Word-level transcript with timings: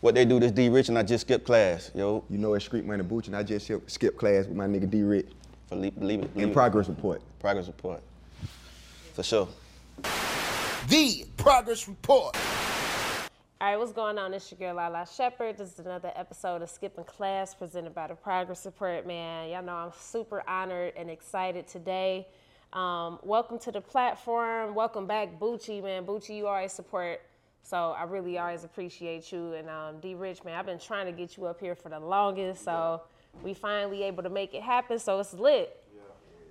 What 0.00 0.14
they 0.14 0.24
do 0.24 0.38
this 0.38 0.52
D 0.52 0.68
Rich 0.68 0.88
and 0.90 0.98
I 0.98 1.02
just 1.02 1.22
skipped 1.26 1.44
class, 1.44 1.90
yo. 1.94 2.24
You 2.30 2.38
know 2.38 2.54
it's 2.54 2.64
Street 2.64 2.84
Money 2.84 3.00
and 3.00 3.08
Booch, 3.08 3.26
and 3.26 3.34
I 3.36 3.42
just 3.42 3.66
skip- 3.66 3.90
skipped 3.90 4.16
class 4.16 4.46
with 4.46 4.56
my 4.56 4.66
nigga 4.66 4.88
D 4.88 5.02
Rich. 5.02 5.26
Believe, 5.70 5.98
believe 5.98 6.20
it. 6.22 6.32
Believe 6.32 6.44
In 6.44 6.50
it. 6.50 6.52
progress 6.52 6.88
report. 6.88 7.20
Progress 7.40 7.66
report. 7.66 8.00
For 9.14 9.22
sure. 9.24 9.48
The 10.88 11.24
Progress 11.36 11.88
Report. 11.88 12.36
All 13.60 13.68
right, 13.68 13.76
what's 13.76 13.92
going 13.92 14.16
on? 14.18 14.32
It's 14.32 14.50
your 14.52 14.58
girl 14.58 14.76
Lala 14.76 15.04
Shepherd. 15.12 15.58
This 15.58 15.72
is 15.72 15.80
another 15.80 16.12
episode 16.14 16.62
of 16.62 16.70
Skipping 16.70 17.04
Class 17.04 17.54
presented 17.54 17.92
by 17.92 18.06
the 18.06 18.14
Progress 18.14 18.64
Report. 18.64 19.04
Man, 19.04 19.50
y'all 19.50 19.64
know 19.64 19.74
I'm 19.74 19.90
super 19.98 20.48
honored 20.48 20.92
and 20.96 21.10
excited 21.10 21.66
today. 21.66 22.28
Um, 22.72 23.18
welcome 23.24 23.58
to 23.60 23.72
the 23.72 23.80
platform. 23.80 24.76
Welcome 24.76 25.06
back, 25.06 25.40
Boochie, 25.40 25.82
man. 25.82 26.06
Boochie, 26.06 26.36
you 26.36 26.46
always 26.46 26.72
support. 26.72 27.20
So 27.62 27.94
I 27.98 28.04
really 28.04 28.38
always 28.38 28.64
appreciate 28.64 29.30
you. 29.30 29.52
And 29.52 29.68
um, 29.68 30.00
D 30.00 30.14
Rich, 30.14 30.44
man, 30.44 30.58
I've 30.58 30.66
been 30.66 30.78
trying 30.78 31.06
to 31.06 31.12
get 31.12 31.36
you 31.36 31.46
up 31.46 31.60
here 31.60 31.74
for 31.74 31.88
the 31.88 32.00
longest. 32.00 32.64
So 32.64 33.02
we 33.42 33.54
finally 33.54 34.02
able 34.04 34.22
to 34.22 34.30
make 34.30 34.54
it 34.54 34.62
happen. 34.62 34.98
So 34.98 35.20
it's 35.20 35.34
lit. 35.34 35.84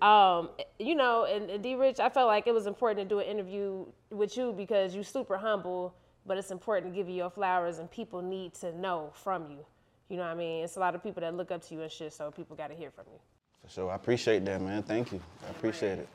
Um, 0.01 0.50
you 0.78 0.94
know, 0.94 1.25
and, 1.25 1.50
and 1.50 1.63
D 1.63 1.73
Rich, 1.73 2.00
I 2.00 2.09
felt 2.09 2.28
like 2.28 2.45
it 2.45 2.53
was 2.53 2.68
important 2.68 3.09
to 3.09 3.16
do 3.16 3.19
an 3.19 3.25
interview 3.25 3.85
with 4.12 4.38
you 4.38 4.53
because 4.56 4.94
you 4.94 5.01
super 5.01 5.38
humble, 5.38 5.95
but 6.25 6.38
it's 6.38 6.51
important 6.51 6.94
to 6.94 6.95
give 6.95 7.09
you 7.09 7.16
your 7.16 7.31
flowers 7.31 7.79
and 7.79 7.89
people 7.89 8.22
need 8.22 8.53
to 8.56 8.78
know 8.78 9.09
from 9.16 9.50
you. 9.50 9.66
You 10.09 10.18
know 10.18 10.24
what 10.24 10.31
I 10.31 10.35
mean? 10.35 10.63
It's 10.63 10.78
a 10.78 10.79
lot 10.79 10.94
of 10.94 11.01
people 11.01 11.22
that 11.22 11.34
look 11.35 11.51
up 11.51 11.66
to 11.68 11.74
you 11.74 11.81
and 11.81 11.91
shit, 11.91 12.13
so 12.13 12.29
people 12.29 12.56
got 12.56 12.68
to 12.68 12.75
hear 12.75 12.91
from 12.91 13.06
you. 13.12 13.19
For 13.63 13.69
sure. 13.69 13.91
I 13.91 13.95
appreciate 13.95 14.45
that, 14.45 14.62
man. 14.62 14.84
Thank 14.84 15.12
you. 15.12 15.19
I 15.45 15.50
appreciate 15.50 15.97
it. 15.97 16.07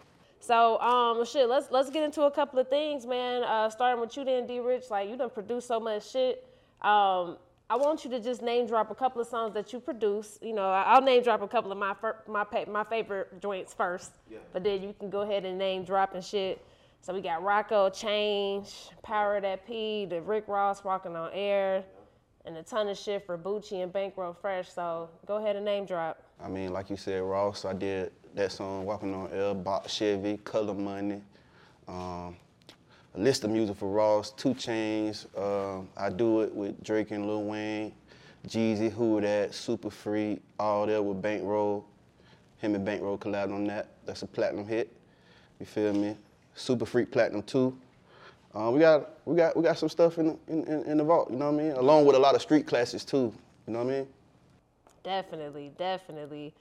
So, 0.42 0.80
um, 0.80 1.25
shit, 1.25 1.48
let's 1.48 1.70
let's 1.70 1.88
get 1.88 2.03
into 2.03 2.22
a 2.22 2.30
couple 2.30 2.58
of 2.58 2.69
things, 2.69 3.06
man. 3.06 3.44
Uh, 3.44 3.70
starting 3.70 4.00
with 4.00 4.16
you, 4.16 4.25
then 4.25 4.44
D 4.44 4.58
Rich. 4.58 4.91
Like 4.91 5.08
you 5.08 5.16
done 5.16 5.30
produced 5.30 5.69
so 5.69 5.78
much 5.78 6.10
shit. 6.10 6.44
Um, 6.80 7.36
I 7.70 7.76
want 7.76 8.04
you 8.04 8.10
to 8.10 8.19
just 8.19 8.42
name 8.42 8.66
drop 8.66 8.91
a 8.91 8.94
couple 8.97 9.22
of 9.22 9.28
songs 9.28 9.54
that 9.54 9.72
you 9.72 9.78
produce. 9.78 10.41
You 10.42 10.53
know, 10.53 10.69
I'll 10.69 11.00
name 11.00 11.22
drop 11.22 11.42
a 11.42 11.48
couple 11.48 11.70
of 11.70 11.78
my 11.78 11.94
fir- 11.94 12.25
my 12.26 12.42
pa- 12.42 12.64
my 12.69 12.82
favorite 12.82 13.41
joints 13.41 13.72
first, 13.72 14.19
but 14.53 14.64
then 14.64 14.82
you 14.82 14.92
can 14.98 15.10
go 15.10 15.20
ahead 15.20 15.44
and 15.44 15.56
name 15.58 15.84
drop 15.84 16.12
and 16.16 16.25
shit. 16.25 16.60
So 17.03 17.14
we 17.14 17.20
got 17.20 17.44
Rocco 17.44 17.88
Change, 17.91 18.88
Power 19.04 19.41
That 19.41 19.64
P, 19.64 20.06
the 20.06 20.20
Rick 20.22 20.48
Ross 20.48 20.82
Walking 20.82 21.14
on 21.14 21.30
Air, 21.32 21.84
and 22.47 22.56
a 22.56 22.64
ton 22.64 22.88
of 22.88 22.98
shit 22.98 23.24
for 23.24 23.38
Boochie 23.38 23.80
and 23.84 23.92
Bankroll 23.92 24.32
Fresh. 24.32 24.72
So 24.72 25.09
go 25.24 25.36
ahead 25.36 25.54
and 25.54 25.64
name 25.64 25.86
drop. 25.86 26.20
I 26.42 26.48
mean, 26.48 26.72
like 26.72 26.91
you 26.91 26.97
said, 26.97 27.22
Ross, 27.22 27.64
I 27.64 27.74
did 27.74 28.10
that 28.34 28.53
song, 28.53 28.84
Walking 28.84 29.15
on 29.15 29.31
Air, 29.32 29.54
Box 29.54 29.93
Chevy, 29.93 30.38
Color 30.38 30.75
Money, 30.75 31.20
um, 31.88 32.37
a 33.15 33.19
list 33.19 33.44
of 33.44 33.50
music 33.50 33.76
for 33.76 33.88
Ross, 33.88 34.31
2 34.32 34.54
Chainz. 34.54 35.26
Um, 35.38 35.88
I 35.97 36.09
do 36.10 36.41
it 36.41 36.54
with 36.54 36.82
Drake 36.82 37.10
and 37.10 37.26
Lil 37.26 37.44
Wayne, 37.44 37.92
Jeezy, 38.48 38.91
Who 38.91 39.21
That, 39.21 39.54
Super 39.54 39.91
Free, 39.91 40.41
all 40.59 40.87
there 40.87 41.03
with 41.03 41.21
Bankroll. 41.21 41.84
Him 42.59 42.75
and 42.75 42.84
Bankroll 42.84 43.19
collabed 43.19 43.53
on 43.53 43.65
that. 43.65 43.88
That's 44.06 44.22
a 44.22 44.26
platinum 44.26 44.66
hit. 44.66 44.91
You 45.60 45.66
feel 45.66 45.92
me? 45.92 46.16
Super 46.54 46.87
Freak 46.87 47.10
Platinum 47.10 47.42
2. 47.42 47.76
Uh, 48.54 48.71
we 48.71 48.81
got 48.81 49.10
we 49.25 49.34
got 49.34 49.56
we 49.56 49.62
got 49.62 49.78
some 49.78 49.88
stuff 49.88 50.19
in, 50.19 50.38
in 50.47 50.65
in 50.66 50.98
the 50.98 51.04
vault, 51.04 51.31
you 51.31 51.37
know 51.37 51.50
what 51.50 51.60
I 51.60 51.65
mean? 51.65 51.72
Along 51.72 52.04
with 52.04 52.15
a 52.15 52.19
lot 52.19 52.34
of 52.34 52.42
street 52.42 52.66
classics 52.66 53.03
too, 53.03 53.32
you 53.66 53.72
know 53.72 53.82
what 53.82 53.94
I 53.94 53.97
mean? 53.97 54.09
Definitely, 55.03 55.72
definitely. 55.78 56.53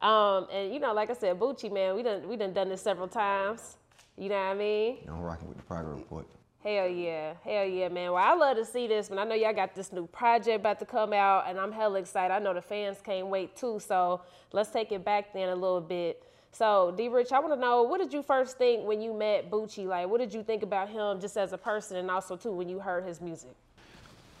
Um, 0.00 0.46
and 0.52 0.72
you 0.72 0.80
know, 0.80 0.92
like 0.92 1.10
I 1.10 1.14
said, 1.14 1.38
Boochie, 1.38 1.72
man, 1.72 1.96
we 1.96 2.02
done 2.02 2.28
we 2.28 2.36
done 2.36 2.52
done 2.52 2.68
this 2.68 2.82
several 2.82 3.08
times. 3.08 3.76
You 4.16 4.28
know 4.28 4.36
what 4.36 4.42
I 4.42 4.54
mean? 4.54 4.98
I'm 5.08 5.22
rocking 5.22 5.48
with 5.48 5.56
the 5.56 5.62
progress 5.64 5.98
report. 5.98 6.26
Hell 6.62 6.88
yeah, 6.88 7.34
hell 7.44 7.64
yeah, 7.64 7.88
man. 7.88 8.12
Well, 8.12 8.22
I 8.22 8.34
love 8.34 8.56
to 8.56 8.64
see 8.64 8.88
this, 8.88 9.10
man. 9.10 9.20
I 9.20 9.24
know 9.24 9.34
y'all 9.34 9.54
got 9.54 9.76
this 9.76 9.92
new 9.92 10.08
project 10.08 10.60
about 10.60 10.80
to 10.80 10.86
come 10.86 11.12
out, 11.12 11.44
and 11.48 11.58
I'm 11.58 11.70
hella 11.70 12.00
excited. 12.00 12.34
I 12.34 12.40
know 12.40 12.52
the 12.52 12.60
fans 12.60 12.98
can't 13.02 13.28
wait 13.28 13.56
too. 13.56 13.78
So 13.80 14.22
let's 14.52 14.70
take 14.70 14.90
it 14.90 15.04
back 15.04 15.32
then 15.32 15.50
a 15.50 15.54
little 15.54 15.80
bit. 15.80 16.24
So, 16.50 16.92
D 16.96 17.08
Rich, 17.08 17.30
I 17.30 17.38
want 17.38 17.54
to 17.54 17.60
know 17.60 17.82
what 17.82 18.00
did 18.00 18.12
you 18.12 18.22
first 18.22 18.58
think 18.58 18.84
when 18.84 19.00
you 19.00 19.14
met 19.14 19.50
Boochie? 19.50 19.86
Like, 19.86 20.08
what 20.08 20.18
did 20.18 20.34
you 20.34 20.42
think 20.42 20.62
about 20.62 20.88
him 20.88 21.20
just 21.20 21.36
as 21.36 21.52
a 21.52 21.58
person, 21.58 21.96
and 21.96 22.10
also 22.10 22.36
too 22.36 22.52
when 22.52 22.68
you 22.68 22.80
heard 22.80 23.04
his 23.04 23.20
music? 23.20 23.54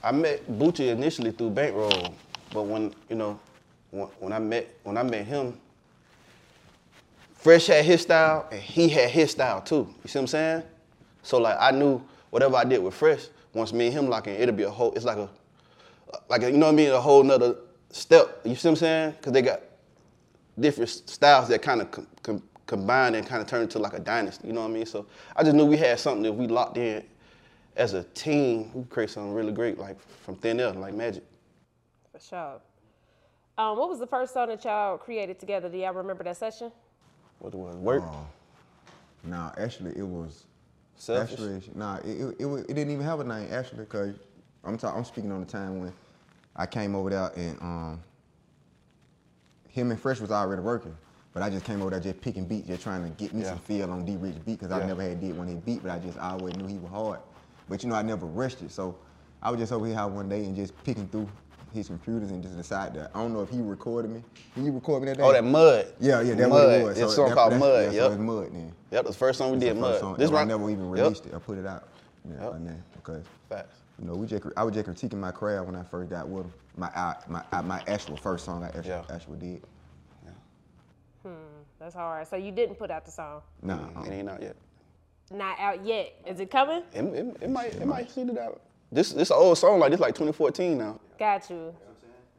I 0.02 0.10
met 0.12 0.44
Boochie 0.58 0.88
initially 0.88 1.30
through 1.30 1.50
Bankroll, 1.50 2.14
but 2.52 2.64
when 2.64 2.94
you 3.08 3.16
know, 3.16 3.38
when, 3.90 4.32
I 4.32 4.38
met 4.38 4.68
when 4.82 4.96
I 4.96 5.02
met 5.02 5.26
him, 5.26 5.58
Fresh 7.34 7.68
had 7.68 7.84
his 7.84 8.02
style 8.02 8.48
and 8.50 8.60
he 8.60 8.88
had 8.88 9.10
his 9.10 9.30
style 9.30 9.60
too. 9.60 9.88
You 10.02 10.08
see 10.08 10.18
what 10.18 10.22
I'm 10.22 10.26
saying? 10.26 10.62
So 11.22 11.38
like 11.38 11.56
I 11.60 11.70
knew 11.70 12.02
whatever 12.30 12.56
I 12.56 12.64
did 12.64 12.82
with 12.82 12.94
Fresh, 12.94 13.28
once 13.54 13.72
me 13.72 13.86
and 13.86 13.94
him 13.94 14.08
lock 14.08 14.26
in, 14.26 14.34
it'll 14.34 14.54
be 14.54 14.64
a 14.64 14.70
whole. 14.70 14.92
It's 14.94 15.04
like 15.04 15.18
a, 15.18 15.30
like 16.28 16.42
a, 16.42 16.50
you 16.50 16.58
know 16.58 16.66
what 16.66 16.72
I 16.72 16.76
mean, 16.76 16.90
a 16.90 17.00
whole 17.00 17.22
nother 17.22 17.56
step. 17.90 18.40
You 18.44 18.54
see 18.54 18.68
what 18.68 18.72
I'm 18.72 18.76
saying? 18.76 19.10
Because 19.12 19.32
they 19.32 19.42
got 19.42 19.62
different 20.58 20.90
styles 20.90 21.48
that 21.48 21.62
kind 21.62 21.80
of 21.80 21.90
com- 21.90 22.06
com- 22.22 22.42
combine 22.66 23.14
and 23.14 23.26
kind 23.26 23.40
of 23.40 23.48
turn 23.48 23.62
into 23.62 23.78
like 23.78 23.94
a 23.94 24.00
dynasty. 24.00 24.48
You 24.48 24.52
know 24.52 24.62
what 24.62 24.70
I 24.70 24.74
mean? 24.74 24.86
So 24.86 25.06
I 25.36 25.42
just 25.42 25.54
knew 25.54 25.64
we 25.64 25.76
had 25.76 25.98
something 25.98 26.22
that 26.24 26.32
we 26.32 26.46
locked 26.46 26.76
in 26.76 27.04
as 27.76 27.94
a 27.94 28.02
team. 28.04 28.70
We 28.74 28.84
create 28.84 29.10
something 29.10 29.32
really 29.32 29.52
great, 29.52 29.78
like 29.78 29.98
from 30.24 30.36
thin 30.36 30.60
air, 30.60 30.72
like 30.72 30.94
magic. 30.94 31.24
For 32.12 32.20
sure. 32.20 32.60
Um, 33.58 33.76
what 33.76 33.88
was 33.88 33.98
the 33.98 34.06
first 34.06 34.32
song 34.32 34.48
that 34.48 34.64
y'all 34.64 34.96
created 34.96 35.40
together? 35.40 35.68
Do 35.68 35.76
y'all 35.76 35.92
remember 35.92 36.22
that 36.22 36.36
session? 36.36 36.70
What 37.40 37.54
was? 37.54 37.74
Work. 37.74 38.04
Nah, 39.24 39.50
actually, 39.58 39.98
it 39.98 40.06
was. 40.06 40.44
Selfish? 40.94 41.32
Actually, 41.32 41.62
nah, 41.74 41.96
it, 41.98 42.06
it, 42.06 42.36
it, 42.40 42.46
it 42.46 42.66
didn't 42.68 42.90
even 42.90 43.04
have 43.04 43.18
a 43.18 43.24
name, 43.24 43.48
actually, 43.50 43.80
because 43.80 44.14
I'm, 44.64 44.78
ta- 44.78 44.94
I'm 44.96 45.04
speaking 45.04 45.32
on 45.32 45.40
the 45.40 45.46
time 45.46 45.80
when 45.80 45.92
I 46.56 46.66
came 46.66 46.94
over 46.94 47.10
there 47.10 47.32
and 47.36 47.60
um, 47.60 48.02
him 49.68 49.90
and 49.90 50.00
Fresh 50.00 50.20
was 50.20 50.30
already 50.30 50.62
working. 50.62 50.96
But 51.32 51.42
I 51.42 51.50
just 51.50 51.64
came 51.64 51.80
over 51.82 51.90
there 51.90 52.00
just 52.00 52.20
picking 52.20 52.46
beats, 52.46 52.68
just 52.68 52.82
trying 52.82 53.02
to 53.04 53.10
get 53.10 53.32
me 53.34 53.42
Yeah. 53.42 53.50
some 53.50 53.58
feel 53.58 53.90
on 53.90 54.04
D 54.04 54.16
Rich 54.16 54.36
beat, 54.44 54.60
because 54.60 54.72
I 54.72 54.84
never 54.86 55.02
had 55.02 55.20
did 55.20 55.36
one 55.36 55.48
of 55.48 55.54
his 55.54 55.62
beat, 55.62 55.82
but 55.82 55.90
I 55.90 55.98
just 55.98 56.18
always 56.18 56.56
knew 56.56 56.66
he 56.66 56.78
was 56.78 56.90
hard. 56.90 57.20
But 57.68 57.82
you 57.82 57.88
know, 57.88 57.96
I 57.96 58.02
never 58.02 58.26
rushed 58.26 58.62
it. 58.62 58.70
So 58.70 58.96
I 59.42 59.50
was 59.50 59.58
just 59.60 59.72
over 59.72 59.86
here 59.86 60.06
one 60.06 60.28
day 60.28 60.44
and 60.44 60.56
just 60.56 60.72
picking 60.84 61.06
through 61.08 61.28
his 61.72 61.88
computers 61.88 62.30
and 62.30 62.42
just 62.42 62.56
decided 62.56 63.00
that 63.00 63.10
I 63.14 63.20
don't 63.20 63.32
know 63.32 63.40
if 63.42 63.50
he 63.50 63.60
recorded 63.60 64.10
me. 64.10 64.22
Did 64.54 64.64
you 64.64 64.72
record 64.72 65.02
me 65.02 65.08
that 65.08 65.18
day? 65.18 65.22
Oh, 65.22 65.32
that 65.32 65.44
mud. 65.44 65.86
Yeah, 66.00 66.20
yeah, 66.22 66.34
that 66.34 66.48
mud. 66.48 66.66
what 66.66 66.70
it 66.74 66.84
was. 66.84 66.98
It's 66.98 67.00
a 67.00 67.10
So 67.10 67.16
song 67.16 67.28
that- 67.28 67.34
called 67.34 67.52
that's- 67.52 67.60
Mud. 67.60 67.84
Yeah, 67.94 68.00
yep. 68.00 68.06
so 68.06 68.12
it's 68.12 68.20
Mud 68.20 68.46
then. 68.52 68.66
Yep, 68.66 68.74
that's 68.90 69.06
the 69.08 69.12
first 69.18 69.38
song 69.38 69.52
we 69.52 69.58
did, 69.58 69.76
Mud. 69.76 69.90
first 69.92 70.00
song. 70.00 70.16
This 70.16 70.28
and 70.30 70.38
I 70.38 70.44
never 70.44 70.70
even 70.70 70.84
Yep. 70.90 71.04
released 71.04 71.26
it 71.26 71.34
I 71.34 71.38
put 71.38 71.58
it 71.58 71.66
out. 71.66 71.84
Yeah, 72.28 72.42
Yep. 72.44 72.52
my 72.52 72.58
name. 72.58 72.82
Because 72.94 73.24
Facts. 73.48 73.76
you 73.98 74.06
know, 74.06 74.14
we 74.14 74.26
just 74.26 74.44
I 74.56 74.64
was 74.64 74.74
just 74.74 74.86
critiquing 74.88 75.18
my 75.18 75.30
craft 75.30 75.66
when 75.66 75.76
I 75.76 75.82
first 75.84 76.10
got 76.10 76.28
with 76.28 76.44
him. 76.46 76.52
My 76.76 76.88
I, 76.94 77.16
my 77.28 77.42
I, 77.52 77.60
my 77.62 77.82
actual 77.86 78.16
first 78.16 78.44
song 78.44 78.62
I 78.62 78.68
actually, 78.68 78.88
Yeah. 78.88 79.02
actually 79.10 79.38
did. 79.38 79.62
That's 81.78 81.94
hard. 81.94 82.26
So 82.26 82.36
you 82.36 82.50
didn't 82.50 82.76
put 82.76 82.90
out 82.90 83.04
the 83.04 83.10
song. 83.10 83.42
Nah, 83.62 83.76
Mm, 83.78 84.06
It 84.06 84.12
ain't 84.12 84.28
out 84.28 84.42
yet. 84.42 84.56
Not 85.30 85.58
out 85.60 85.84
yet. 85.84 86.12
Is 86.26 86.40
it 86.40 86.50
coming? 86.50 86.82
It, 86.92 87.04
it, 87.04 87.36
it 87.42 87.50
might 87.50 87.74
it 87.74 87.86
might 87.86 88.10
see 88.10 88.22
it 88.22 88.38
out. 88.38 88.60
This 88.90 89.12
this 89.12 89.30
an 89.30 89.36
old 89.38 89.58
song 89.58 89.78
like 89.78 89.90
this 89.90 90.00
like 90.00 90.14
2014 90.14 90.78
now. 90.78 90.98
Got 91.18 91.50
you. 91.50 91.74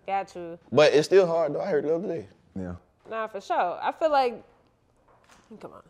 Got 0.08 0.36
you. 0.36 0.58
But 0.72 0.94
it's 0.94 1.06
still 1.08 1.28
hard 1.28 1.54
though. 1.54 1.62
I 1.62 1.68
heard 1.68 1.86
it 1.86 1.90
the 1.90 1.96
other 1.96 2.08
day. 2.08 2.28
yeah. 2.56 2.76
Nah, 3.10 3.28
for 3.28 3.42
sure. 3.42 3.80
I 3.82 3.92
feel 3.92 4.12
like, 4.12 4.44
come 5.60 5.72
on. 5.74 5.82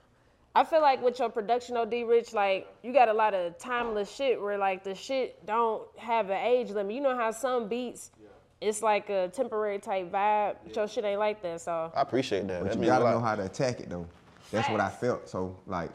I 0.55 0.63
feel 0.63 0.81
like 0.81 1.01
with 1.03 1.19
your 1.19 1.29
production, 1.29 1.77
OD 1.77 1.93
Rich, 2.07 2.33
like 2.33 2.67
you 2.81 2.91
got 2.91 3.07
a 3.07 3.13
lot 3.13 3.33
of 3.33 3.57
timeless 3.59 4.09
shit 4.13 4.41
where 4.41 4.57
like 4.57 4.83
the 4.83 4.95
shit 4.95 5.45
don't 5.45 5.83
have 5.97 6.29
an 6.29 6.37
age 6.45 6.71
limit. 6.71 6.95
You 6.95 7.01
know 7.01 7.15
how 7.15 7.31
some 7.31 7.67
beats, 7.67 8.11
it's 8.61 8.81
like 8.81 9.09
a 9.09 9.27
temporary 9.29 9.79
type 9.79 10.11
vibe. 10.11 10.55
but 10.63 10.75
Your 10.75 10.87
shit 10.87 11.05
ain't 11.05 11.19
like 11.19 11.41
that. 11.43 11.61
So 11.61 11.91
I 11.95 12.01
appreciate 12.01 12.47
that. 12.47 12.61
But 12.61 12.69
that 12.69 12.75
you 12.75 12.81
means 12.81 12.91
a 12.91 12.99
gotta 12.99 13.11
know 13.11 13.19
how 13.19 13.35
to 13.35 13.45
attack 13.45 13.79
it 13.79 13.89
though. 13.89 14.07
That's 14.51 14.67
what 14.69 14.79
I 14.79 14.89
felt. 14.89 15.29
So 15.29 15.55
like 15.67 15.91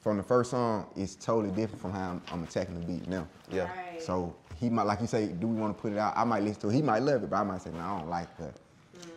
from 0.00 0.16
the 0.16 0.22
first 0.22 0.50
song, 0.50 0.86
it's 0.96 1.14
totally 1.14 1.54
different 1.54 1.80
from 1.82 1.92
how 1.92 2.10
I'm, 2.10 2.22
I'm 2.32 2.42
attacking 2.42 2.80
the 2.80 2.86
beat 2.86 3.06
now. 3.06 3.26
Yeah. 3.50 3.68
So 3.98 4.34
he 4.60 4.68
might, 4.68 4.82
like 4.82 5.00
you 5.00 5.06
say, 5.06 5.28
do 5.28 5.46
we 5.46 5.58
want 5.58 5.74
to 5.74 5.80
put 5.80 5.92
it 5.92 5.98
out? 5.98 6.12
I 6.14 6.24
might 6.24 6.42
listen 6.42 6.60
to 6.62 6.68
it. 6.68 6.74
He 6.74 6.82
might 6.82 7.02
love 7.02 7.22
it, 7.22 7.30
but 7.30 7.36
I 7.36 7.42
might 7.44 7.62
say, 7.62 7.70
no, 7.70 7.80
I 7.80 7.98
don't 7.98 8.10
like 8.10 8.36
that. 8.36 8.54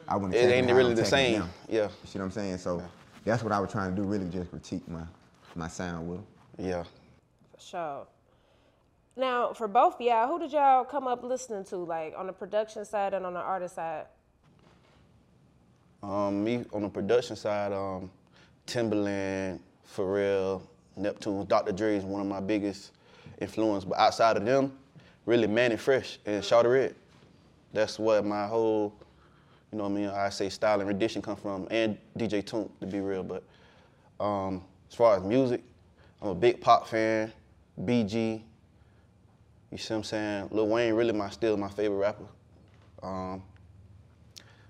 I 0.07 0.15
wouldn't. 0.15 0.33
Say. 0.33 0.39
It 0.39 0.45
attack 0.45 0.55
ain't 0.55 0.69
how 0.69 0.75
really 0.77 0.93
the 0.93 1.05
same. 1.05 1.39
now. 1.39 1.49
Yeah. 1.67 1.81
You 1.83 1.89
see 2.05 2.19
what 2.19 2.25
I'm 2.25 2.31
saying? 2.31 2.57
So 2.59 2.81
that's 3.25 3.43
what 3.43 3.51
I 3.51 3.59
was 3.59 3.69
trying 3.69 3.93
to 3.93 4.01
do. 4.01 4.07
Really, 4.07 4.29
just 4.29 4.49
critique 4.49 4.87
my 4.87 5.03
my 5.55 5.67
sound 5.67 6.09
with. 6.09 6.21
Yeah. 6.57 6.83
for 7.53 7.59
sure. 7.61 8.07
Now, 9.15 9.53
for 9.53 9.67
both 9.67 9.95
of 9.95 10.01
y'all, 10.01 10.27
who 10.27 10.39
did 10.39 10.53
y'all 10.53 10.85
come 10.85 11.07
up 11.07 11.23
listening 11.23 11.65
to, 11.65 11.77
like 11.77 12.15
on 12.17 12.27
the 12.27 12.33
production 12.33 12.85
side 12.85 13.13
and 13.13 13.25
on 13.25 13.33
the 13.33 13.41
artist 13.41 13.75
side? 13.75 14.05
Um, 16.01 16.43
me 16.43 16.65
on 16.73 16.83
the 16.83 16.89
production 16.89 17.35
side, 17.35 17.73
um, 17.73 18.09
Timbaland, 18.65 19.59
Pharrell, 19.95 20.61
Neptune, 20.95 21.45
Dr. 21.45 21.73
Dre 21.73 21.97
is 21.97 22.03
one 22.03 22.21
of 22.21 22.27
my 22.27 22.39
biggest 22.39 22.91
influence. 23.39 23.85
But 23.85 23.99
outside 23.99 24.37
of 24.37 24.45
them, 24.45 24.73
really 25.25 25.47
Mannie 25.47 25.77
Fresh 25.77 26.19
and 26.25 26.43
Shawty 26.43 26.71
Red. 26.71 26.95
That's 27.73 27.97
what 27.97 28.23
my 28.25 28.45
whole, 28.45 28.93
you 29.71 29.77
know 29.77 29.85
what 29.85 29.91
I 29.91 29.93
mean, 29.93 30.09
I 30.09 30.29
say 30.29 30.49
style 30.49 30.79
and 30.79 30.87
rendition 30.87 31.21
come 31.21 31.35
from, 31.35 31.67
and 31.71 31.97
DJ 32.17 32.43
Toomp, 32.43 32.69
to 32.81 32.85
be 32.85 32.99
real. 32.99 33.23
But 33.23 33.43
um, 34.19 34.63
as 34.89 34.95
far 34.95 35.17
as 35.17 35.23
music, 35.23 35.61
I'm 36.21 36.29
a 36.29 36.35
big 36.35 36.61
pop 36.61 36.87
fan, 36.87 37.31
BG, 37.81 38.41
you 39.73 39.79
see 39.79 39.91
what 39.91 39.97
I'm 39.97 40.03
saying? 40.03 40.47
Lil 40.51 40.67
Wayne 40.67 40.93
really 40.93 41.13
my 41.13 41.31
still 41.31 41.57
my 41.57 41.67
favorite 41.67 41.97
rapper. 41.97 42.25
Um, 43.01 43.41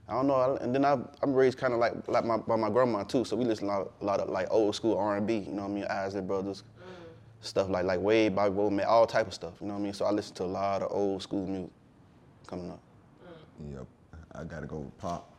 I 0.07 0.13
don't 0.13 0.27
know, 0.27 0.57
and 0.61 0.73
then 0.73 0.85
I, 0.85 0.97
I'm 1.21 1.33
raised 1.33 1.57
kind 1.57 1.73
of 1.73 1.79
like 1.79 2.07
like 2.07 2.23
my 2.23 2.37
by 2.37 2.55
my 2.55 2.69
grandma 2.69 3.03
too, 3.03 3.25
so 3.25 3.35
we 3.35 3.43
listen 3.43 3.65
a 3.65 3.79
lot, 3.79 3.91
a 3.99 4.05
lot 4.05 4.19
of 4.21 4.29
like 4.29 4.47
old 4.49 4.75
school 4.75 4.97
R&B. 4.97 5.39
You 5.39 5.51
know 5.51 5.63
what 5.63 5.71
I 5.71 5.73
mean? 5.73 5.83
Isley 5.85 6.21
Brothers, 6.21 6.63
stuff 7.43 7.69
like 7.69 7.85
like 7.85 7.99
Wade, 7.99 8.35
Bobby 8.35 8.55
Womack, 8.55 8.87
all 8.87 9.05
type 9.05 9.27
of 9.27 9.33
stuff. 9.33 9.53
You 9.61 9.67
know 9.67 9.73
what 9.73 9.81
I 9.81 9.83
mean? 9.83 9.93
So 9.93 10.05
I 10.05 10.11
listen 10.11 10.33
to 10.35 10.43
a 10.43 10.45
lot 10.45 10.81
of 10.81 10.91
old 10.91 11.21
school 11.21 11.45
music 11.45 11.69
coming 12.47 12.71
up. 12.71 12.79
Yep. 13.71 13.85
I 14.33 14.43
gotta 14.43 14.65
go 14.65 14.77
with 14.77 14.97
Pop 14.97 15.31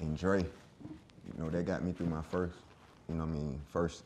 and 0.00 0.16
Dre. 0.16 0.40
You 0.40 1.42
know, 1.42 1.48
that 1.50 1.64
got 1.64 1.82
me 1.82 1.92
through 1.92 2.06
my 2.06 2.22
first, 2.22 2.56
you 3.08 3.14
know 3.14 3.24
what 3.24 3.30
I 3.30 3.38
mean, 3.38 3.60
first, 3.66 4.04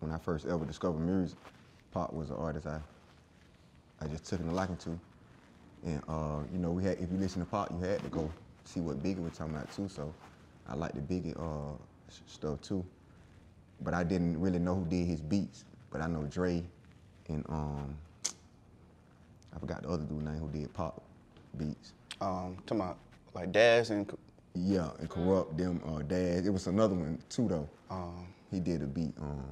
when 0.00 0.12
I 0.12 0.18
first 0.18 0.46
ever 0.46 0.64
discovered 0.64 1.00
music, 1.00 1.38
Pop 1.90 2.12
was 2.12 2.30
an 2.30 2.36
artist 2.36 2.66
I 2.66 2.80
I 4.00 4.08
just 4.08 4.24
took 4.24 4.40
a 4.40 4.42
liking 4.44 4.76
to. 4.78 4.98
And 5.84 6.02
uh, 6.08 6.40
you 6.52 6.58
know, 6.58 6.70
we 6.70 6.84
had 6.84 6.98
if 6.98 7.10
you 7.10 7.18
listen 7.18 7.40
to 7.40 7.46
Pop, 7.46 7.70
you 7.70 7.78
had 7.78 8.02
to 8.02 8.08
go 8.08 8.30
see 8.64 8.80
what 8.80 9.02
Biggie 9.02 9.22
was 9.22 9.36
talking 9.36 9.54
about 9.54 9.72
too. 9.74 9.88
So 9.88 10.12
I 10.68 10.74
like 10.74 10.92
the 10.92 11.00
Biggie 11.00 11.36
uh, 11.38 11.76
stuff 12.26 12.60
too. 12.60 12.84
But 13.80 13.94
I 13.94 14.04
didn't 14.04 14.40
really 14.40 14.58
know 14.58 14.76
who 14.76 14.84
did 14.84 15.06
his 15.06 15.20
beats. 15.20 15.64
But 15.92 16.00
I 16.00 16.06
know 16.06 16.22
Dre 16.24 16.62
and 17.28 17.44
um 17.48 17.94
I 19.54 19.58
forgot 19.58 19.82
the 19.82 19.88
other 19.90 20.04
dude 20.04 20.24
name 20.24 20.38
who 20.38 20.48
did 20.48 20.72
Pop 20.72 21.02
beats. 21.58 21.92
Um, 22.20 22.56
talking 22.66 22.80
about 22.82 22.96
like 23.34 23.52
Daz 23.52 23.90
and 23.90 24.10
Yeah, 24.54 24.90
and 24.98 25.08
Kurupt 25.10 25.56
them 25.56 25.80
uh 25.86 26.00
dad. 26.02 26.46
It 26.46 26.50
was 26.50 26.66
another 26.66 26.94
one 26.94 27.18
too 27.28 27.46
though. 27.48 27.68
um, 27.90 28.26
He 28.50 28.58
did 28.60 28.82
a 28.82 28.86
beat, 28.86 29.12
um 29.20 29.44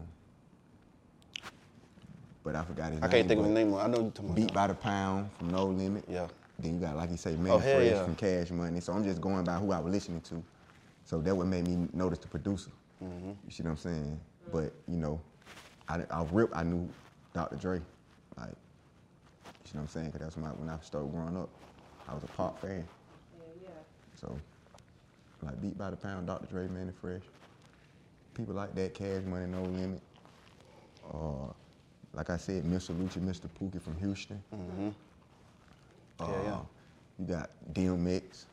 but 2.42 2.56
I 2.56 2.64
forgot 2.64 2.90
his 2.92 3.02
I 3.02 3.02
name. 3.02 3.10
I 3.10 3.12
can't 3.12 3.28
think 3.28 3.40
of 3.40 3.44
his 3.46 3.54
name. 3.54 3.75
I 3.75 3.87
know 3.87 4.00
you're 4.00 4.10
talking 4.10 4.25
about. 4.31 4.37
Beat 4.37 4.54
by 4.54 4.66
the 4.66 4.75
pound 4.75 5.31
from 5.38 5.50
No 5.50 5.66
Limit. 5.66 6.04
Yeah. 6.08 6.26
Then 6.58 6.75
you 6.75 6.81
got 6.81 6.96
like 6.96 7.10
you 7.10 7.19
say, 7.19 7.37
Man 7.37 7.52
Oh, 7.52 7.58
Fresh 7.58 7.87
yeah. 7.87 8.04
from 8.04 8.14
Cash 8.16 8.50
Money. 8.50 8.81
So 8.81 8.94
I'm 8.94 9.04
just 9.04 9.20
going 9.20 9.44
by 9.44 9.56
who 9.58 9.72
I 9.72 9.78
was 9.78 9.92
listening 9.92 10.22
to. 10.22 10.42
So 11.04 11.20
that 11.20 11.34
what 11.34 11.46
made 11.46 11.66
me 11.69 11.87
notice 11.92 12.19
the 12.19 12.28
producer. 12.28 12.70
Mm-hmm. 13.04 13.28
You 13.44 13.50
see 13.50 13.62
what 13.62 13.70
I'm 13.70 13.76
saying? 13.76 14.20
But 14.50 14.72
you 14.88 14.96
know, 14.96 15.20
I 15.90 16.04
I 16.10 16.25
rip 16.31 16.50
I 16.54 16.62
knew 16.62 16.88
Dr. 17.34 17.56
Dre. 17.56 17.81
Like, 18.37 18.48
you 18.48 19.75
know 19.75 19.81
what 19.81 19.81
I'm 19.82 19.88
saying? 19.88 20.12
Cause 20.12 20.20
that's 20.20 20.37
when 20.37 20.46
I, 20.46 20.50
when 20.50 20.69
I 20.69 20.78
started 20.82 21.10
growing 21.12 21.37
up. 21.37 21.48
I 22.08 22.14
was 22.14 22.22
a 22.25 22.28
pop 22.28 22.60
fan. 22.60 22.84
Yeah, 23.38 23.44
yeah. 23.62 23.69
So, 24.20 24.37
like 25.42 25.60
Beat 25.60 25.76
by 25.78 25.90
the 25.90 25.96
Pound, 25.96 26.26
Dr. 26.26 26.46
Dre, 26.46 26.66
Mannie 26.69 26.92
Fresh. 27.00 27.22
People 28.34 28.54
like 28.54 28.75
that, 28.75 28.94
Cash 28.94 29.22
Money, 29.25 29.46
No 29.46 29.62
Limit. 29.62 30.00
Uh, 31.12 31.52
like 32.14 32.31
I 32.31 32.37
said, 32.37 32.64
Mr. 32.64 32.94
Lucci, 32.96 33.19
Mr. 33.20 33.48
Pookie 33.60 33.81
from 33.81 33.96
Houston. 33.98 34.42
Mm-hmm. 34.54 34.88
Uh, 36.20 36.26
Yeah, 36.26 36.42
yeah. 36.44 36.58
You 37.19 37.26
got 37.26 37.50
DMX, 37.72 38.44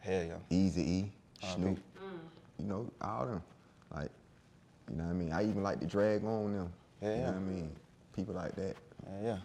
Hell 0.00 0.24
yeah. 0.24 0.34
Easy 0.50 0.82
E, 0.82 1.12
Snoop. 1.54 1.78
You 2.58 2.64
know, 2.66 2.90
all 3.00 3.26
them. 3.26 3.42
Like, 3.94 4.10
you 4.90 4.96
know 4.96 5.04
what 5.04 5.10
I 5.10 5.14
mean? 5.14 5.32
I 5.32 5.42
even 5.42 5.62
like 5.62 5.80
to 5.80 5.86
drag 5.86 6.24
on 6.24 6.52
them. 6.52 6.72
Yeah, 7.00 7.08
you 7.08 7.14
yeah. 7.14 7.20
know 7.26 7.32
what 7.32 7.36
I 7.36 7.40
mean? 7.40 7.76
People 8.14 8.34
like 8.34 8.54
that. 8.56 8.76
Yeah, 9.04 9.22
yeah. 9.22 9.38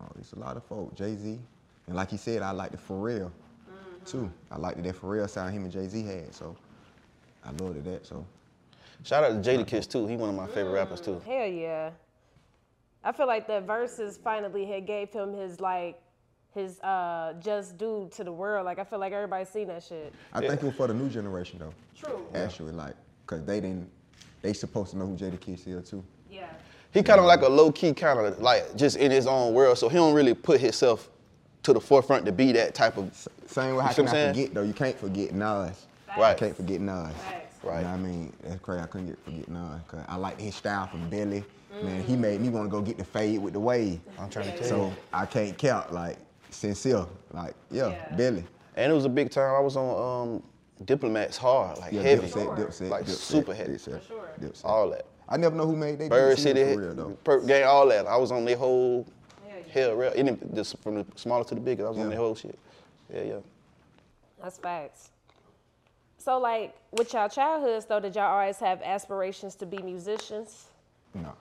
Oh, 0.00 0.08
it's 0.18 0.32
a 0.32 0.38
lot 0.38 0.56
of 0.56 0.64
folk. 0.64 0.94
Jay 0.94 1.16
Z, 1.16 1.38
and 1.86 1.96
like 1.96 2.10
he 2.10 2.16
said, 2.16 2.42
I 2.42 2.50
like 2.50 2.70
the 2.72 2.76
Pharrell 2.76 3.30
too. 4.04 4.30
I 4.50 4.56
liked 4.56 4.82
that 4.82 5.00
Pharrell 5.00 5.28
sound 5.28 5.52
him 5.52 5.64
and 5.64 5.72
Jay 5.72 5.86
Z 5.86 6.04
had, 6.04 6.34
so 6.34 6.56
I 7.44 7.50
loved 7.62 7.76
it. 7.78 7.84
that. 7.84 8.06
So 8.06 8.24
Shout 9.04 9.24
out 9.24 9.42
to 9.42 9.50
Jadakiss 9.50 9.88
too. 9.90 10.06
He 10.06 10.16
one 10.16 10.28
of 10.28 10.34
my 10.34 10.46
favorite 10.48 10.72
rappers 10.72 11.00
too. 11.00 11.20
Hell 11.24 11.46
yeah. 11.46 11.90
I 13.04 13.12
feel 13.12 13.26
like 13.26 13.46
the 13.46 13.60
verses 13.60 14.18
finally 14.22 14.66
had 14.66 14.86
gave 14.86 15.12
him 15.12 15.32
his 15.32 15.60
like 15.60 16.00
his 16.54 16.80
uh 16.80 17.34
just 17.38 17.78
due 17.78 18.08
to 18.12 18.24
the 18.24 18.32
world. 18.32 18.64
Like 18.66 18.78
I 18.78 18.84
feel 18.84 18.98
like 18.98 19.12
everybody's 19.12 19.48
seen 19.48 19.68
that 19.68 19.82
shit. 19.84 20.12
I 20.32 20.40
think 20.40 20.54
it 20.54 20.64
was 20.64 20.74
for 20.74 20.88
the 20.88 20.94
new 20.94 21.08
generation 21.08 21.60
though. 21.60 21.74
True. 21.96 22.26
Actually, 22.34 22.72
like, 22.72 22.94
cause 23.26 23.44
they 23.44 23.60
didn't, 23.60 23.88
they 24.42 24.52
supposed 24.52 24.90
to 24.92 24.98
know 24.98 25.06
who 25.06 25.16
Jadakiss 25.16 25.66
is 25.66 25.90
too. 25.90 26.04
Yeah. 26.30 26.48
He 26.92 27.02
kind 27.02 27.20
of 27.20 27.26
like 27.26 27.42
a 27.42 27.48
low 27.48 27.70
key 27.72 27.92
kind 27.92 28.18
of 28.18 28.38
like 28.40 28.76
just 28.76 28.96
in 28.96 29.10
his 29.10 29.26
own 29.26 29.52
world, 29.54 29.78
so 29.78 29.88
he 29.88 29.96
don't 29.96 30.14
really 30.14 30.34
put 30.34 30.60
himself 30.60 31.10
to 31.64 31.72
the 31.72 31.80
forefront 31.80 32.24
to 32.26 32.32
be 32.32 32.52
that 32.52 32.74
type 32.74 32.96
of. 32.96 33.14
Same 33.46 33.76
way, 33.76 33.84
how 33.84 33.92
can 33.92 34.06
I 34.06 34.08
I'm 34.08 34.14
saying? 34.14 34.34
forget 34.34 34.54
though? 34.54 34.62
You 34.62 34.72
can't 34.72 34.98
forget 34.98 35.32
Nas. 35.32 35.86
Right. 36.16 36.30
You 36.32 36.38
can't 36.46 36.56
forget 36.56 36.80
Nas. 36.80 37.12
Facts. 37.14 37.64
Right. 37.64 37.78
You 37.78 37.84
know 37.84 37.90
what 37.90 37.94
I 37.94 37.96
mean? 37.98 38.32
That's 38.44 38.60
crazy. 38.60 38.82
I 38.82 38.86
couldn't 38.86 39.06
get 39.08 39.18
forget 39.24 39.48
Nas. 39.48 39.80
Cause 39.88 40.00
I 40.08 40.16
like 40.16 40.40
his 40.40 40.54
style 40.54 40.86
from 40.86 41.08
Belly. 41.10 41.44
Man, 41.82 42.02
he 42.02 42.16
made 42.16 42.40
me 42.40 42.48
want 42.48 42.66
to 42.66 42.70
go 42.70 42.80
get 42.80 42.96
the 42.98 43.04
fade 43.04 43.40
with 43.40 43.52
the 43.52 43.60
wave. 43.60 44.00
I'm 44.18 44.30
trying 44.30 44.46
to 44.46 44.52
tell 44.52 44.62
you. 44.62 44.68
So 44.68 44.92
I 45.12 45.26
can't 45.26 45.56
count 45.58 45.92
like 45.92 46.16
sincere. 46.50 47.06
Like 47.32 47.54
yeah, 47.70 47.88
Yeah. 47.90 48.16
Belly. 48.16 48.44
And 48.76 48.90
it 48.90 48.94
was 48.94 49.04
a 49.04 49.08
big 49.10 49.30
time. 49.30 49.54
I 49.54 49.60
was 49.60 49.76
on 49.76 50.28
um, 50.36 50.42
Diplomats 50.84 51.36
hard, 51.36 51.78
like 51.78 51.92
Yeah, 51.92 52.02
heavy, 52.02 52.28
Dipset, 52.28 52.56
Dipset, 52.56 52.88
like 52.88 53.04
Dipset, 53.04 53.08
super 53.16 53.54
heavy, 53.54 53.72
Dipset, 53.74 54.06
sure. 54.06 54.28
Dipset. 54.40 54.64
all 54.64 54.90
that. 54.90 55.06
I 55.28 55.36
never 55.36 55.54
know 55.56 55.66
who 55.66 55.76
made 55.76 55.98
they 55.98 56.08
Bird 56.08 56.38
City, 56.38 56.60
either, 56.60 56.76
real 56.80 56.94
though. 56.94 57.10
Perk 57.24 57.46
Gang, 57.46 57.64
all 57.64 57.86
that. 57.88 58.06
I 58.06 58.16
was 58.16 58.30
on 58.32 58.44
their 58.44 58.56
whole 58.56 59.06
Hell 59.70 59.94
real. 59.96 60.12
Any, 60.16 60.36
just 60.54 60.78
from 60.78 60.94
the 60.94 61.06
smallest 61.16 61.50
to 61.50 61.54
the 61.54 61.60
biggest, 61.60 61.84
I 61.84 61.90
was 61.90 61.98
on 61.98 62.04
Yeah. 62.04 62.08
their 62.10 62.18
whole 62.18 62.34
shit. 62.34 62.58
Yeah, 63.12 63.22
yeah. 63.22 63.34
That's 64.42 64.56
facts. 64.56 65.10
So 66.16 66.38
like 66.38 66.74
with 66.90 67.12
y'all 67.12 67.28
childhoods 67.28 67.84
though, 67.84 68.00
did 68.00 68.14
y'all 68.14 68.24
always 68.32 68.56
have 68.58 68.80
aspirations 68.82 69.54
to 69.56 69.66
be 69.66 69.78
musicians? 69.78 70.66
No, 71.14 71.32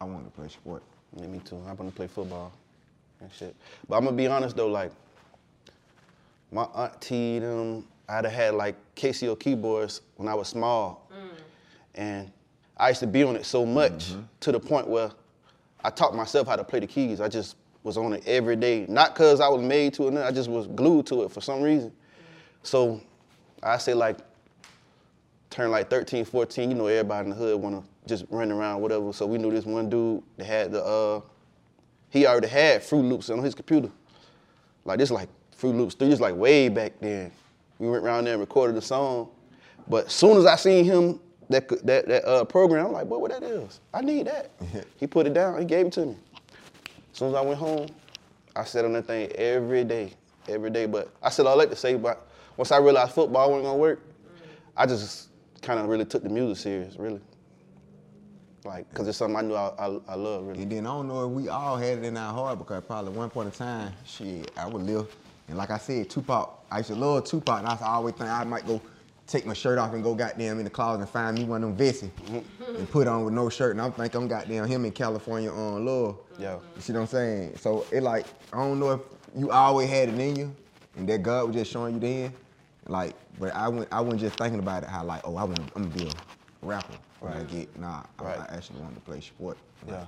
I 0.00 0.04
wanted 0.04 0.24
to 0.24 0.30
play 0.30 0.48
sport. 0.48 0.82
Yeah, 1.16 1.26
me 1.26 1.40
too. 1.40 1.62
I 1.66 1.72
wanted 1.72 1.90
to 1.90 1.96
play 1.96 2.06
football 2.08 2.52
and 3.20 3.30
shit. 3.32 3.54
But 3.88 3.96
I'm 3.98 4.04
gonna 4.04 4.16
be 4.16 4.26
honest 4.26 4.56
though, 4.56 4.68
like 4.68 4.92
my 6.52 6.64
auntie 6.64 7.38
them, 7.38 7.84
I'd 8.10 8.24
have 8.24 8.32
had 8.32 8.54
like 8.54 8.74
Casio 8.96 9.38
keyboards 9.38 10.00
when 10.16 10.26
I 10.26 10.34
was 10.34 10.48
small, 10.48 11.08
and 11.94 12.30
I 12.76 12.88
used 12.88 13.00
to 13.00 13.06
be 13.06 13.22
on 13.22 13.36
it 13.36 13.46
so 13.46 13.64
much 13.64 14.14
to 14.40 14.50
the 14.50 14.58
point 14.58 14.88
where 14.88 15.12
I 15.84 15.90
taught 15.90 16.14
myself 16.14 16.48
how 16.48 16.56
to 16.56 16.64
play 16.64 16.80
the 16.80 16.86
keys. 16.88 17.20
I 17.20 17.28
just 17.28 17.56
was 17.84 17.96
on 17.96 18.12
it 18.12 18.26
every 18.26 18.56
day, 18.56 18.84
not 18.88 19.14
cause 19.14 19.40
I 19.40 19.48
was 19.48 19.62
made 19.62 19.94
to 19.94 20.08
it. 20.08 20.16
I 20.16 20.32
just 20.32 20.50
was 20.50 20.66
glued 20.66 21.06
to 21.06 21.22
it 21.22 21.30
for 21.30 21.40
some 21.40 21.62
reason. 21.62 21.92
So 22.62 23.00
I 23.62 23.78
say 23.78 23.94
like 23.94 24.18
turn 25.48 25.70
like 25.70 25.88
13, 25.88 26.24
14, 26.24 26.70
you 26.70 26.76
know, 26.76 26.86
everybody 26.88 27.24
in 27.24 27.30
the 27.30 27.36
hood 27.36 27.60
wanna 27.60 27.82
just 28.06 28.24
run 28.28 28.50
around, 28.50 28.82
whatever. 28.82 29.12
So 29.12 29.24
we 29.24 29.38
knew 29.38 29.50
this 29.50 29.64
one 29.64 29.88
dude 29.88 30.22
that 30.36 30.44
had 30.44 30.72
the 30.72 30.84
uh 30.84 31.20
he 32.10 32.26
already 32.26 32.48
had 32.48 32.82
FruityLoops 32.82 33.30
on 33.30 33.42
his 33.42 33.54
computer. 33.54 33.90
Like 34.84 34.98
this, 34.98 35.12
like 35.12 35.28
FruityLoops 35.56 35.96
three, 35.96 36.08
this 36.08 36.18
like 36.18 36.34
way 36.34 36.68
back 36.68 36.94
then. 37.00 37.30
We 37.80 37.88
went 37.88 38.04
around 38.04 38.24
there 38.24 38.34
and 38.34 38.40
recorded 38.40 38.76
the 38.76 38.82
song. 38.82 39.30
But 39.88 40.06
as 40.06 40.12
soon 40.12 40.36
as 40.36 40.46
I 40.46 40.54
seen 40.56 40.84
him 40.84 41.18
that 41.48 41.66
that 41.84 42.06
that 42.06 42.24
uh, 42.24 42.44
program, 42.44 42.86
I'm 42.86 42.92
like, 42.92 43.08
boy, 43.08 43.18
what 43.18 43.30
that 43.32 43.42
is? 43.42 43.80
I 43.92 44.02
need 44.02 44.26
that. 44.26 44.50
he 44.98 45.06
put 45.06 45.26
it 45.26 45.34
down. 45.34 45.58
He 45.58 45.64
gave 45.64 45.86
it 45.86 45.92
to 45.94 46.06
me. 46.06 46.16
As 47.12 47.18
soon 47.18 47.30
as 47.30 47.34
I 47.34 47.40
went 47.40 47.58
home, 47.58 47.88
I 48.54 48.64
sat 48.64 48.84
on 48.84 48.92
that 48.92 49.06
thing 49.06 49.32
every 49.32 49.82
day, 49.82 50.12
every 50.46 50.70
day. 50.70 50.84
But 50.86 51.10
I 51.22 51.30
said 51.30 51.46
all 51.46 51.56
that 51.58 51.70
to 51.70 51.76
say, 51.76 51.96
but 51.96 52.28
once 52.58 52.70
I 52.70 52.76
realized 52.76 53.12
football 53.12 53.50
wasn't 53.50 53.64
gonna 53.64 53.78
work, 53.78 54.00
I 54.76 54.84
just 54.84 55.30
kind 55.62 55.80
of 55.80 55.88
really 55.88 56.04
took 56.04 56.22
the 56.22 56.28
music 56.28 56.62
serious, 56.62 56.96
really. 56.96 57.20
Like, 58.62 58.92
cause 58.92 59.08
it's 59.08 59.16
something 59.16 59.38
I 59.38 59.40
knew 59.40 59.54
I, 59.54 59.72
I, 59.78 59.98
I 60.08 60.14
love, 60.16 60.46
really. 60.46 60.62
And 60.62 60.70
then 60.70 60.86
I 60.86 60.90
don't 60.90 61.08
know 61.08 61.24
if 61.24 61.30
we 61.30 61.48
all 61.48 61.78
had 61.78 61.98
it 61.98 62.04
in 62.04 62.16
our 62.18 62.34
heart 62.34 62.58
because 62.58 62.84
probably 62.84 63.12
one 63.12 63.30
point 63.30 63.46
in 63.46 63.52
time, 63.52 63.94
shit, 64.04 64.50
I 64.54 64.66
would 64.66 64.82
live. 64.82 65.08
And 65.50 65.58
like 65.58 65.70
I 65.70 65.78
said, 65.78 66.08
Tupac, 66.08 66.64
I 66.70 66.78
used 66.78 66.90
to 66.90 66.94
love 66.94 67.24
Tupac, 67.24 67.58
and 67.58 67.66
I 67.66 67.76
always 67.82 68.14
think 68.14 68.30
I 68.30 68.44
might 68.44 68.66
go 68.66 68.80
take 69.26 69.46
my 69.46 69.52
shirt 69.52 69.78
off 69.78 69.92
and 69.92 70.02
go 70.02 70.14
goddamn 70.14 70.58
in 70.58 70.64
the 70.64 70.70
closet 70.70 71.00
and 71.00 71.08
find 71.08 71.36
me 71.38 71.44
one 71.44 71.62
of 71.62 71.70
them 71.70 71.76
vests 71.76 72.02
mm-hmm. 72.02 72.76
and 72.76 72.90
put 72.90 73.06
on 73.06 73.24
with 73.24 73.34
no 73.34 73.48
shirt. 73.48 73.72
And 73.72 73.80
I'm 73.80 73.92
thinking 73.92 74.22
I'm 74.22 74.28
goddamn 74.28 74.66
him 74.66 74.84
in 74.84 74.92
California 74.92 75.50
on 75.52 75.84
love. 75.84 76.18
Yeah. 76.38 76.58
You 76.74 76.82
see 76.82 76.92
what 76.92 77.00
I'm 77.00 77.06
saying? 77.06 77.56
So 77.56 77.86
it 77.92 78.02
like, 78.02 78.26
I 78.52 78.56
don't 78.58 78.80
know 78.80 78.92
if 78.92 79.00
you 79.36 79.50
always 79.52 79.88
had 79.88 80.08
it 80.08 80.18
in 80.18 80.34
you 80.34 80.56
and 80.96 81.08
that 81.08 81.22
God 81.22 81.46
was 81.46 81.56
just 81.56 81.70
showing 81.70 81.94
you 81.94 82.00
then. 82.00 82.34
Like, 82.88 83.14
but 83.38 83.54
I 83.54 83.68
went, 83.68 83.88
I 83.92 84.00
wasn't 84.00 84.22
just 84.22 84.36
thinking 84.36 84.58
about 84.58 84.82
it 84.82 84.88
how 84.88 85.04
like, 85.04 85.20
oh, 85.24 85.36
I 85.36 85.44
want, 85.44 85.60
I'm 85.76 85.84
gonna 85.84 85.94
be 85.94 86.08
a 86.08 86.12
rapper. 86.66 86.94
When 87.20 87.32
I 87.32 87.44
get, 87.44 87.78
nah, 87.78 88.02
I- 88.18 88.24
Right. 88.24 88.40
I 88.40 88.56
actually 88.56 88.80
wanted 88.80 88.96
to 88.96 89.00
play 89.02 89.20
sport. 89.20 89.58
Yeah. 89.86 90.06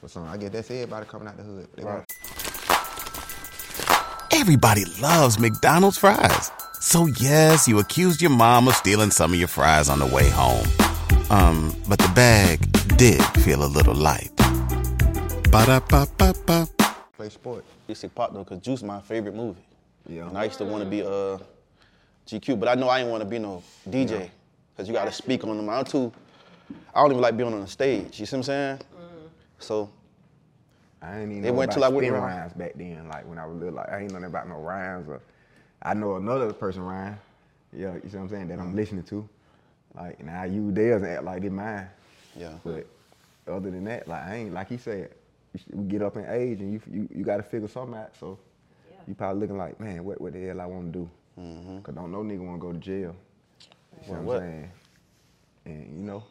For 0.00 0.08
some, 0.08 0.28
I 0.28 0.36
get 0.36 0.52
that's 0.52 0.70
everybody 0.70 1.06
coming 1.06 1.28
out 1.28 1.36
the 1.38 1.44
hood. 1.44 1.68
They 1.76 1.84
Right. 1.84 1.94
want- 1.94 2.53
Everybody 4.44 4.84
loves 5.00 5.38
McDonald's 5.38 5.96
fries. 5.96 6.50
So 6.78 7.06
yes, 7.06 7.66
you 7.66 7.78
accused 7.78 8.20
your 8.20 8.30
mom 8.30 8.68
of 8.68 8.74
stealing 8.74 9.10
some 9.10 9.32
of 9.32 9.38
your 9.38 9.48
fries 9.48 9.88
on 9.88 10.00
the 10.00 10.06
way 10.06 10.28
home. 10.28 10.66
Um, 11.30 11.74
but 11.88 11.98
the 11.98 12.12
bag 12.14 12.60
did 12.98 13.22
feel 13.42 13.64
a 13.64 13.70
little 13.78 13.94
light. 13.94 14.30
Ba-da-ba-ba-ba. 15.50 16.68
play 17.16 17.30
sport. 17.30 17.64
used 17.88 18.02
to 18.02 18.10
pop 18.10 18.34
though, 18.34 18.44
cause 18.44 18.58
Juice 18.58 18.82
my 18.82 19.00
favorite 19.00 19.34
movie. 19.34 19.64
Yeah. 20.06 20.28
And 20.28 20.36
I 20.36 20.44
used 20.44 20.58
to 20.58 20.66
want 20.66 20.84
to 20.84 20.90
be 20.90 21.00
uh, 21.00 21.38
GQ, 22.26 22.60
but 22.60 22.68
I 22.68 22.74
know 22.74 22.90
I 22.90 22.98
didn't 22.98 23.12
want 23.12 23.22
to 23.22 23.30
be 23.30 23.38
no 23.38 23.62
DJ, 23.88 24.28
cause 24.76 24.86
you 24.86 24.92
gotta 24.92 25.10
speak 25.10 25.42
on 25.44 25.56
them. 25.56 25.70
I'm 25.70 25.86
too. 25.86 26.12
I 26.94 27.00
don't 27.00 27.12
even 27.12 27.22
like 27.22 27.34
being 27.34 27.50
on 27.50 27.62
the 27.62 27.66
stage. 27.66 28.20
You 28.20 28.26
see 28.26 28.36
what 28.36 28.40
I'm 28.40 28.42
saying? 28.42 28.80
So 29.58 29.88
I 31.04 31.20
ain't 31.20 31.32
even 31.32 31.42
They 31.42 31.50
know 31.50 31.52
went 31.52 31.70
about 31.70 31.72
till 31.72 31.84
I 31.84 31.88
went 31.88 32.06
spin 32.06 32.14
around. 32.14 32.22
rhymes 32.22 32.52
back 32.54 32.74
then. 32.76 33.08
Like 33.08 33.26
when 33.28 33.38
I 33.38 33.46
was 33.46 33.56
little, 33.56 33.74
like 33.74 33.90
I 33.90 34.00
ain't 34.00 34.12
know 34.12 34.18
nothing 34.18 34.32
about 34.32 34.48
no 34.48 34.56
rhymes. 34.56 35.08
Or 35.08 35.20
I 35.82 35.94
know 35.94 36.16
another 36.16 36.52
person 36.52 36.82
rhyme. 36.82 37.18
Yeah, 37.72 37.94
you 38.02 38.08
see 38.08 38.16
what 38.16 38.24
I'm 38.24 38.28
saying? 38.30 38.48
That 38.48 38.58
I'm 38.60 38.68
mm-hmm. 38.68 38.76
listening 38.76 39.04
to. 39.04 39.28
Like 39.94 40.20
and 40.20 40.30
I 40.30 40.46
use 40.46 40.74
theirs 40.74 41.02
and 41.02 41.10
act 41.12 41.24
like 41.24 41.42
they 41.42 41.50
mine. 41.50 41.88
yeah, 42.36 42.54
But 42.64 42.86
other 43.48 43.70
than 43.70 43.84
that, 43.84 44.08
like 44.08 44.22
I 44.24 44.36
ain't 44.36 44.52
like 44.54 44.68
he 44.68 44.78
said. 44.78 45.10
You 45.54 45.60
we 45.78 45.84
get 45.84 46.02
up 46.02 46.16
in 46.16 46.26
age 46.26 46.60
and 46.60 46.72
you 46.72 46.80
you, 46.90 47.08
you 47.14 47.24
got 47.24 47.36
to 47.38 47.42
figure 47.44 47.68
something 47.68 47.96
out. 47.98 48.16
So 48.18 48.38
you 49.06 49.14
probably 49.14 49.40
looking 49.40 49.58
like, 49.58 49.80
man, 49.80 50.04
what 50.04 50.20
what 50.20 50.32
the 50.32 50.44
hell 50.46 50.60
I 50.60 50.66
want 50.66 50.92
to 50.92 50.98
do? 51.00 51.10
Mm-hmm. 51.38 51.80
Cause 51.80 51.94
don't 51.94 52.12
no 52.12 52.22
nigga 52.22 52.40
want 52.46 52.60
to 52.60 52.66
go 52.66 52.72
to 52.72 52.78
jail. 52.78 53.14
You 54.06 54.12
know 54.14 54.20
what 54.20 54.24
What? 54.24 54.36
I'm 54.36 54.42
saying? 54.42 54.70
And 55.66 55.98
you 55.98 56.04
know, 56.04 56.24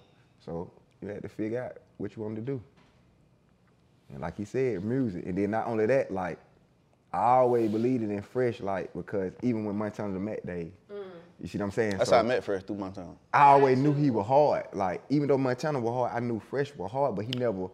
so 0.45 0.71
you 1.01 1.09
had 1.09 1.21
to 1.23 1.29
figure 1.29 1.63
out 1.63 1.77
what 1.97 2.15
you 2.15 2.23
wanted 2.23 2.45
to 2.45 2.53
do. 2.53 2.61
And 4.13 4.21
like 4.21 4.37
he 4.37 4.45
said, 4.45 4.83
music. 4.83 5.25
And 5.25 5.37
then 5.37 5.51
not 5.51 5.67
only 5.67 5.85
that, 5.87 6.11
like 6.11 6.39
I 7.11 7.35
always 7.35 7.69
believed 7.69 8.03
it 8.03 8.09
in 8.09 8.21
fresh, 8.21 8.61
like 8.61 8.93
because 8.93 9.33
even 9.41 9.65
when 9.65 9.75
Montana 9.75 10.13
the 10.13 10.19
Mac 10.19 10.41
mm. 10.43 10.47
days, 10.47 10.71
you 11.39 11.47
see 11.47 11.57
what 11.57 11.65
I'm 11.65 11.71
saying? 11.71 11.97
that's 11.97 12.09
So 12.09 12.15
how 12.15 12.21
I 12.21 12.25
met 12.25 12.43
Fresh 12.43 12.63
through 12.63 12.77
my 12.77 12.89
town. 12.89 13.17
I 13.33 13.43
always 13.47 13.77
knew 13.77 13.93
he 13.93 14.09
was 14.09 14.25
hard. 14.25 14.65
Like 14.73 15.03
even 15.09 15.27
though 15.27 15.37
Montana 15.37 15.79
was 15.79 15.93
hard, 15.93 16.11
I 16.15 16.25
knew 16.25 16.39
Fresh 16.39 16.73
was 16.75 16.89
hard, 16.91 17.15
but 17.15 17.25
he 17.25 17.31
never 17.31 17.67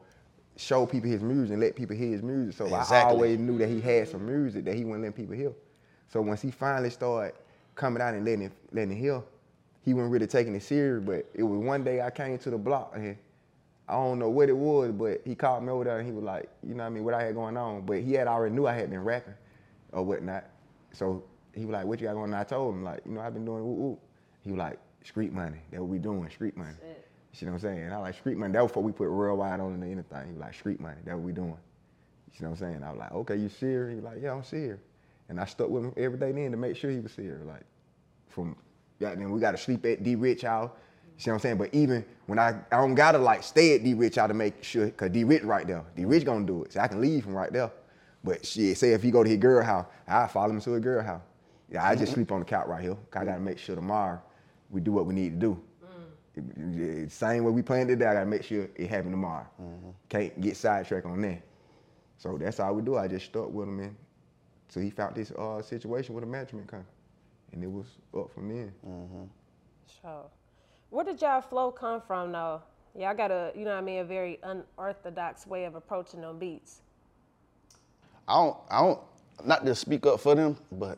showed 0.55 0.87
people 0.87 1.09
his 1.09 1.21
music 1.21 1.53
and 1.53 1.61
let 1.61 1.75
people 1.75 1.95
hear 1.95 2.09
his 2.09 2.23
music. 2.23 2.57
So 2.57 2.73
I 2.73 3.03
always 3.03 3.39
knew 3.39 3.57
that 3.59 3.69
he 3.69 3.79
had 3.79 4.07
some 4.07 4.25
music 4.25 4.65
that 4.65 4.75
he 4.75 4.83
wouldn't 4.83 5.03
let 5.03 5.15
people 5.15 5.35
hear. 5.35 5.53
So 6.07 6.21
once 6.21 6.41
he 6.41 6.51
finally 6.51 6.89
started 6.89 7.33
coming 7.75 8.01
out 8.01 8.13
and 8.13 8.25
letting 8.25 8.43
it, 8.43 8.51
letting 8.71 8.91
it 8.91 8.99
hear, 8.99 9.21
he 9.83 9.93
wasn't 9.93 10.11
really 10.11 10.27
taking 10.27 10.55
it 10.55 10.63
serious. 10.63 11.03
But 11.03 11.27
it 11.33 11.43
was 11.43 11.59
one 11.59 11.83
day 11.83 12.01
I 12.01 12.09
came 12.09 12.37
to 12.39 12.49
the 12.49 12.57
block 12.57 12.93
and 12.95 13.15
I 13.89 13.93
don't 13.93 14.19
know 14.19 14.29
what 14.29 14.49
it 14.49 14.55
was, 14.55 14.91
but 14.91 15.21
he 15.25 15.33
called 15.33 15.63
me 15.63 15.71
over 15.71 15.83
there 15.83 15.97
and 15.97 16.07
he 16.07 16.13
was 16.13 16.23
like, 16.23 16.47
you 16.61 16.75
know 16.75 16.83
what 16.83 16.87
I 16.87 16.89
mean, 16.89 17.03
what 17.03 17.15
I 17.15 17.23
had 17.23 17.33
going 17.33 17.57
on. 17.57 17.81
But 17.81 18.01
he 18.01 18.13
had 18.13 18.27
already 18.27 18.53
knew 18.53 18.67
I 18.67 18.73
had 18.73 18.91
been 18.91 19.03
rapping 19.03 19.33
or 19.91 20.03
whatnot. 20.03 20.45
So 20.93 21.23
he 21.55 21.65
was 21.65 21.73
like, 21.73 21.85
what 21.85 21.99
you 21.99 22.07
got 22.07 22.13
going 22.13 22.33
on? 22.33 22.39
I 22.39 22.43
told 22.43 22.75
him, 22.75 22.83
like, 22.83 23.01
you 23.05 23.13
know, 23.13 23.21
I've 23.21 23.33
been 23.33 23.45
doing 23.45 23.65
whoop 23.65 23.77
whoop. 23.77 23.99
He 24.43 24.51
was 24.51 24.59
like, 24.59 24.79
street 25.03 25.33
money. 25.33 25.57
That 25.71 25.81
what 25.81 25.89
we 25.89 25.97
doing, 25.97 26.29
street 26.29 26.55
money. 26.55 26.75
You 26.83 26.95
see 27.33 27.45
what 27.47 27.53
I'm 27.53 27.59
saying? 27.59 27.79
And 27.79 27.93
I 27.93 27.97
was 27.97 28.03
like, 28.05 28.15
street 28.15 28.37
money. 28.37 28.53
That 28.53 28.61
was 28.61 28.69
before 28.69 28.83
we 28.83 28.91
put 28.91 29.07
real 29.07 29.37
wide 29.37 29.59
on 29.59 29.73
into 29.73 29.87
anything. 29.87 30.25
He 30.25 30.31
was 30.33 30.39
like, 30.39 30.53
street 30.53 30.79
money. 30.79 30.97
That 31.05 31.15
what 31.15 31.23
we 31.23 31.31
doing. 31.31 31.49
You 31.49 32.37
see 32.37 32.45
what 32.45 32.51
I'm 32.51 32.57
saying? 32.57 32.83
I 32.83 32.91
was 32.91 32.99
like, 32.99 33.11
okay, 33.11 33.35
you 33.37 33.49
serious? 33.49 33.89
He 33.89 33.95
was 33.95 34.05
like, 34.05 34.21
yeah, 34.21 34.33
I'm 34.33 34.43
serious. 34.43 34.79
And 35.29 35.39
I 35.39 35.45
stuck 35.45 35.69
with 35.69 35.83
him 35.83 35.93
every 35.97 36.19
day 36.19 36.31
then 36.31 36.51
to 36.51 36.57
make 36.57 36.75
sure 36.75 36.91
he 36.91 36.99
was 36.99 37.11
serious. 37.11 37.43
Like, 37.45 37.63
from 38.29 38.55
yeah, 38.99 39.15
then 39.15 39.31
we 39.31 39.39
got 39.39 39.51
to 39.51 39.57
sleep 39.57 39.85
at 39.85 40.03
D 40.03 40.15
Rich 40.15 40.43
house. 40.43 40.71
You 41.19 41.23
see 41.23 41.31
what 41.31 41.35
I'm 41.35 41.39
saying? 41.41 41.57
But 41.57 41.73
even 41.73 42.05
when 42.27 42.39
I, 42.39 42.55
I 42.71 42.77
don't 42.77 42.95
gotta 42.95 43.17
like 43.17 43.43
stay 43.43 43.75
at 43.75 43.83
D 43.83 43.93
Rich 43.93 44.15
house 44.15 44.29
to 44.29 44.33
make 44.33 44.63
sure, 44.63 44.89
cause 44.91 45.09
D 45.09 45.25
Rich 45.25 45.43
right 45.43 45.67
there. 45.67 45.83
D 45.93 46.05
Rich 46.05 46.23
gonna 46.23 46.45
do 46.45 46.63
it, 46.63 46.71
so 46.71 46.79
I 46.79 46.87
can 46.87 47.01
leave 47.01 47.25
from 47.25 47.33
right 47.35 47.51
there. 47.51 47.69
But 48.23 48.45
shit, 48.45 48.77
say 48.77 48.93
if 48.93 49.03
he 49.03 49.11
go 49.11 49.21
to 49.21 49.29
his 49.29 49.37
girl 49.37 49.61
house, 49.61 49.85
I 50.07 50.27
follow 50.27 50.51
him 50.51 50.61
to 50.61 50.71
his 50.71 50.81
girl 50.81 51.03
house. 51.03 51.21
Yeah, 51.69 51.85
I 51.85 51.93
just 51.95 52.05
mm-hmm. 52.05 52.13
sleep 52.19 52.31
on 52.31 52.39
the 52.39 52.45
couch 52.45 52.67
right 52.67 52.81
here. 52.81 52.95
'cause 53.11 53.21
I 53.21 53.25
gotta 53.25 53.41
make 53.41 53.57
sure 53.57 53.75
tomorrow 53.75 54.21
we 54.69 54.79
do 54.79 54.93
what 54.93 55.07
we 55.07 55.13
need 55.13 55.31
to 55.31 55.35
do. 55.47 55.61
Mm. 55.83 56.77
It- 56.77 57.03
it- 57.03 57.11
Same 57.11 57.43
way 57.43 57.51
we 57.51 57.63
planned 57.63 57.89
today, 57.89 58.05
I 58.05 58.13
gotta 58.13 58.25
make 58.25 58.43
sure 58.43 58.69
it 58.73 58.87
happen 58.89 59.11
tomorrow. 59.11 59.45
Mm-hmm. 59.61 59.89
Can't 60.07 60.39
get 60.39 60.55
sidetracked 60.55 61.05
on 61.05 61.19
that. 61.23 61.41
So 62.17 62.37
that's 62.37 62.61
all 62.61 62.75
we 62.75 62.81
do. 62.81 62.95
I 62.95 63.09
just 63.09 63.25
stuck 63.25 63.51
with 63.51 63.67
him 63.67 63.79
and 63.81 63.95
so 64.69 64.79
he 64.79 64.89
found 64.89 65.15
this 65.17 65.31
uh, 65.31 65.61
situation 65.61 66.15
with 66.15 66.23
a 66.23 66.27
management 66.27 66.67
company, 66.67 66.87
and 67.51 67.61
it 67.61 67.67
was 67.69 67.87
up 68.17 68.31
from 68.31 68.47
there. 68.47 68.71
Mm-hmm. 68.87 69.23
Sure. 70.01 70.25
Where 70.89 71.05
did 71.05 71.21
y'all 71.21 71.41
flow 71.41 71.71
come 71.71 72.01
from 72.01 72.31
though? 72.31 72.61
Y'all 72.95 73.13
got 73.15 73.31
a, 73.31 73.51
you 73.55 73.63
know 73.63 73.71
what 73.71 73.77
I 73.77 73.81
mean, 73.81 73.99
a 73.99 74.03
very 74.03 74.39
unorthodox 74.43 75.45
way 75.45 75.65
of 75.65 75.75
approaching 75.75 76.21
them 76.21 76.39
beats. 76.39 76.81
I 78.27 78.33
don't, 78.33 78.57
I 78.69 78.79
don't, 78.81 78.99
not 79.45 79.65
to 79.65 79.75
speak 79.75 80.05
up 80.05 80.19
for 80.19 80.35
them, 80.35 80.57
but 80.71 80.97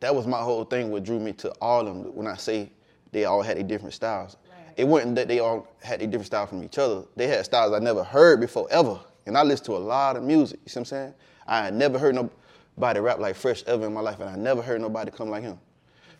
that 0.00 0.14
was 0.14 0.26
my 0.26 0.38
whole 0.38 0.64
thing. 0.64 0.90
What 0.90 1.04
drew 1.04 1.18
me 1.18 1.32
to 1.34 1.50
all 1.60 1.86
of 1.86 1.86
them. 1.86 2.14
When 2.14 2.26
I 2.26 2.36
say 2.36 2.70
they 3.10 3.24
all 3.24 3.42
had 3.42 3.56
their 3.56 3.64
different 3.64 3.94
styles, 3.94 4.36
it 4.76 4.84
wasn't 4.84 5.16
that 5.16 5.28
they 5.28 5.40
all 5.40 5.68
had 5.82 6.00
their 6.00 6.06
different 6.06 6.26
style 6.26 6.46
from 6.46 6.62
each 6.64 6.78
other. 6.78 7.04
They 7.16 7.26
had 7.26 7.44
styles 7.44 7.72
I 7.72 7.78
never 7.78 8.02
heard 8.02 8.40
before 8.40 8.66
ever, 8.70 8.98
and 9.26 9.36
I 9.36 9.42
listened 9.42 9.66
to 9.66 9.76
a 9.76 9.78
lot 9.78 10.16
of 10.16 10.22
music. 10.22 10.60
You 10.64 10.70
see 10.70 10.78
what 10.78 10.82
I'm 10.82 10.84
saying? 10.86 11.14
I 11.46 11.64
had 11.64 11.74
never 11.74 11.98
heard 11.98 12.14
nobody 12.14 13.00
rap 13.00 13.18
like 13.18 13.36
Fresh 13.36 13.64
ever 13.66 13.86
in 13.86 13.92
my 13.92 14.00
life, 14.00 14.20
and 14.20 14.30
I 14.30 14.36
never 14.36 14.62
heard 14.62 14.80
nobody 14.80 15.10
come 15.10 15.28
like 15.28 15.42
him. 15.42 15.58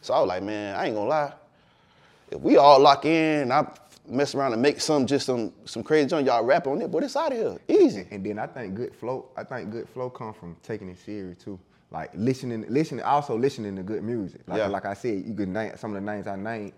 So 0.00 0.12
I 0.12 0.20
was 0.20 0.28
like, 0.28 0.42
man, 0.42 0.74
I 0.76 0.86
ain't 0.86 0.94
gonna 0.94 1.08
lie. 1.08 1.32
If 2.32 2.40
we 2.40 2.56
all 2.56 2.80
lock 2.80 3.04
in, 3.04 3.42
and 3.42 3.52
I 3.52 3.66
mess 4.08 4.34
around 4.34 4.52
and 4.52 4.62
make 4.62 4.80
some 4.80 5.06
just 5.06 5.26
some 5.26 5.52
some 5.64 5.82
crazy 5.82 6.08
joint, 6.08 6.26
y'all 6.26 6.42
rap 6.44 6.66
on 6.66 6.80
it, 6.82 6.90
but 6.90 7.02
it's 7.02 7.14
out 7.16 7.32
of 7.32 7.38
here, 7.38 7.58
easy. 7.68 8.06
And 8.10 8.24
then 8.24 8.38
I 8.38 8.46
think 8.46 8.74
good 8.74 8.94
flow. 8.94 9.26
I 9.36 9.44
think 9.44 9.70
good 9.70 9.88
flow 9.88 10.10
come 10.10 10.32
from 10.32 10.56
taking 10.62 10.88
it 10.88 10.98
serious 10.98 11.36
too. 11.38 11.58
Like 11.90 12.10
listening, 12.14 12.64
listening, 12.68 13.04
also 13.04 13.36
listening 13.36 13.76
to 13.76 13.82
good 13.82 14.02
music. 14.02 14.40
Like, 14.46 14.58
Yeah. 14.58 14.68
like 14.68 14.86
I 14.86 14.94
said, 14.94 15.24
you 15.26 15.34
could 15.34 15.48
name 15.48 15.72
some 15.76 15.94
of 15.94 16.02
the 16.02 16.10
names 16.10 16.26
I 16.26 16.36
named 16.36 16.72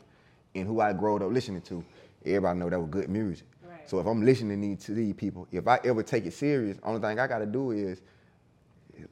and 0.56 0.66
who 0.66 0.80
I 0.80 0.92
growed 0.92 1.22
up 1.22 1.30
listening 1.30 1.62
to. 1.62 1.84
Everybody 2.26 2.58
know 2.58 2.68
that 2.68 2.80
was 2.80 2.90
good 2.90 3.08
music. 3.08 3.46
Right. 3.64 3.88
So 3.88 4.00
if 4.00 4.06
I'm 4.06 4.24
listening 4.24 4.76
to 4.76 4.92
these- 4.92 5.14
people, 5.14 5.46
if 5.52 5.68
I 5.68 5.78
ever 5.84 6.02
take 6.02 6.26
it 6.26 6.32
serious, 6.32 6.78
only 6.82 7.00
thing 7.00 7.20
I 7.20 7.28
gotta 7.28 7.46
do 7.46 7.70
is 7.70 8.00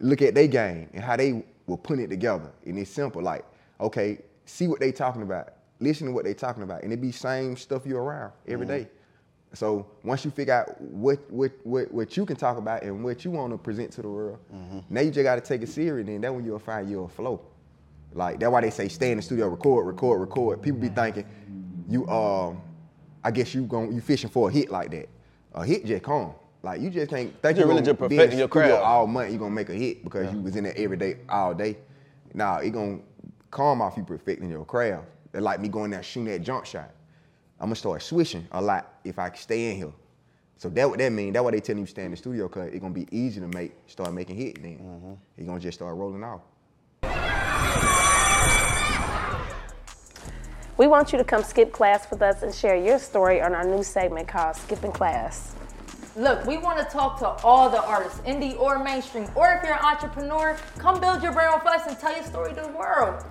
look 0.01 0.23
at 0.23 0.35
their 0.35 0.49
game 0.49 0.89
and 0.93 1.05
how 1.05 1.17
they 1.17 1.45
were 1.69 1.77
putting 1.77 2.05
it 2.05 2.09
together. 2.09 2.51
And 2.67 2.79
it's 2.79 2.91
simple. 2.91 3.23
Like, 3.23 3.45
okay, 3.81 4.19
see 4.45 4.67
what 4.67 4.81
they 4.81 4.91
talking 4.91 5.23
about. 5.23 5.53
Listen 5.83 6.07
to 6.07 6.13
what 6.13 6.25
they 6.25 6.35
talking 6.35 6.63
about. 6.63 6.83
And 6.83 6.93
it 6.93 7.01
be 7.01 7.13
same 7.13 7.57
stuff 7.57 7.85
you 7.85 7.97
around 7.97 8.33
every 8.47 8.67
day. 8.67 8.89
So 9.55 9.87
once 10.03 10.25
you 10.25 10.31
figure 10.31 10.55
out 10.55 10.81
what 10.81 11.19
what 11.31 11.53
what, 11.65 11.93
what 11.93 12.17
you 12.17 12.25
can 12.25 12.37
talk 12.37 12.57
about 12.57 12.83
and 12.83 13.05
what 13.05 13.25
you 13.25 13.31
want 13.31 13.53
to 13.53 13.59
present 13.59 13.91
to 13.93 14.03
the 14.03 14.09
world, 14.09 14.39
now 14.89 15.01
you 15.01 15.11
just 15.11 15.25
got 15.25 15.35
to 15.35 15.41
take 15.43 15.63
it 15.63 15.69
serious. 15.69 16.07
Then 16.07 16.21
that 16.23 16.35
when 16.35 16.45
you'll 16.45 16.59
find 16.59 16.89
your 16.89 17.09
flow. 17.09 17.41
Like 18.15 18.39
that's 18.41 18.51
why 18.51 18.61
they 18.61 18.71
say 18.71 18.89
stay 18.89 19.11
in 19.11 19.17
the 19.17 19.23
studio, 19.23 19.49
record, 19.49 19.87
record, 19.87 20.21
record. 20.21 20.63
People 20.63 20.81
be 20.81 20.89
thinking 20.89 21.27
you 21.89 22.09
um, 22.09 22.63
I 23.25 23.31
guess 23.31 23.55
you 23.55 23.63
gon' 23.65 23.93
you 23.93 24.01
fishing 24.01 24.31
for 24.31 24.49
a 24.49 24.53
hit 24.53 24.71
like 24.71 24.91
that. 24.93 25.09
A 25.55 25.65
hit 25.65 25.85
just 25.85 26.03
come. 26.03 26.33
Like 26.63 26.81
you 26.81 26.91
just 26.91 27.11
can't 27.11 27.33
think 27.43 27.59
You're 27.59 27.67
you 27.67 27.73
really 27.73 27.83
just 27.83 27.99
be 27.99 28.05
in 28.05 28.11
the 28.11 28.17
perfecting 28.17 28.39
your 28.39 28.49
craft. 28.49 28.83
all 28.83 29.07
month. 29.07 29.33
You 29.33 29.39
gonna 29.39 29.55
make 29.55 29.69
a 29.69 29.75
hit 29.75 30.05
because 30.05 30.33
you 30.33 30.41
was 30.41 30.57
in 30.57 30.65
there 30.65 30.75
every 30.77 30.97
day, 30.97 31.17
all 31.29 31.53
day. 31.55 31.77
Nah, 32.35 32.59
it 32.59 32.71
gonna 32.71 33.01
calm 33.51 33.83
off 33.83 33.97
you 33.97 34.05
perfecting 34.05 34.49
your 34.49 34.65
craft. 34.65 35.05
They 35.33 35.41
like 35.41 35.61
me 35.61 35.69
going 35.69 35.91
there 35.91 36.03
shooting 36.03 36.27
that 36.27 36.41
jump 36.43 36.67
shot. 36.67 36.91
I'm 37.59 37.67
gonna 37.67 37.77
start 37.77 38.03
switching 38.03 38.47
a 38.53 38.61
lot 38.61 38.95
if 39.05 39.19
I 39.19 39.31
stay 39.33 39.71
in 39.71 39.77
here. 39.77 39.93
So 40.59 40.69
that 40.71 40.89
what 40.89 40.99
that 40.99 41.11
mean. 41.11 41.33
That's 41.33 41.43
why 41.43 41.51
they 41.51 41.61
telling 41.61 41.81
you 41.81 41.87
stay 41.87 42.05
in 42.05 42.11
the 42.13 42.17
studio, 42.17 42.49
cause 42.49 42.69
it's 42.69 42.81
gonna 42.81 42.95
be 42.95 43.09
easy 43.11 43.41
to 43.41 43.49
make 43.49 43.73
start 43.87 44.13
making 44.13 44.37
hit. 44.37 44.63
Then 44.63 44.79
Mm-hmm. 44.79 45.13
you 45.41 45.47
gonna 45.47 45.59
just 45.61 45.79
start 45.79 45.97
rolling 45.97 46.23
off. 46.23 46.43
We 50.79 50.87
want 50.87 51.13
you 51.13 51.19
to 51.19 51.25
come 51.25 51.43
skip 51.43 51.71
class 51.71 52.11
with 52.11 52.23
us 52.23 52.43
and 52.43 52.53
share 52.53 52.77
your 52.77 52.99
story 52.99 53.41
on 53.41 53.55
our 53.55 53.65
new 53.65 53.83
segment 53.83 54.27
called 54.27 54.57
Skipping 54.57 54.93
Class. 54.93 55.55
Look, 56.17 56.45
we 56.47 56.59
want 56.59 56.79
to 56.79 56.85
talk 56.85 57.19
to 57.21 57.29
all 57.45 57.71
the 57.71 57.83
artists, 57.83 58.21
indie 58.21 58.59
or 58.59 58.79
mainstream, 58.83 59.27
or 59.35 59.53
if 59.53 59.63
you're 59.63 59.75
an 59.75 59.85
entrepreneur, 59.85 60.59
come 60.79 61.01
build 61.01 61.23
your 61.23 61.33
brand 61.33 61.63
with 61.63 61.73
us 61.73 61.87
and 61.87 61.99
tell 61.99 62.15
your 62.15 62.25
story 62.25 62.55
to 62.55 62.61
the 62.63 62.69
world. 62.69 63.25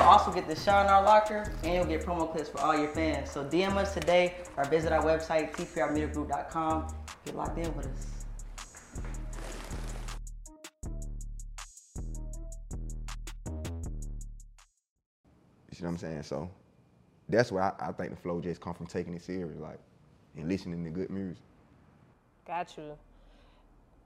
You'll 0.00 0.08
also 0.08 0.32
get 0.32 0.48
the 0.48 0.56
shot 0.56 0.86
in 0.86 0.90
our 0.90 1.02
locker, 1.02 1.52
and 1.62 1.74
you'll 1.74 1.84
get 1.84 2.02
promo 2.02 2.32
clips 2.32 2.48
for 2.48 2.58
all 2.62 2.74
your 2.74 2.88
fans. 2.88 3.30
So 3.30 3.44
DM 3.44 3.76
us 3.76 3.92
today 3.92 4.36
or 4.56 4.64
visit 4.64 4.92
our 4.92 5.02
website, 5.02 5.52
tprmediagroup.com. 5.52 6.94
Get 7.26 7.36
locked 7.36 7.58
in 7.58 7.76
with 7.76 7.86
us. 7.86 8.06
You 15.68 15.76
see 15.76 15.84
what 15.84 15.90
I'm 15.90 15.98
saying? 15.98 16.22
So 16.22 16.50
that's 17.28 17.52
where 17.52 17.64
I, 17.64 17.90
I 17.90 17.92
think 17.92 18.08
the 18.08 18.16
flow 18.16 18.40
just 18.40 18.62
come 18.62 18.72
from 18.72 18.86
taking 18.86 19.12
it 19.12 19.20
serious, 19.20 19.60
like 19.60 19.80
and 20.34 20.48
listening 20.48 20.82
to 20.82 20.90
good 20.90 21.10
music. 21.10 21.42
Got 22.46 22.74
you. 22.78 22.96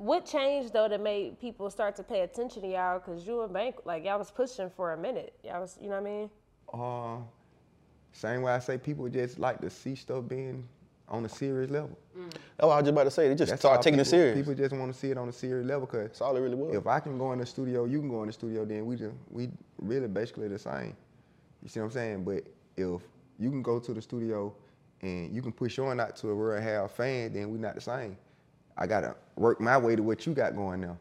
What 0.05 0.27
changed 0.27 0.75
though 0.75 0.87
that 0.87 1.01
made 1.01 1.41
people 1.41 1.71
start 1.71 1.97
to 1.97 2.03
pay 2.03 2.21
attention 2.21 2.61
to 2.61 2.69
y'all? 2.69 3.01
Cause 3.01 3.27
you 3.27 3.41
and 3.41 3.51
Bank, 3.51 3.77
like 3.87 4.05
y'all 4.05 4.19
was 4.19 4.31
pushing 4.31 4.69
for 4.69 4.93
a 4.93 4.99
minute. 4.99 5.33
Y'all 5.43 5.63
was, 5.63 5.79
you 5.81 5.89
know 5.89 5.99
what 5.99 6.07
I 6.07 6.13
mean? 6.13 6.31
Uh, 6.75 7.17
same 8.13 8.43
way 8.43 8.53
I 8.53 8.59
say 8.59 8.77
people 8.77 9.09
just 9.09 9.39
like 9.39 9.63
to 9.63 9.71
see 9.71 9.95
stuff 9.95 10.29
being 10.29 10.69
on 11.09 11.25
a 11.25 11.29
serious 11.31 11.71
level. 11.71 11.99
That's 12.15 12.37
what 12.59 12.73
I 12.73 12.77
was 12.77 12.83
just 12.83 12.91
about 12.91 13.05
to 13.05 13.11
say. 13.13 13.29
They 13.31 13.35
just 13.35 13.49
That's 13.49 13.63
start 13.63 13.79
all 13.79 13.83
taking 13.83 13.99
it 13.99 14.05
serious. 14.05 14.37
People 14.37 14.53
just 14.53 14.75
want 14.75 14.93
to 14.93 14.99
see 14.99 15.11
it 15.11 15.17
on 15.17 15.27
a 15.31 15.33
serious 15.33 15.67
level 15.67 15.87
because 15.87 16.09
That's 16.09 16.21
all 16.21 16.37
it 16.37 16.41
really 16.41 16.55
was. 16.55 16.77
if 16.77 16.87
I 16.87 17.01
can 17.01 17.17
go 17.17 17.33
in 17.33 17.39
the 17.39 17.47
studio, 17.47 17.87
you 17.87 17.99
can 17.99 18.11
go 18.11 18.21
in 18.21 18.27
the 18.27 18.35
studio, 18.35 18.67
then 18.67 18.85
we 18.85 18.97
just 18.97 19.15
we 19.31 19.49
really 19.79 20.09
basically 20.09 20.49
the 20.49 20.59
same. 20.59 20.95
You 21.63 21.71
see 21.71 21.81
what 21.81 21.87
I'm 21.87 21.93
saying? 21.93 22.25
But 22.25 22.45
if 22.77 23.01
you 23.39 23.49
can 23.49 23.63
go 23.63 23.81
to 23.81 23.95
the 23.95 24.03
studio 24.03 24.55
and 25.01 25.35
you 25.35 25.41
can 25.41 25.53
push 25.53 25.79
on 25.79 25.99
out 25.99 26.15
to 26.17 26.29
a 26.29 26.35
real 26.35 26.63
hard 26.63 26.91
fan, 26.91 27.33
then 27.33 27.49
we 27.49 27.57
not 27.57 27.75
the 27.75 27.81
same. 27.81 28.19
I 28.77 28.87
gotta 28.87 29.15
work 29.37 29.61
my 29.61 29.79
way 29.79 29.97
to 29.97 30.03
what 30.03 30.27
you 30.27 30.35
got 30.35 30.55
going 30.55 30.81
now. 30.81 30.99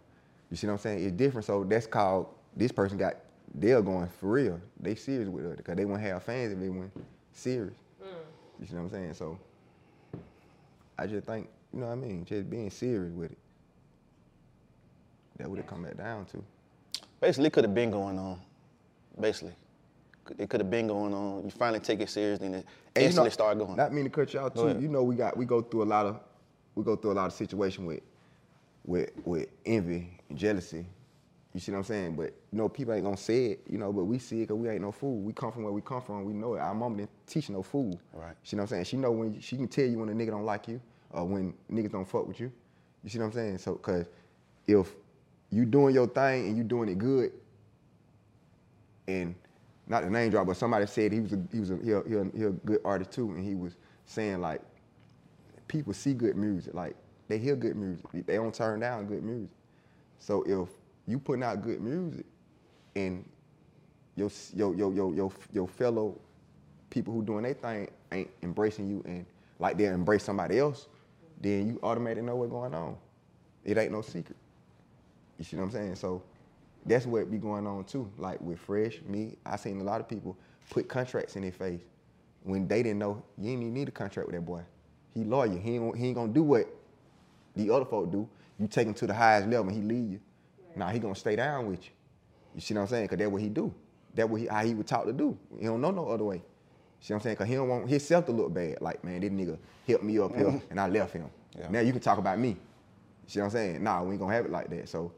You 0.52 0.58
see 0.58 0.68
what 0.68 0.74
I'm 0.74 0.80
saying? 0.80 1.04
It's 1.04 1.12
different. 1.12 1.46
So 1.46 1.64
that's 1.64 1.88
called 1.88 2.28
this 2.56 2.72
person 2.72 2.98
got 2.98 3.16
they're 3.56 3.82
going 3.82 4.08
for 4.20 4.32
real. 4.32 4.60
They 4.80 4.96
serious 4.96 5.30
with 5.30 5.46
it 5.46 5.58
because 5.58 5.76
they 5.76 5.86
want 5.86 6.02
to 6.02 6.10
have 6.10 6.24
fans 6.24 6.54
if 6.54 6.60
they 6.60 6.70
went 6.70 6.92
serious. 7.32 7.76
Mm. 8.02 8.08
You 8.60 8.66
see 8.66 8.76
what 8.76 8.82
I'm 8.82 8.90
saying? 8.90 9.14
So 9.14 9.40
I 10.98 11.08
just 11.08 11.26
think, 11.26 11.50
you 11.74 11.80
know 11.80 11.88
what 11.88 11.94
I 11.94 11.96
mean, 11.96 12.26
just 12.26 12.50
being 12.50 12.70
serious 12.70 13.12
with 13.14 13.32
it. 13.32 13.38
That 15.38 15.50
would 15.50 15.58
have 15.58 15.68
come 15.68 15.84
back 15.84 15.98
down 15.98 16.26
to. 16.26 16.44
Basically, 17.20 17.48
it 17.48 17.54
could 17.54 17.64
have 17.64 17.74
been 17.74 17.90
going 17.90 18.20
on. 18.20 18.40
Basically, 19.20 19.54
it 20.38 20.50
could 20.50 20.60
have 20.60 20.70
been 20.70 20.88
going 20.88 21.14
on. 21.14 21.44
You 21.44 21.52
finally 21.52 21.80
take 21.80 22.00
it 22.02 22.10
serious, 22.10 22.40
then 22.40 22.54
it 22.54 22.66
And 22.96 23.02
you 23.02 23.08
instantly 23.08 23.30
know, 23.30 23.34
start 23.34 23.58
going. 23.58 23.76
Not 23.76 23.94
mean 23.94 24.04
to 24.04 24.10
cut 24.10 24.34
you 24.34 24.40
out 24.40 24.56
too. 24.56 24.62
ahead. 24.62 24.82
You 24.82 24.90
know, 24.90 25.04
we 25.04 25.16
got 25.16 25.36
we 25.36 25.46
go 25.46 25.62
through 25.62 25.84
a 25.84 25.86
lot 25.86 26.06
of 26.06 26.20
we 26.76 26.84
go 26.84 26.96
through 26.96 27.12
a 27.12 27.14
lot 27.14 27.28
of 27.28 27.34
situation 27.34 27.86
with 27.86 28.02
with 28.86 29.12
with 29.26 29.50
envy 29.66 30.20
and 30.30 30.38
jealousy. 30.38 30.86
You 31.54 31.60
see 31.60 31.72
what 31.72 31.80
I'm 31.80 31.84
saying? 31.84 32.16
But 32.16 32.34
you 32.52 32.58
know, 32.58 32.68
people 32.68 32.94
ain't 32.94 33.04
gonna 33.04 33.16
say 33.16 33.46
it, 33.48 33.62
you 33.70 33.78
know, 33.78 33.94
but 33.94 34.06
we 34.06 34.18
see 34.18 34.38
it 34.38 34.48
because 34.48 34.58
we 34.58 34.70
ain't 34.70 34.82
no 34.82 34.92
fool. 34.92 35.20
We 35.20 35.34
come 35.34 35.52
from 35.52 35.64
where 35.64 35.72
we 35.72 35.82
come 35.82 36.02
from. 36.02 36.26
We 36.26 36.34
know 36.34 36.56
it. 36.56 36.60
Our 36.60 36.74
mom 36.74 36.98
didn't 36.98 37.12
teach 37.28 37.50
no 37.50 37.62
fool. 37.62 38.00
Right. 38.14 38.34
You 38.46 38.58
know 38.58 38.64
what 38.64 38.64
I'm 38.64 38.68
saying? 38.68 38.86
She 38.86 38.98
know 38.98 39.12
when 39.12 39.40
she 39.40 39.56
can 39.56 39.68
tell 39.68 39.86
you 39.86 40.00
when 40.00 40.10
a 40.10 40.14
nigga 40.14 40.32
don't 40.32 40.46
like 40.46 40.68
you 40.68 40.82
or 41.12 41.26
when 41.26 41.54
niggas 41.72 41.92
don't 41.92 42.08
fuck 42.08 42.28
with 42.28 42.40
you. 42.40 42.52
You 43.04 43.10
see 43.10 43.20
what 43.20 43.26
I'm 43.26 43.32
saying? 43.34 43.58
So, 43.60 43.76
cause 43.76 44.08
if 44.66 44.94
you 45.52 45.66
doing 45.66 45.94
your 45.94 46.08
thing 46.08 46.48
and 46.48 46.58
you 46.58 46.64
doing 46.64 46.90
it 46.90 46.98
good, 46.98 47.32
and 49.08 49.36
not 49.88 50.04
the 50.04 50.10
name 50.10 50.32
drop, 50.32 50.48
but 50.48 50.58
somebody 50.58 50.88
said 50.88 51.12
he 51.12 51.20
was 51.20 51.34
a 51.34 51.40
he 51.52 51.60
was 51.60 51.72
a 51.72 51.78
he 51.78 51.92
a, 51.92 52.04
he 52.04 52.16
a, 52.16 52.24
he 52.36 52.44
a 52.46 52.50
good 52.52 52.82
artist 52.86 53.12
too, 53.12 53.30
and 53.32 53.46
he 53.46 53.54
was 53.54 53.76
saying 54.06 54.42
like 54.42 54.62
people 55.68 55.94
see 55.94 56.14
good 56.14 56.36
music, 56.36 56.74
like 56.74 56.96
they 57.28 57.38
hear 57.38 57.56
good 57.56 57.76
music, 57.76 58.06
they 58.26 58.36
don't 58.36 58.54
turn 58.54 58.80
down 58.80 59.06
good 59.08 59.24
music. 59.24 59.50
So 60.20 60.44
if 60.44 60.70
you 61.08 61.20
putting 61.20 61.44
out 61.44 61.62
good 61.62 61.82
music, 61.82 62.26
and 62.96 63.28
your 64.16 64.30
your 64.54 64.76
your 64.76 64.94
your 64.94 65.14
your, 65.14 65.32
your 65.52 65.68
fellow 65.68 66.20
people 66.90 67.14
who 67.14 67.24
doing 67.24 67.44
their 67.44 67.54
thing 67.56 67.90
ain't 68.12 68.30
embracing 68.44 68.88
you 68.88 69.04
and 69.06 69.26
like 69.60 69.78
they 69.78 69.86
embrace 69.86 70.24
somebody 70.24 70.60
else, 70.60 70.88
then 71.42 71.68
you 71.68 71.80
automatically 71.84 72.24
know 72.24 72.36
what's 72.36 72.52
going 72.52 72.74
on. 72.74 72.96
It 73.64 73.78
ain't 73.78 73.92
no 73.92 74.02
secret. 74.02 74.38
You 75.38 75.46
see 75.46 75.58
what 75.58 75.64
I'm 75.64 75.72
saying? 75.72 75.96
So 75.96 76.22
that's 76.86 77.06
what 77.06 77.32
be 77.32 77.38
going 77.38 77.66
on 77.66 77.86
too. 77.86 78.12
Like 78.18 78.40
with 78.42 78.60
Fresh, 78.60 79.02
me, 79.08 79.38
I 79.46 79.56
seen 79.56 79.80
a 79.82 79.84
lot 79.84 80.02
of 80.02 80.08
people 80.08 80.38
put 80.70 80.88
contracts 80.88 81.36
in 81.36 81.42
their 81.42 81.52
face 81.52 81.82
when 82.44 82.68
they 82.68 82.84
didn't 82.84 83.00
know 83.00 83.24
you 83.38 83.52
ain't 83.52 83.62
even 83.62 83.74
need 83.74 83.88
a 83.88 83.92
contract 83.92 84.28
with 84.28 84.36
that 84.36 84.46
boy. 84.46 84.62
He 85.14 85.24
lawyer. 85.24 85.58
He 85.58 85.76
ain't, 85.76 85.98
he 85.98 86.08
ain't 86.08 86.16
gonna 86.16 86.34
do 86.34 86.44
what 86.44 86.68
the 87.56 87.70
other 87.70 87.86
folk 87.86 88.12
do. 88.12 88.28
You 88.60 88.68
take 88.68 88.88
him 88.88 88.94
to 88.96 89.08
the 89.08 89.14
highest 89.14 89.48
level 89.48 89.68
and 89.70 89.76
he 89.76 89.82
leave 89.82 90.12
you. 90.12 90.20
Now 90.76 90.90
he 90.90 91.00
gonna 91.00 91.16
stay 91.16 91.36
down 91.36 91.68
with 91.68 91.84
you. 91.86 91.92
You 92.56 92.62
see 92.62 92.74
what 92.74 92.82
I'm 92.82 92.88
saying? 92.88 93.08
Cause 93.08 93.18
that's 93.18 93.30
what 93.32 93.42
he 93.42 93.50
do. 93.50 93.74
That's 94.14 94.30
what 94.30 94.42
he, 94.42 94.48
how 94.48 94.64
he 94.64 94.74
would 94.74 94.88
talk 94.88 95.06
to 95.06 95.14
do. 95.14 95.38
He 95.60 95.66
don't 95.66 95.82
know 95.82 95.92
no 95.92 96.08
other 96.08 96.24
way. 96.24 96.42
See 97.00 97.14
what 97.14 97.20
I'm 97.20 97.24
saying? 97.24 97.36
Cause 97.36 97.48
he 97.48 97.56
don't 97.56 97.68
want 97.68 97.90
himself 97.90 98.26
to 98.28 98.32
look 98.32 98.54
bad. 98.54 98.78
Like, 98.82 99.04
man, 99.04 99.22
this 99.22 99.32
nigga 99.32 99.58
helped 99.88 100.04
me 100.04 100.20
up 100.20 100.36
here 100.36 100.62
and 100.70 100.80
I 100.80 100.88
left 100.88 101.14
him. 101.14 101.30
Yeah. 101.58 101.70
Now 101.70 101.80
you 101.82 101.92
can 101.92 102.02
talk 102.02 102.18
about 102.18 102.40
me. 102.40 102.50
You 102.50 102.58
see 103.28 103.40
what 103.40 103.46
I'm 103.46 103.52
saying? 103.52 103.84
Nah, 103.84 104.04
we 104.04 104.12
ain't 104.12 104.20
gonna 104.20 104.34
have 104.34 104.46
it 104.46 104.52
like 104.52 104.70
that. 104.70 104.90
So, 104.90 105.12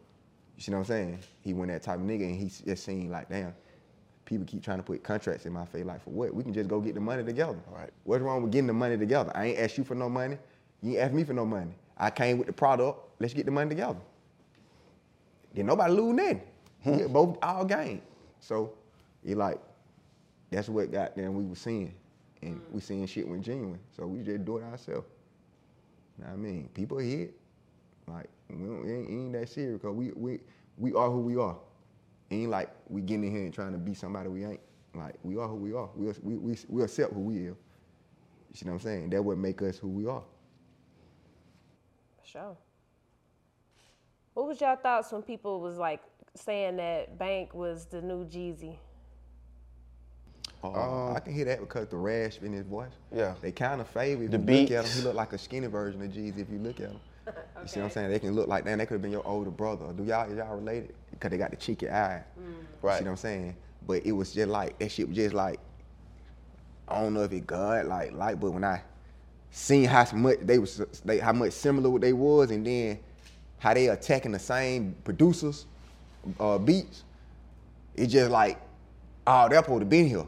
you 0.56 0.62
see 0.62 0.72
what 0.72 0.80
I'm 0.80 0.86
saying? 0.86 1.20
He 1.42 1.54
went 1.54 1.72
that 1.72 1.84
type 1.84 2.00
of 2.00 2.06
nigga 2.06 2.24
and 2.24 2.36
he 2.36 2.50
just 2.50 2.84
seen 2.86 3.10
like, 3.10 3.30
damn, 3.30 3.54
people 4.26 4.46
keep 4.46 4.64
trying 4.64 4.78
to 4.78 4.84
put 4.84 5.04
contracts 5.04 5.46
in 5.46 5.54
my 5.54 5.66
face. 5.66 5.86
Like, 5.86 6.04
for 6.04 6.10
what? 6.10 6.34
We 6.34 6.44
can 6.44 6.54
just 6.54 6.68
go 6.68 6.80
get 6.80 6.96
the 6.96 7.00
money 7.00 7.24
together. 7.24 7.58
Right. 7.72 7.92
What's 8.04 8.22
wrong 8.22 8.44
with 8.44 8.52
getting 8.52 8.68
the 8.68 8.74
money 8.74 8.98
together? 8.98 9.32
I 9.36 9.48
ain't 9.48 9.60
asked 9.60 9.78
you 9.78 9.84
for 9.84 9.96
no 9.96 10.10
money. 10.10 10.38
You 10.82 10.92
ain't 10.94 11.00
asked 11.00 11.14
me 11.14 11.24
for 11.24 11.34
no 11.34 11.46
money. 11.46 11.72
I 11.98 12.10
came 12.10 12.38
with 12.38 12.48
the 12.48 12.54
product. 12.54 13.00
Let's 13.20 13.34
get 13.34 13.46
the 13.46 13.52
money 13.52 13.70
together. 13.70 14.00
Then 15.54 15.68
nobody 15.68 15.94
lose 15.94 16.14
nothing. 16.14 16.42
Hmm. 16.84 16.92
We 16.92 16.98
get 16.98 17.14
both 17.14 17.38
all 17.42 17.66
gain. 17.66 18.02
So, 18.40 18.74
he 19.24 19.36
like, 19.36 19.60
that's 20.52 20.70
what 20.70 20.92
got 20.92 21.16
them 21.16 21.36
we 21.36 21.46
was 21.46 21.60
seeing. 21.60 21.94
And 22.42 22.62
we 22.72 22.82
seeing 22.82 23.06
shit 23.08 23.28
went 23.28 23.44
genuine. 23.44 23.80
So 23.96 24.06
we 24.06 24.24
just 24.24 24.46
do 24.46 24.58
it 24.58 24.64
ourselves. 24.64 25.08
Know 26.18 26.28
what 26.28 26.34
I 26.34 26.36
mean, 26.36 26.70
people 26.74 26.98
hit. 26.98 27.34
Like 28.08 28.30
we, 28.50 28.68
don't, 28.68 28.88
ain't, 28.88 29.10
ain't 29.10 29.34
that 29.34 29.50
serious 29.50 29.82
because 29.82 29.96
we, 29.96 30.12
we 30.16 30.40
we 30.78 30.94
are 30.94 31.10
who 31.10 31.20
we 31.22 31.36
are. 31.36 31.58
Ain't 32.32 32.50
like 32.50 32.70
we 32.90 33.02
getting 33.02 33.26
in 33.26 33.32
here 33.32 33.44
and 33.46 33.54
trying 33.54 33.72
to 33.74 33.78
be 33.78 33.94
somebody 33.94 34.30
we 34.30 34.46
ain't. 34.46 34.60
Like 34.96 35.16
we 35.24 35.38
are 35.38 35.48
who 35.48 35.56
we 35.56 35.74
are. 35.74 35.90
We 35.96 36.12
we 36.24 36.38
we, 36.38 36.58
we 36.70 36.84
accept 36.84 37.14
who 37.14 37.20
we 37.22 37.38
are. 37.40 37.42
You 37.50 37.56
see 38.54 38.66
what 38.66 38.74
I'm 38.74 38.80
saying? 38.80 39.10
That 39.12 39.24
would 39.24 39.38
make 39.38 39.62
us 39.62 39.78
who 39.78 39.90
we 39.90 40.08
are. 40.08 40.24
For 42.22 42.28
sure. 42.28 42.58
What 44.34 44.48
was 44.48 44.62
y'all 44.62 44.76
thoughts 44.76 45.12
when 45.12 45.22
people 45.22 45.62
was 45.62 45.78
like 45.78 46.02
saying 46.36 46.78
that 46.78 47.18
Bank 47.18 47.54
was 47.54 47.86
the 47.86 48.02
new 48.02 48.26
Jeezy? 48.26 48.78
Uh, 50.64 51.14
I 51.14 51.20
can 51.20 51.34
hear 51.34 51.46
that 51.46 51.60
because 51.60 51.88
the 51.90 51.98
rasp 51.98 52.44
in 52.44 52.54
his 52.54 52.66
voice. 52.66 52.92
Yeah. 53.14 53.36
They 53.42 53.52
kind 53.52 53.82
of 53.82 53.88
favor. 53.88 54.24
If 54.24 54.32
The 54.32 54.38
you 54.38 54.44
look 54.44 54.72
at 54.72 54.86
him, 54.86 54.86
beats. 54.86 54.96
he 54.96 55.02
look 55.02 55.16
like 55.16 55.34
a 55.34 55.38
skinny 55.38 55.68
version 55.68 56.02
of 56.02 56.10
Jeezy. 56.12 56.40
If 56.40 56.50
you 56.50 56.58
look 56.60 56.80
at 56.80 56.90
him, 56.90 57.00
you 57.28 57.68
see 57.68 57.80
what 57.80 57.86
I'm 57.88 57.92
saying? 57.92 58.12
They 58.12 58.20
can 58.20 58.34
look 58.34 58.48
like 58.48 58.66
that. 58.66 58.78
They 58.78 58.86
could 58.86 58.96
have 58.96 59.02
been 59.02 59.12
your 59.12 59.26
older 59.28 59.52
brother. 59.52 59.94
Do 59.94 60.04
y'all 60.04 60.34
y'all 60.34 60.56
related? 60.58 60.96
Because 61.15 61.32
they 61.32 61.38
got 61.38 61.49
the 61.51 61.58
cheeky 61.58 61.89
eye. 61.89 62.23
You 62.38 62.43
Right. 62.82 62.99
see 62.99 63.04
what 63.06 63.12
I'm 63.12 63.17
saying? 63.17 63.56
But 63.88 64.06
it 64.06 64.12
was 64.12 64.32
just 64.34 64.49
like 64.49 64.78
that 64.80 64.91
shit 64.91 65.08
was 65.08 65.15
just 65.15 65.34
like 65.34 65.60
I 66.88 67.01
don't 67.01 67.13
know 67.13 67.23
if 67.23 67.32
it 67.32 67.47
God 67.47 67.88
like 67.88 68.13
like, 68.13 68.39
but 68.39 68.51
when 68.51 68.63
I 68.63 68.82
seen 69.51 69.86
how 69.86 70.06
much 70.13 70.39
they 70.41 70.60
was 70.60 70.82
they 71.04 71.19
how 71.19 71.34
much 71.34 71.54
similar 71.54 71.89
what 71.89 72.01
they 72.01 72.13
was, 72.13 72.51
and 72.51 72.65
then 72.65 72.99
how 73.58 73.73
they 73.73 73.88
attacking 73.88 74.32
the 74.34 74.39
same 74.39 74.95
producers, 75.04 75.65
uh, 76.39 76.58
beats, 76.58 77.04
it 77.95 78.08
just 78.08 78.30
like, 78.30 78.60
oh, 79.25 79.47
they're 79.49 79.60
supposed 79.63 79.82
to 79.82 79.86
been 79.86 80.08
here 80.08 80.25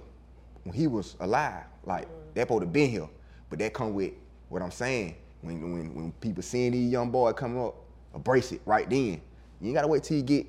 when 0.64 0.74
he 0.74 0.88
was 0.88 1.16
alive. 1.20 1.64
Like 1.86 2.08
they're 2.34 2.44
supposed 2.44 2.62
to 2.62 2.68
been 2.68 2.90
here, 2.90 3.08
but 3.50 3.60
that 3.60 3.74
come 3.74 3.94
with 3.94 4.14
what 4.50 4.62
I'm 4.62 4.72
saying. 4.72 5.16
When 5.42 5.62
when 5.74 5.94
when 5.94 6.12
people 6.14 6.42
seeing 6.42 6.72
these 6.72 6.92
young 6.92 7.12
boys 7.12 7.34
coming 7.36 7.62
up, 7.64 7.76
embrace 8.16 8.52
it 8.52 8.62
right 8.66 8.90
then. 8.90 9.22
You 9.62 9.68
ain't 9.68 9.76
gotta 9.76 9.88
wait 9.88 10.04
till 10.04 10.18
you 10.18 10.24
get 10.24 10.48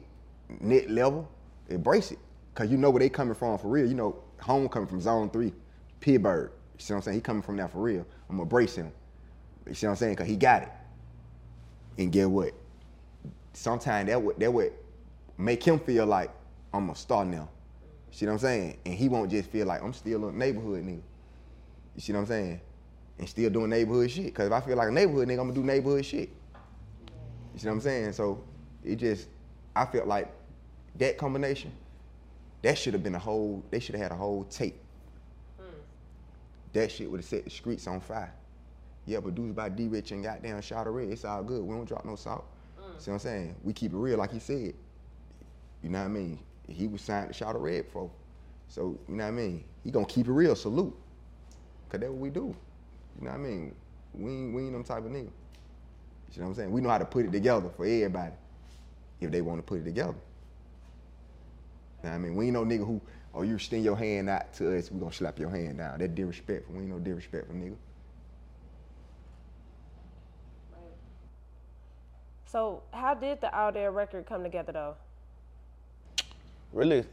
net 0.61 0.91
level. 0.91 1.29
Embrace 1.69 2.13
it, 2.13 2.19
cause 2.55 2.71
you 2.71 2.79
know 2.79 2.89
where 2.89 3.01
they 3.01 3.11
coming 3.11 3.35
from 3.35 3.59
for 3.59 3.69
real. 3.69 3.87
You 3.87 3.95
know, 3.95 4.23
home 4.41 4.69
coming 4.69 4.89
from 4.89 5.01
zone 5.01 5.29
three, 5.31 5.53
Pittsburgh. 6.01 6.51
You 6.79 6.81
see 6.83 6.95
what 6.95 6.99
I'm 6.99 7.03
saying? 7.03 7.15
He 7.17 7.21
coming 7.21 7.43
from 7.43 7.57
there 7.57 7.69
for 7.69 7.83
real. 7.83 8.07
I'm 8.29 8.37
gonna 8.37 8.43
embrace 8.43 8.75
him. 8.75 8.91
You 9.67 9.75
see 9.75 9.87
what 9.87 9.93
I'm 9.93 9.97
saying? 9.97 10.17
Cause 10.17 10.27
he 10.27 10.37
got 10.37 10.63
it. 10.63 10.71
And 11.99 12.11
get 12.11 12.31
what? 12.31 12.55
Sometimes 13.53 14.09
that 14.09 14.23
would 14.23 14.39
that 14.41 14.53
would 14.53 14.73
make 15.37 15.63
him 15.63 15.79
feel 15.79 16.07
like 16.07 16.31
I'm 16.73 16.89
a 16.89 16.95
star 16.95 17.25
now. 17.25 17.51
You 18.11 18.17
see 18.17 18.27
what 18.27 18.33
I'm 18.33 18.39
saying? 18.39 18.79
And 18.87 18.95
he 18.95 19.09
won't 19.09 19.31
just 19.31 19.51
feel 19.51 19.67
like 19.67 19.83
I'm 19.83 19.93
still 19.93 20.29
a 20.29 20.33
neighborhood 20.33 20.85
nigga. 20.85 21.03
You 21.95 22.01
see 22.01 22.13
what 22.15 22.21
I'm 22.21 22.27
saying? 22.27 22.61
and 23.19 23.29
still 23.29 23.51
doing 23.51 23.71
neighborhood 23.71 24.11
shit. 24.11 24.35
Cause 24.35 24.47
if 24.47 24.53
I 24.53 24.61
feel 24.61 24.77
like 24.77 24.89
a 24.89 24.93
neighborhood 24.93 25.29
nigga, 25.29 25.41
I'm 25.41 25.49
gonna 25.49 25.55
do 25.55 25.63
neighborhood 25.63 26.05
shit. 26.05 26.31
You 27.53 27.61
see 27.61 27.67
what 27.67 27.75
I'm 27.75 27.81
saying? 27.81 28.13
So 28.13 28.45
it 28.85 28.97
just, 28.97 29.29
I 29.75 29.85
felt 29.87 30.07
like 30.07 30.33
that 30.97 31.19
combination, 31.19 31.73
that 32.63 32.77
should 32.77 32.93
have 32.95 33.03
been 33.03 33.15
a 33.15 33.19
whole, 33.19 33.63
they 33.71 33.81
should 33.81 33.95
have 33.95 34.03
had 34.03 34.13
a 34.13 34.17
whole 34.17 34.45
tape. 34.45 34.81
That 36.73 36.91
shit 36.91 37.11
would 37.11 37.21
have 37.21 37.27
set 37.27 37.45
the 37.45 37.51
streets 37.51 37.87
on 37.87 38.01
fire. 38.01 38.33
Yeah, 39.07 39.21
produced 39.21 39.55
by 39.57 39.71
D 39.71 39.89
Rich 39.89 40.13
and 40.13 40.23
goddamn 40.23 40.61
Shawty 40.61 40.95
Red. 40.95 41.09
It's 41.09 41.25
all 41.25 41.43
good. 41.43 41.63
We 41.63 41.75
don't 41.75 41.87
drop 41.87 42.05
no 42.05 42.15
salt. 42.15 42.45
See 42.99 43.11
what 43.11 43.15
I'm 43.15 43.21
saying? 43.21 43.55
We 43.63 43.73
keep 43.73 43.93
it 43.93 43.97
real, 43.97 44.19
like 44.19 44.33
he 44.33 44.39
said. 44.39 44.75
You 45.83 45.89
know 45.89 46.01
what 46.01 46.07
I 46.07 46.09
mean? 46.09 46.39
He 46.69 46.89
was 46.89 47.01
signed 47.01 47.33
to 47.33 47.45
Shawty 47.45 47.61
Red 47.61 47.87
for. 47.91 48.11
So, 48.69 48.99
you 49.09 49.15
know 49.15 49.25
what 49.25 49.29
I 49.29 49.33
mean? 49.33 49.65
He 49.83 49.91
gonna 49.91 50.05
keep 50.05 50.27
it 50.27 50.33
real, 50.33 50.55
salute. 50.55 50.95
Cause 51.89 52.01
that's 52.01 52.11
what 52.11 52.21
we 52.21 52.29
do. 52.29 52.55
You 53.19 53.25
know 53.25 53.31
what 53.31 53.35
I 53.35 53.39
mean? 53.39 53.75
We 54.13 54.31
ain't, 54.31 54.55
we 54.55 54.63
ain't 54.65 54.73
them 54.73 54.85
type 54.85 54.99
of 54.99 55.11
nigga. 55.11 55.31
You 56.35 56.43
know 56.43 56.43
what 56.43 56.47
I'm 56.49 56.55
saying? 56.55 56.71
We 56.71 56.81
know 56.83 56.91
how 56.91 56.99
to 56.99 57.07
put 57.07 57.25
it 57.25 57.33
together 57.33 57.71
for 57.75 57.87
everybody 57.87 58.35
if 59.21 59.31
they 59.31 59.41
want 59.41 59.59
to 59.59 59.63
put 59.63 59.81
it 59.81 59.85
together. 59.85 60.15
You 62.03 62.11
I 62.11 62.19
mean? 62.19 62.37
We 62.37 62.47
ain't 62.47 62.55
no 62.55 62.65
nigga 62.65 62.87
who, 62.87 63.01
oh, 63.35 63.43
you 63.43 63.57
extend 63.57 63.85
your 63.85 63.97
hand 63.97 64.29
out 64.29 64.53
to 64.55 64.77
us, 64.77 64.91
we 64.91 65.01
gonna 65.01 65.13
slap 65.13 65.39
your 65.39 65.51
hand 65.51 65.79
down. 65.79 65.99
That 65.99 66.15
disrespectful. 66.15 66.75
We 66.75 66.83
ain't 66.83 66.91
no 66.91 66.99
disrespectful 66.99 67.55
nigga. 67.55 67.77
So, 72.47 72.83
how 72.93 73.15
did 73.15 73.41
the 73.43 73.55
All 73.55 73.73
There 73.73 73.91
record 73.91 74.25
come 74.27 74.43
together 74.43 74.73
though? 74.73 74.95
Really, 76.73 77.05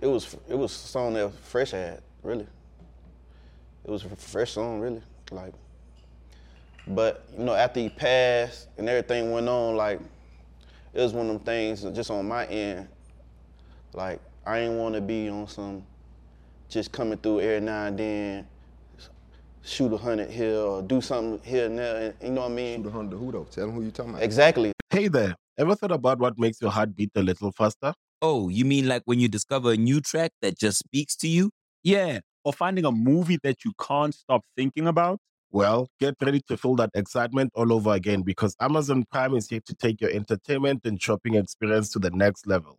it 0.00 0.06
was 0.06 0.36
it 0.48 0.54
was 0.56 0.72
a 0.72 0.88
song 0.88 1.14
that 1.14 1.32
Fresh 1.32 1.72
had. 1.72 2.00
Really, 2.22 2.46
it 3.84 3.90
was 3.90 4.04
a 4.04 4.08
fresh 4.08 4.52
song. 4.52 4.80
Really, 4.80 5.02
like. 5.30 5.52
But 6.86 7.28
you 7.36 7.44
know, 7.44 7.52
after 7.52 7.80
he 7.80 7.90
passed 7.90 8.68
and 8.78 8.88
everything 8.88 9.30
went 9.30 9.46
on, 9.46 9.76
like 9.76 10.00
it 10.94 11.00
was 11.00 11.12
one 11.12 11.26
of 11.28 11.34
them 11.34 11.44
things 11.44 11.82
just 11.94 12.10
on 12.10 12.26
my 12.26 12.46
end. 12.46 12.88
Like 13.92 14.20
I 14.46 14.60
ain't 14.60 14.74
want 14.74 14.94
to 14.94 15.00
be 15.00 15.28
on 15.28 15.48
some 15.48 15.84
just 16.68 16.92
coming 16.92 17.18
through 17.18 17.40
every 17.40 17.60
now 17.60 17.86
and 17.86 17.98
then, 17.98 18.46
shoot 19.62 19.92
a 19.92 19.96
hundred 19.96 20.30
here 20.30 20.58
or 20.58 20.82
do 20.82 21.00
something 21.00 21.40
here 21.42 21.66
and 21.66 21.78
there. 21.78 21.96
And, 21.96 22.14
you 22.22 22.30
know 22.30 22.42
what 22.42 22.52
I 22.52 22.54
mean? 22.54 22.82
Shoot 22.82 22.88
a 22.88 22.92
hundred 22.92 23.18
who 23.18 23.32
though? 23.32 23.44
Tell 23.44 23.66
them 23.66 23.74
who 23.74 23.82
you 23.82 23.90
talking 23.90 24.10
about. 24.10 24.22
Exactly. 24.22 24.72
Hey 24.90 25.08
there. 25.08 25.34
Ever 25.58 25.74
thought 25.74 25.92
about 25.92 26.18
what 26.20 26.38
makes 26.38 26.60
your 26.60 26.70
heart 26.70 26.94
beat 26.94 27.10
a 27.16 27.22
little 27.22 27.50
faster? 27.52 27.92
Oh, 28.22 28.48
you 28.48 28.64
mean 28.64 28.88
like 28.88 29.02
when 29.06 29.20
you 29.20 29.28
discover 29.28 29.72
a 29.72 29.76
new 29.76 30.00
track 30.00 30.32
that 30.40 30.58
just 30.58 30.78
speaks 30.78 31.16
to 31.16 31.28
you? 31.28 31.50
Yeah, 31.82 32.20
or 32.44 32.52
finding 32.52 32.84
a 32.84 32.92
movie 32.92 33.38
that 33.42 33.64
you 33.64 33.72
can't 33.80 34.14
stop 34.14 34.42
thinking 34.56 34.86
about. 34.86 35.18
Well, 35.50 35.88
get 35.98 36.14
ready 36.20 36.40
to 36.48 36.56
feel 36.56 36.76
that 36.76 36.90
excitement 36.94 37.52
all 37.54 37.72
over 37.72 37.92
again 37.92 38.22
because 38.22 38.54
Amazon 38.60 39.04
Prime 39.10 39.34
is 39.34 39.48
here 39.48 39.60
to 39.66 39.74
take 39.74 40.00
your 40.00 40.10
entertainment 40.10 40.82
and 40.84 41.00
shopping 41.00 41.34
experience 41.34 41.90
to 41.90 41.98
the 41.98 42.10
next 42.10 42.46
level. 42.46 42.78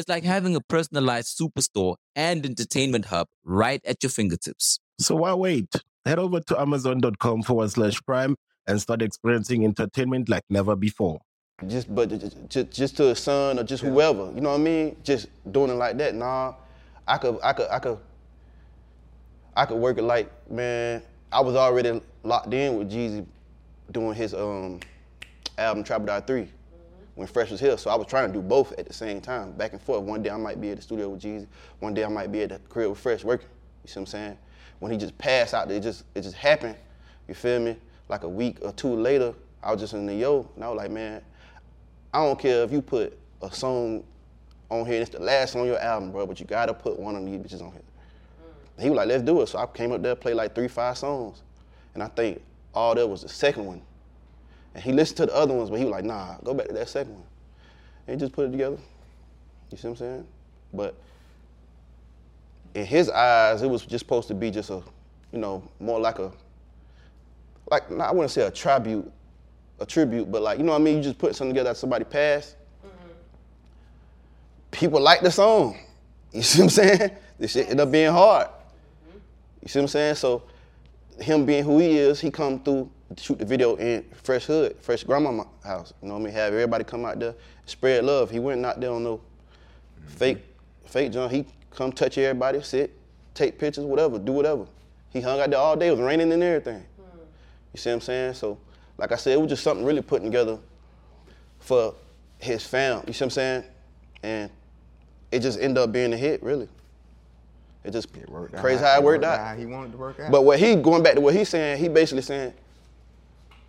It's 0.00 0.08
like 0.08 0.24
having 0.24 0.56
a 0.56 0.62
personalized 0.62 1.38
superstore 1.38 1.96
and 2.16 2.46
entertainment 2.46 3.04
hub 3.04 3.26
right 3.44 3.82
at 3.84 4.02
your 4.02 4.08
fingertips. 4.08 4.80
So 4.98 5.16
why 5.16 5.34
wait? 5.34 5.68
Head 6.06 6.18
over 6.18 6.40
to 6.40 6.58
amazon.com 6.58 7.42
forward 7.42 7.70
slash 7.70 8.00
prime 8.06 8.36
and 8.66 8.80
start 8.80 9.02
experiencing 9.02 9.62
entertainment 9.62 10.30
like 10.30 10.44
never 10.48 10.74
before. 10.74 11.20
Just 11.66 11.94
but 11.94 12.08
just, 12.48 12.70
just 12.70 12.96
to 12.96 13.10
a 13.10 13.14
son 13.14 13.58
or 13.58 13.62
just 13.62 13.82
whoever, 13.82 14.32
you 14.34 14.40
know 14.40 14.52
what 14.52 14.60
I 14.60 14.62
mean? 14.62 14.96
Just 15.04 15.26
doing 15.52 15.70
it 15.70 15.74
like 15.74 15.98
that, 15.98 16.14
nah. 16.14 16.54
I 17.06 17.18
could 17.18 17.38
I 17.42 17.52
could 17.52 17.68
I 17.68 17.78
could 17.78 17.98
I 19.54 19.66
could 19.66 19.76
work 19.76 19.98
it 19.98 20.04
like, 20.04 20.32
man, 20.50 21.02
I 21.30 21.42
was 21.42 21.56
already 21.56 22.00
locked 22.22 22.54
in 22.54 22.78
with 22.78 22.90
Jeezy 22.90 23.26
doing 23.90 24.14
his 24.14 24.32
um 24.32 24.80
album 25.58 25.84
Trap 25.84 26.00
or 26.00 26.06
Die 26.06 26.20
3 26.20 26.48
when 27.20 27.26
Fresh 27.26 27.50
was 27.50 27.60
here. 27.60 27.76
So 27.76 27.90
I 27.90 27.96
was 27.96 28.06
trying 28.06 28.28
to 28.28 28.32
do 28.32 28.40
both 28.40 28.72
at 28.78 28.86
the 28.86 28.94
same 28.94 29.20
time, 29.20 29.52
back 29.52 29.72
and 29.72 29.82
forth. 29.82 30.02
One 30.02 30.22
day 30.22 30.30
I 30.30 30.38
might 30.38 30.58
be 30.58 30.70
at 30.70 30.76
the 30.76 30.82
studio 30.82 31.10
with 31.10 31.20
Jeezy, 31.20 31.46
one 31.80 31.92
day 31.92 32.02
I 32.02 32.08
might 32.08 32.32
be 32.32 32.40
at 32.40 32.48
the 32.48 32.58
crib 32.70 32.88
with 32.88 32.98
Fresh 32.98 33.24
working. 33.24 33.46
You 33.84 33.88
see 33.88 34.00
what 34.00 34.04
I'm 34.04 34.06
saying? 34.06 34.38
When 34.78 34.90
he 34.90 34.96
just 34.96 35.16
passed 35.18 35.52
out, 35.52 35.70
it 35.70 35.82
just 35.82 36.04
it 36.14 36.22
just 36.22 36.34
happened. 36.34 36.76
You 37.28 37.34
feel 37.34 37.60
me? 37.60 37.76
Like 38.08 38.22
a 38.24 38.28
week 38.28 38.56
or 38.62 38.72
two 38.72 38.94
later, 38.94 39.34
I 39.62 39.70
was 39.70 39.82
just 39.82 39.92
in 39.92 40.06
the 40.06 40.14
yo, 40.14 40.48
and 40.54 40.64
I 40.64 40.68
was 40.70 40.78
like, 40.78 40.90
man, 40.90 41.20
I 42.14 42.24
don't 42.24 42.38
care 42.38 42.62
if 42.62 42.72
you 42.72 42.80
put 42.80 43.18
a 43.42 43.52
song 43.52 44.02
on 44.70 44.86
here, 44.86 45.02
it's 45.02 45.10
the 45.10 45.20
last 45.20 45.52
song 45.52 45.62
on 45.62 45.68
your 45.68 45.78
album, 45.78 46.12
bro, 46.12 46.26
but 46.26 46.40
you 46.40 46.46
gotta 46.46 46.72
put 46.72 46.98
one 46.98 47.16
of 47.16 47.24
these 47.26 47.36
bitches 47.36 47.62
on 47.62 47.72
here. 47.72 47.82
And 48.76 48.84
he 48.84 48.88
was 48.88 48.96
like, 48.96 49.08
let's 49.08 49.22
do 49.22 49.42
it. 49.42 49.48
So 49.48 49.58
I 49.58 49.66
came 49.66 49.92
up 49.92 50.00
there, 50.00 50.14
played 50.14 50.36
like 50.36 50.54
three, 50.54 50.68
five 50.68 50.96
songs. 50.96 51.42
And 51.92 52.02
I 52.02 52.08
think 52.08 52.40
all 52.72 52.94
that 52.94 53.06
was 53.06 53.22
the 53.22 53.28
second 53.28 53.66
one. 53.66 53.82
And 54.74 54.82
he 54.82 54.92
listened 54.92 55.16
to 55.18 55.26
the 55.26 55.34
other 55.34 55.54
ones, 55.54 55.70
but 55.70 55.78
he 55.78 55.84
was 55.84 55.92
like, 55.92 56.04
nah, 56.04 56.36
go 56.44 56.54
back 56.54 56.68
to 56.68 56.74
that 56.74 56.88
second 56.88 57.14
one. 57.14 57.24
And 58.06 58.20
he 58.20 58.24
just 58.24 58.32
put 58.32 58.46
it 58.46 58.52
together. 58.52 58.78
You 59.70 59.78
see 59.78 59.88
what 59.88 59.92
I'm 59.92 59.96
saying? 59.96 60.26
But 60.72 60.94
in 62.74 62.86
his 62.86 63.10
eyes, 63.10 63.62
it 63.62 63.68
was 63.68 63.84
just 63.84 64.04
supposed 64.04 64.28
to 64.28 64.34
be 64.34 64.50
just 64.50 64.70
a, 64.70 64.82
you 65.32 65.38
know, 65.38 65.62
more 65.80 65.98
like 65.98 66.18
a, 66.18 66.30
like, 67.70 67.90
nah, 67.90 68.04
I 68.04 68.12
wouldn't 68.12 68.30
say 68.30 68.42
a 68.42 68.50
tribute, 68.50 69.10
a 69.80 69.86
tribute, 69.86 70.30
but 70.30 70.42
like, 70.42 70.58
you 70.58 70.64
know 70.64 70.72
what 70.72 70.80
I 70.80 70.84
mean? 70.84 70.98
You 70.98 71.02
just 71.02 71.18
put 71.18 71.34
something 71.34 71.54
together 71.54 71.70
that 71.70 71.76
somebody 71.76 72.04
passed. 72.04 72.56
Mm-hmm. 72.84 73.08
People 74.70 75.00
like 75.00 75.20
the 75.20 75.30
song. 75.30 75.78
You 76.32 76.42
see 76.42 76.60
what 76.60 76.64
I'm 76.64 76.70
saying? 76.70 77.10
This 77.38 77.52
shit 77.52 77.64
ended 77.64 77.80
up 77.80 77.90
being 77.90 78.12
hard. 78.12 78.46
Mm-hmm. 78.46 79.18
You 79.62 79.68
see 79.68 79.78
what 79.80 79.84
I'm 79.84 79.88
saying? 79.88 80.14
So 80.16 80.44
him 81.20 81.44
being 81.44 81.64
who 81.64 81.78
he 81.78 81.98
is, 81.98 82.20
he 82.20 82.30
come 82.30 82.60
through 82.60 82.90
shoot 83.18 83.38
the 83.38 83.44
video 83.44 83.74
in 83.76 84.04
Fresh 84.22 84.46
Hood, 84.46 84.76
Fresh 84.80 85.04
Grandma 85.04 85.44
house. 85.64 85.92
You 86.02 86.08
know 86.08 86.14
what 86.14 86.20
I 86.20 86.24
mean? 86.24 86.32
Have 86.34 86.52
everybody 86.52 86.84
come 86.84 87.04
out 87.04 87.18
there, 87.18 87.34
spread 87.66 88.04
love. 88.04 88.30
He 88.30 88.38
went 88.38 88.64
out 88.64 88.80
there 88.80 88.90
on 88.92 89.02
no 89.02 89.20
fake, 90.06 90.38
fake 90.86 91.12
John. 91.12 91.28
He 91.30 91.46
come 91.70 91.92
touch 91.92 92.18
everybody, 92.18 92.62
sit, 92.62 92.96
take 93.34 93.58
pictures, 93.58 93.84
whatever, 93.84 94.18
do 94.18 94.32
whatever. 94.32 94.66
He 95.10 95.20
hung 95.20 95.40
out 95.40 95.50
there 95.50 95.58
all 95.58 95.76
day. 95.76 95.88
It 95.88 95.92
was 95.92 96.00
raining 96.00 96.32
and 96.32 96.42
everything. 96.42 96.84
You 97.72 97.78
see 97.78 97.90
what 97.90 97.94
I'm 97.94 98.00
saying? 98.00 98.34
So, 98.34 98.58
like 98.96 99.12
I 99.12 99.16
said, 99.16 99.32
it 99.34 99.40
was 99.40 99.48
just 99.48 99.62
something 99.62 99.84
really 99.84 100.02
put 100.02 100.22
together 100.22 100.58
for 101.58 101.94
his 102.38 102.64
fam. 102.64 103.02
You 103.06 103.12
see 103.12 103.24
what 103.24 103.26
I'm 103.26 103.30
saying? 103.30 103.64
And 104.22 104.50
it 105.32 105.40
just 105.40 105.58
ended 105.60 105.78
up 105.78 105.92
being 105.92 106.12
a 106.12 106.16
hit, 106.16 106.42
really. 106.42 106.68
It 107.84 107.92
just 107.92 108.08
worked 108.28 108.54
crazy 108.56 108.80
how- 108.82 108.90
how 108.90 108.94
it 108.96 108.98
it 108.98 109.04
worked 109.04 109.22
worked 109.22 109.24
out. 109.24 109.40
out 109.40 109.46
how 109.48 109.54
he 109.56 109.66
wanted 109.66 109.92
to 109.92 109.98
work 109.98 110.20
out. 110.20 110.30
But 110.30 110.42
what 110.42 110.58
he 110.58 110.74
going 110.76 111.02
back 111.02 111.14
to 111.14 111.20
what 111.20 111.34
he's 111.34 111.48
saying, 111.48 111.78
he 111.78 111.88
basically 111.88 112.22
saying, 112.22 112.52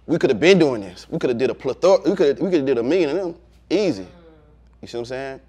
we 0.06 0.18
could 0.18 0.30
have 0.30 0.40
been 0.40 0.60
doing 0.60 0.82
this. 0.82 1.08
We 1.10 1.20
could 1.20 1.30
have 1.30 1.38
did 1.38 1.50
a 1.50 1.56
plethora. 1.56 2.00
We 2.10 2.16
could 2.16 2.40
we 2.40 2.50
could 2.50 2.60
have 2.60 2.66
did 2.66 2.78
a 2.78 2.84
million 2.84 3.10
of 3.12 3.16
them 3.18 3.36
easy. 3.70 4.08
You 4.82 4.88
see 4.88 4.98
what 4.98 5.02
I'm 5.02 5.06
saying? 5.06 5.42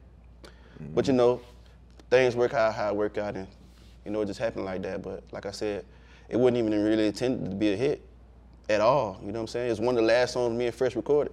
But 0.94 1.06
you 1.06 1.12
know, 1.12 1.40
things 2.10 2.36
work 2.36 2.54
out 2.54 2.74
how 2.74 2.88
it 2.88 2.96
work 2.96 3.18
out, 3.18 3.34
and 3.34 3.46
you 4.04 4.10
know 4.10 4.20
it 4.20 4.26
just 4.26 4.40
happened 4.40 4.64
like 4.64 4.82
that. 4.82 5.02
But 5.02 5.22
like 5.32 5.46
I 5.46 5.50
said, 5.50 5.84
it 6.28 6.36
wasn't 6.36 6.58
even 6.58 6.72
really 6.72 7.06
intended 7.06 7.50
to 7.50 7.56
be 7.56 7.72
a 7.72 7.76
hit 7.76 8.02
at 8.68 8.80
all. 8.80 9.18
You 9.20 9.28
know 9.28 9.34
what 9.34 9.40
I'm 9.40 9.46
saying? 9.48 9.70
It's 9.70 9.80
one 9.80 9.96
of 9.96 10.02
the 10.02 10.06
last 10.06 10.34
songs 10.34 10.56
me 10.56 10.66
and 10.66 10.74
Fresh 10.74 10.96
recorded. 10.96 11.32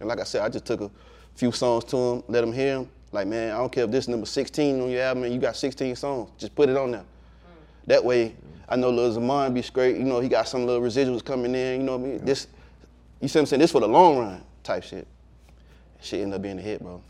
And 0.00 0.08
like 0.08 0.20
I 0.20 0.24
said, 0.24 0.42
I 0.42 0.48
just 0.48 0.64
took 0.64 0.80
a 0.80 0.90
few 1.34 1.52
songs 1.52 1.84
to 1.84 1.96
him, 1.96 2.22
let 2.28 2.44
him 2.44 2.52
hear 2.52 2.78
them. 2.78 2.90
Like, 3.10 3.26
man, 3.26 3.52
I 3.52 3.58
don't 3.58 3.72
care 3.72 3.84
if 3.84 3.90
this 3.90 4.06
number 4.06 4.26
16 4.26 4.80
on 4.80 4.90
your 4.90 5.02
album 5.02 5.24
and 5.24 5.32
you 5.32 5.40
got 5.40 5.56
16 5.56 5.96
songs, 5.96 6.30
just 6.36 6.54
put 6.54 6.68
it 6.68 6.76
on 6.76 6.90
there. 6.92 7.04
That 7.88 8.04
way, 8.04 8.36
I 8.68 8.76
know 8.76 8.90
Lil 8.90 9.12
Zaman 9.12 9.54
be 9.54 9.62
straight. 9.62 9.96
You 9.96 10.04
know, 10.04 10.20
he 10.20 10.28
got 10.28 10.46
some 10.46 10.66
little 10.66 10.82
residuals 10.82 11.24
coming 11.24 11.54
in. 11.54 11.80
You 11.80 11.86
know 11.86 11.96
what 11.96 12.06
I 12.06 12.10
mean? 12.12 12.24
This, 12.24 12.46
you 13.20 13.28
see 13.28 13.38
what 13.38 13.42
I'm 13.42 13.46
saying? 13.46 13.60
This 13.60 13.72
for 13.72 13.80
the 13.80 13.88
long 13.88 14.18
run 14.18 14.44
type 14.62 14.84
shit. 14.84 15.06
Shit 16.00 16.20
ended 16.20 16.36
up 16.36 16.42
being 16.42 16.58
a 16.58 16.62
hit, 16.62 16.80
bro. 16.80 17.02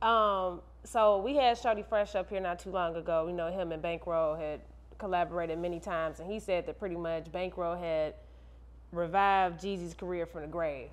Um, 0.00 0.60
so 0.82 1.18
we 1.18 1.36
had 1.36 1.56
Shawty 1.56 1.86
Fresh 1.88 2.16
up 2.16 2.28
here 2.28 2.40
not 2.40 2.58
too 2.58 2.70
long 2.70 2.96
ago. 2.96 3.28
You 3.28 3.34
know, 3.34 3.50
him 3.52 3.70
and 3.70 3.80
Bankroll 3.80 4.34
had 4.34 4.60
collaborated 4.98 5.58
many 5.58 5.78
times, 5.78 6.18
and 6.18 6.30
he 6.30 6.40
said 6.40 6.66
that 6.66 6.78
pretty 6.78 6.96
much 6.96 7.30
Bankroll 7.30 7.76
had 7.76 8.14
revived 8.90 9.62
Jeezy's 9.62 9.94
career 9.94 10.26
from 10.26 10.42
the 10.42 10.48
grave. 10.48 10.88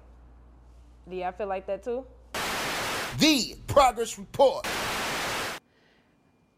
Do 1.10 1.16
y'all 1.16 1.32
feel 1.32 1.48
like 1.48 1.66
that 1.66 1.84
too? 1.84 2.06
The 3.18 3.56
Progress 3.66 4.20
Report. 4.20 4.68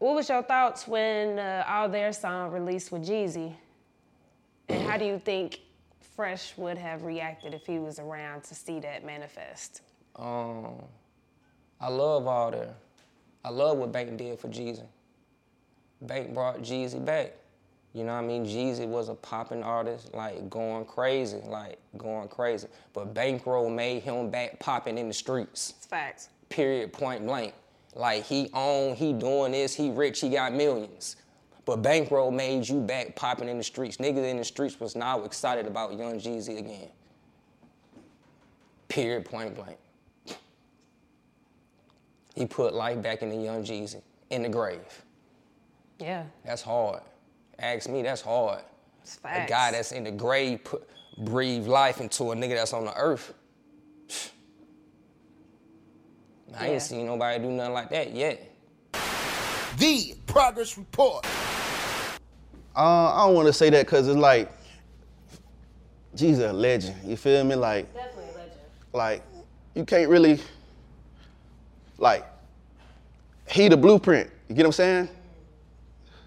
What 0.02 0.16
was 0.16 0.28
your 0.28 0.42
thoughts 0.42 0.88
when 0.88 1.38
uh, 1.38 1.64
All 1.64 1.88
There 1.88 2.12
song 2.12 2.50
released 2.50 2.90
with 2.90 3.06
Jeezy? 3.06 3.54
And 4.68 4.82
how 4.82 4.96
do 4.98 5.04
you 5.04 5.16
think 5.16 5.60
Fresh 6.16 6.58
would 6.58 6.76
have 6.76 7.04
reacted 7.04 7.54
if 7.54 7.64
he 7.64 7.78
was 7.78 8.00
around 8.00 8.42
to 8.42 8.54
see 8.56 8.80
that 8.80 9.06
manifest? 9.06 9.82
Um, 10.16 10.82
I 11.80 11.88
love 11.88 12.26
all 12.26 12.50
There. 12.50 12.74
I 13.44 13.50
love 13.50 13.78
what 13.78 13.92
Bank 13.92 14.16
did 14.16 14.40
for 14.40 14.48
Jeezy. 14.48 14.84
Bank 16.00 16.34
brought 16.34 16.62
Jeezy 16.62 17.04
back. 17.04 17.34
You 17.94 18.02
know 18.02 18.14
what 18.14 18.24
I 18.24 18.26
mean? 18.26 18.44
Jeezy 18.44 18.88
was 18.88 19.08
a 19.08 19.14
popping 19.14 19.62
artist, 19.62 20.12
like 20.14 20.50
going 20.50 20.84
crazy, 20.84 21.38
like 21.46 21.78
going 21.96 22.26
crazy. 22.26 22.66
But 22.92 23.14
Bankroll 23.14 23.70
made 23.70 24.02
him 24.02 24.30
back 24.30 24.58
popping 24.58 24.98
in 24.98 25.06
the 25.06 25.14
streets. 25.14 25.74
It's 25.76 25.86
facts. 25.86 26.28
Period, 26.48 26.92
point 26.92 27.24
blank. 27.24 27.54
Like 27.94 28.24
he 28.24 28.48
own, 28.54 28.96
he 28.96 29.12
doing 29.12 29.52
this, 29.52 29.74
he 29.74 29.90
rich, 29.90 30.20
he 30.20 30.30
got 30.30 30.52
millions. 30.52 31.16
But 31.64 31.82
Bankroll 31.82 32.30
made 32.30 32.68
you 32.68 32.80
back 32.80 33.14
popping 33.14 33.48
in 33.48 33.58
the 33.58 33.64
streets. 33.64 33.98
Niggas 33.98 34.28
in 34.28 34.36
the 34.36 34.44
streets 34.44 34.80
was 34.80 34.96
now 34.96 35.22
excited 35.22 35.66
about 35.66 35.96
Young 35.96 36.18
Jeezy 36.18 36.58
again. 36.58 36.88
Period, 38.88 39.24
point 39.24 39.54
blank. 39.54 39.78
He 42.34 42.46
put 42.46 42.74
life 42.74 43.00
back 43.02 43.22
into 43.22 43.36
Young 43.36 43.62
Jeezy 43.62 44.02
in 44.30 44.42
the 44.42 44.48
grave. 44.48 45.04
Yeah. 45.98 46.24
That's 46.44 46.62
hard. 46.62 47.02
Ask 47.58 47.88
me, 47.88 48.02
that's 48.02 48.22
hard. 48.22 48.62
It's 49.02 49.18
A 49.24 49.46
guy 49.46 49.70
that's 49.72 49.92
in 49.92 50.04
the 50.04 50.10
grave 50.10 50.64
put, 50.64 50.88
breathe 51.18 51.66
life 51.66 52.00
into 52.00 52.32
a 52.32 52.34
nigga 52.34 52.56
that's 52.56 52.72
on 52.72 52.84
the 52.84 52.96
earth. 52.96 53.34
I 56.58 56.66
Yeah. 56.66 56.72
ain't 56.74 56.82
seen 56.82 57.06
nobody 57.06 57.42
do 57.42 57.50
nothing 57.50 57.72
like 57.74 57.90
that 57.90 58.12
yet. 58.12 58.40
The 59.78 60.14
Progress 60.26 60.76
Report. 60.78 61.26
Uh, 62.76 62.78
I 63.12 63.26
don't 63.26 63.34
want 63.34 63.46
to 63.46 63.52
say 63.52 63.70
that 63.70 63.86
because 63.86 64.08
it's 64.08 64.16
like, 64.16 64.50
Jesus, 66.14 66.44
a 66.50 66.52
legend. 66.52 66.96
You 67.04 67.16
feel 67.16 67.42
me? 67.44 67.54
Like, 67.54 67.92
Definitely 67.94 68.24
a 68.24 68.38
legend. 68.38 68.52
like 68.92 69.22
you 69.74 69.84
can't 69.84 70.10
really, 70.10 70.38
like, 71.98 72.24
he 73.48 73.68
the 73.68 73.76
blueprint. 73.76 74.30
You 74.48 74.54
get 74.54 74.62
what 74.62 74.68
I'm 74.68 74.72
saying? 74.72 75.08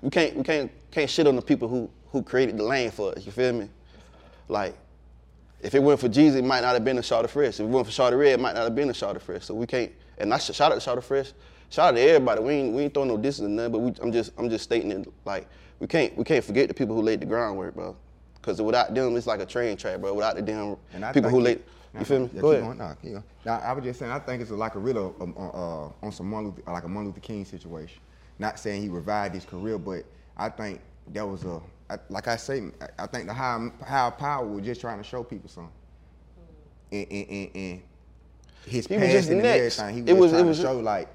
We 0.02 0.10
can't, 0.10 0.36
we 0.36 0.44
can't, 0.44 0.72
can't 0.92 1.10
shit 1.10 1.28
on 1.28 1.36
the 1.36 1.42
people 1.42 1.68
who 1.68 1.90
who 2.12 2.24
created 2.24 2.58
the 2.58 2.64
lane 2.64 2.92
for 2.92 3.12
us. 3.12 3.26
You 3.26 3.32
feel 3.32 3.52
me? 3.54 3.68
Like, 4.48 4.76
if 5.62 5.76
it 5.76 5.84
went 5.84 6.00
for 6.00 6.08
Jesus, 6.08 6.40
it 6.40 6.46
might 6.46 6.62
not 6.62 6.74
have 6.74 6.86
been 6.86 6.98
a 6.98 7.02
Shawty 7.02 7.30
Fresh. 7.30 7.56
If 7.56 7.62
it 7.62 7.66
went 7.66 7.86
for 7.88 7.92
Shawty 7.92 8.18
Red, 8.18 8.34
it 8.34 8.40
might 8.40 8.54
not 8.56 8.64
have 8.64 8.76
been 8.76 8.90
a 8.90 8.94
Shawty 8.94 9.22
Fresh. 9.22 9.46
So 9.46 9.54
we 9.54 9.68
can't. 9.68 9.92
And 10.18 10.34
I 10.34 10.38
sh- 10.38 10.54
shout 10.54 10.72
out 10.72 10.80
to 10.80 10.90
Shawty 10.90 11.04
Fresh. 11.04 11.34
Shout 11.70 11.90
out 11.90 11.96
to 11.98 12.02
everybody. 12.02 12.42
We 12.42 12.54
ain't 12.54 12.74
we 12.76 12.84
ain't 12.84 12.94
throwing 12.94 13.10
no 13.10 13.18
distance 13.18 13.48
in 13.48 13.56
there, 13.56 13.70
but 13.70 13.80
we, 13.80 13.94
I'm 14.02 14.12
just 14.12 14.32
I'm 14.38 14.50
just 14.50 14.64
stating 14.64 14.92
it 14.92 15.08
like 15.26 15.48
we 15.80 15.88
can't 15.88 16.16
we 16.18 16.24
can't 16.24 16.44
forget 16.44 16.68
the 16.68 16.74
people 16.74 16.96
who 16.96 17.02
laid 17.02 17.20
the 17.22 17.26
groundwork, 17.26 17.76
bro. 17.76 17.96
Because 18.36 18.62
without 18.62 18.94
them, 18.94 19.16
it's 19.18 19.26
like 19.28 19.40
a 19.40 19.46
train 19.46 19.76
track, 19.76 20.00
bro. 20.00 20.14
Without 20.14 20.36
the 20.36 20.42
damn 20.42 20.78
people 21.14 21.30
who 21.32 21.40
laid, 21.42 21.58
it- 21.58 21.68
you 22.00 22.06
feel 22.06 22.20
me? 22.20 22.30
Yeah, 22.34 22.42
Go 22.42 22.52
ahead. 22.52 22.64
Going, 22.64 22.78
nah, 22.78 22.94
keep 22.96 23.12
going. 23.12 23.24
Now, 23.46 23.60
I 23.60 23.72
was 23.72 23.84
just 23.86 24.00
saying, 24.00 24.12
I 24.12 24.20
think 24.20 24.42
it's 24.42 24.52
like 24.52 24.76
a 24.76 24.80
real 24.80 25.16
um, 25.22 25.34
uh, 25.38 25.48
uh, 25.50 25.92
on 26.04 26.12
some 26.12 26.30
Martin 26.30 26.50
Luther, 26.52 26.70
like 26.72 26.84
a 26.84 26.88
Martin 26.90 27.08
Luther 27.08 27.22
King 27.22 27.46
situation. 27.46 28.02
Not 28.38 28.60
saying 28.60 28.82
he 28.82 28.90
revived 28.90 29.34
his 29.34 29.46
career, 29.46 29.78
but 29.78 30.04
I 30.38 30.50
think 30.50 30.82
that 31.14 31.26
was 31.26 31.46
a, 31.46 31.62
I, 31.90 31.98
like 32.10 32.28
I 32.28 32.36
say, 32.36 32.64
I- 32.82 33.04
I 33.04 33.08
think 33.08 33.28
the 33.28 33.34
high 33.34 33.70
higher 33.86 34.12
power 34.12 34.46
was 34.46 34.66
just 34.66 34.82
trying 34.82 34.98
to 34.98 35.04
show 35.06 35.24
people 35.24 35.50
something. 35.50 35.72
And, 36.92 37.08
and, 37.10 37.30
and, 37.30 37.50
and 37.56 37.82
his 38.66 38.88
He 38.88 38.98
passion 38.98 39.34
and 39.34 39.42
next. 39.44 39.80
everything, 39.80 39.96
he 39.96 40.02
was, 40.02 40.10
It 40.10 40.18
was- 40.18 40.34
it 40.42 40.46
was- 40.46 40.58
to 40.58 40.64
show 40.64 40.80
like, 40.80 41.08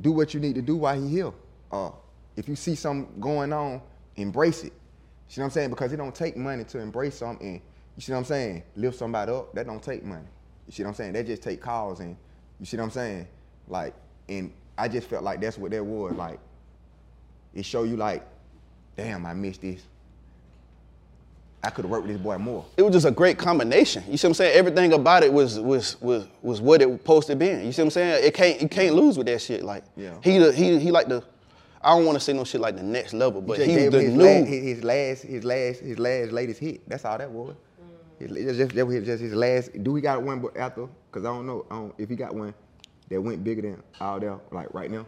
do 0.00 0.12
what 0.12 0.34
you 0.34 0.40
need 0.40 0.54
to 0.54 0.62
do 0.62 0.76
while 0.76 1.00
he 1.00 1.08
here. 1.08 1.32
Uh, 1.70 1.90
if 2.36 2.48
you 2.48 2.56
see 2.56 2.74
something 2.74 3.20
going 3.20 3.52
on, 3.52 3.80
embrace 4.16 4.62
it. 4.64 4.72
You 4.72 5.34
see 5.34 5.40
what 5.40 5.46
I'm 5.46 5.50
saying? 5.50 5.70
Because 5.70 5.92
it 5.92 5.96
don't 5.96 6.14
take 6.14 6.36
money 6.36 6.64
to 6.64 6.78
embrace 6.78 7.16
something. 7.16 7.46
And 7.46 7.60
you 7.96 8.02
see 8.02 8.12
what 8.12 8.18
I'm 8.18 8.24
saying? 8.24 8.62
Lift 8.76 8.98
somebody 8.98 9.32
up. 9.32 9.52
That 9.54 9.66
don't 9.66 9.82
take 9.82 10.04
money. 10.04 10.26
You 10.66 10.72
see 10.72 10.82
what 10.82 10.90
I'm 10.90 10.94
saying? 10.94 11.12
That 11.12 11.26
just 11.26 11.42
take 11.42 11.60
calls 11.60 12.00
and 12.00 12.16
you 12.60 12.66
see 12.66 12.76
what 12.76 12.84
I'm 12.84 12.90
saying? 12.90 13.26
Like, 13.68 13.94
and 14.28 14.52
I 14.76 14.88
just 14.88 15.08
felt 15.08 15.22
like 15.22 15.40
that's 15.40 15.58
what 15.58 15.70
that 15.72 15.84
was. 15.84 16.14
Like, 16.14 16.38
it 17.54 17.64
show 17.64 17.84
you 17.84 17.96
like, 17.96 18.24
damn, 18.96 19.26
I 19.26 19.34
missed 19.34 19.60
this. 19.62 19.82
I 21.64 21.70
could 21.70 21.86
worked 21.86 22.06
with 22.06 22.14
this 22.14 22.22
boy 22.22 22.36
more. 22.38 22.64
it 22.76 22.82
was 22.82 22.92
just 22.92 23.06
a 23.06 23.10
great 23.10 23.38
combination. 23.38 24.04
You 24.08 24.16
see 24.18 24.26
what 24.26 24.30
I'm 24.30 24.34
saying? 24.34 24.56
Everything 24.56 24.92
about 24.92 25.22
it 25.22 25.32
was 25.32 25.58
was 25.58 26.00
was 26.00 26.26
was 26.42 26.60
what 26.60 26.82
it 26.82 26.90
was 26.90 27.00
supposed 27.00 27.26
to 27.28 27.36
be. 27.36 27.46
You 27.46 27.72
see 27.72 27.80
what 27.82 27.86
I'm 27.86 27.90
saying? 27.90 28.24
It 28.24 28.34
can't 28.34 28.60
you 28.60 28.68
can't 28.68 28.94
lose 28.94 29.16
with 29.16 29.26
that 29.28 29.40
shit. 29.40 29.64
Like 29.64 29.84
Yeah. 29.96 30.14
he 30.22 30.38
the, 30.38 30.52
he 30.52 30.78
he 30.78 30.90
like 30.90 31.08
the 31.08 31.24
I 31.82 31.90
don't 31.90 32.06
want 32.06 32.16
to 32.16 32.24
say 32.24 32.32
no 32.32 32.44
shit 32.44 32.60
like 32.60 32.76
the 32.76 32.82
next 32.82 33.12
level, 33.12 33.40
but 33.42 33.58
he 33.60 33.74
was 33.84 33.90
the 33.92 34.00
his, 34.02 34.14
new. 34.14 34.22
last, 34.24 34.48
his, 34.48 34.84
last, 34.84 35.22
his 35.22 35.44
last, 35.44 35.80
his 35.80 35.98
last 35.98 36.32
latest 36.32 36.58
hit. 36.60 36.88
That's 36.88 37.04
all 37.04 37.18
that 37.18 37.30
was. 37.30 37.54
His- 38.18 38.30
It 38.34 38.54
just, 38.54 38.74
that 38.74 38.86
was 38.86 39.04
just 39.04 39.22
his 39.22 39.34
last. 39.34 39.70
Do 39.82 39.92
we 39.92 40.00
got 40.00 40.22
one 40.22 40.42
after? 40.56 40.88
Cause 41.12 41.24
I 41.26 41.28
don't 41.28 41.46
know. 41.46 41.66
I 41.70 41.74
don't, 41.76 41.94
if 41.98 42.08
he 42.08 42.16
got 42.16 42.34
one 42.34 42.54
that 43.10 43.20
went 43.20 43.44
bigger 43.44 43.60
than 43.62 43.82
all 44.00 44.18
there, 44.18 44.38
like 44.50 44.72
right 44.72 44.90
now. 44.90 45.04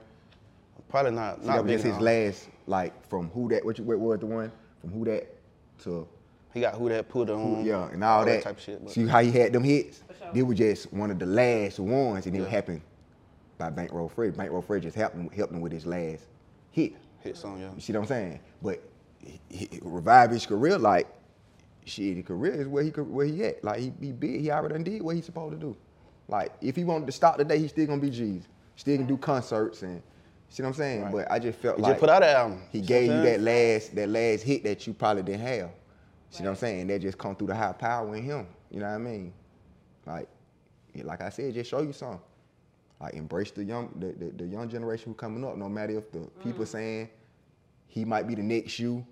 Probably 0.90 1.12
not. 1.12 1.40
So 1.40 1.46
not 1.46 1.56
that 1.56 1.64
was 1.64 1.72
just 1.72 1.84
his 1.84 1.98
last, 1.98 2.48
like 2.66 3.08
from 3.08 3.30
who 3.30 3.48
that? 3.48 3.64
What, 3.64 3.78
you, 3.78 3.84
what 3.84 3.98
was 3.98 4.20
the 4.20 4.26
one? 4.26 4.52
From 4.82 4.90
who 4.90 5.04
that 5.06 5.34
to 5.84 6.06
He 6.56 6.62
got 6.62 6.74
who 6.74 6.88
that 6.88 7.06
put 7.10 7.28
on. 7.28 7.66
yeah, 7.66 7.86
and 7.90 8.02
all, 8.02 8.24
that. 8.24 8.42
type 8.42 8.56
of 8.56 8.62
shit. 8.62 8.82
But 8.82 8.90
See 8.90 9.06
how 9.06 9.20
he 9.20 9.30
had 9.30 9.52
them 9.52 9.62
hits? 9.62 10.02
They 10.32 10.42
were 10.42 10.54
just 10.54 10.90
one 10.90 11.10
of 11.10 11.18
the 11.18 11.26
last 11.26 11.78
ones, 11.78 12.24
and 12.24 12.34
it 12.34 12.48
happened 12.48 12.80
by 13.58 13.68
Bankroll 13.68 14.08
Fresh. 14.08 14.32
Bankroll 14.36 14.62
Fresh 14.62 14.84
just 14.84 14.96
helped 14.96 15.16
him, 15.16 15.28
helped 15.28 15.52
him 15.52 15.60
with 15.60 15.70
his 15.70 15.84
last 15.84 16.24
hit. 16.70 16.94
hit 17.22 17.36
song, 17.36 17.60
yeah. 17.60 17.68
You 17.74 17.80
see 17.82 17.92
what 17.92 18.00
I'm 18.00 18.06
saying? 18.06 18.40
But 18.62 18.82
he, 19.22 19.38
he 19.50 19.80
revive 19.82 20.30
his 20.30 20.46
career 20.46 20.78
like 20.78 21.06
shit. 21.84 22.16
His 22.16 22.24
career 22.24 22.54
is 22.54 22.68
where 22.68 22.82
he 22.82 22.90
could- 22.90 23.10
where 23.10 23.26
he 23.26 23.44
at. 23.44 23.62
Like 23.62 23.80
he 23.80 23.90
be 23.90 24.12
big. 24.12 24.40
He 24.40 24.50
already 24.50 24.72
done 24.72 24.82
did 24.82 25.02
what 25.02 25.14
he's 25.14 25.26
supposed 25.26 25.52
to 25.52 25.58
do. 25.60 25.76
Like 26.26 26.52
if 26.62 26.74
he 26.74 26.84
wanted 26.84 27.04
to 27.04 27.12
stop 27.12 27.36
today, 27.36 27.58
he 27.58 27.68
still 27.68 27.84
gonna 27.86 28.00
be 28.00 28.08
G's. 28.08 28.48
Still 28.76 28.96
can 28.96 29.06
do 29.06 29.18
concerts 29.18 29.82
and 29.82 30.02
see 30.48 30.62
what 30.62 30.70
I'm 30.70 30.74
saying. 30.74 31.08
But 31.12 31.30
I 31.30 31.38
just 31.38 31.58
felt 31.58 31.76
He 31.76 31.82
like 31.82 31.92
just 31.92 32.00
put 32.00 32.08
out 32.08 32.22
an 32.22 32.30
album. 32.34 32.62
He 32.72 32.80
gave 32.80 33.08
you 33.10 33.20
that 33.22 33.42
last 33.42 33.94
that 33.94 34.08
last 34.08 34.40
hit 34.42 34.64
that 34.64 34.86
you 34.86 34.94
probably 34.94 35.22
didn't 35.22 35.46
have. 35.46 35.70
See 36.30 36.42
what 36.42 36.50
I'm 36.50 36.56
saying? 36.56 36.86
That 36.88 37.00
just 37.00 37.18
come 37.18 37.34
through 37.36 37.48
the 37.48 37.54
high 37.54 37.72
power 37.72 38.14
in 38.16 38.22
him. 38.22 38.46
You 38.70 38.80
know 38.80 38.86
what 38.86 38.94
I 38.94 38.98
mean? 38.98 39.32
Like, 40.06 40.28
like 41.02 41.20
I 41.20 41.28
said, 41.30 41.54
just 41.54 41.70
show 41.70 41.80
you 41.82 41.92
something. 41.92 42.20
Like 43.00 43.14
embrace 43.14 43.50
the 43.50 43.62
young 43.64 43.90
the, 43.98 44.06
the, 44.24 44.32
the 44.32 44.44
young 44.46 44.68
generation 44.68 45.12
who 45.12 45.14
coming 45.14 45.44
up. 45.44 45.56
No 45.56 45.68
matter 45.68 45.98
if 45.98 46.10
the 46.12 46.20
people 46.42 46.64
saying 46.64 47.10
he 47.88 48.04
might 48.04 48.26
be 48.26 48.34
the 48.34 48.42
next 48.42 48.78
you. 48.78 49.04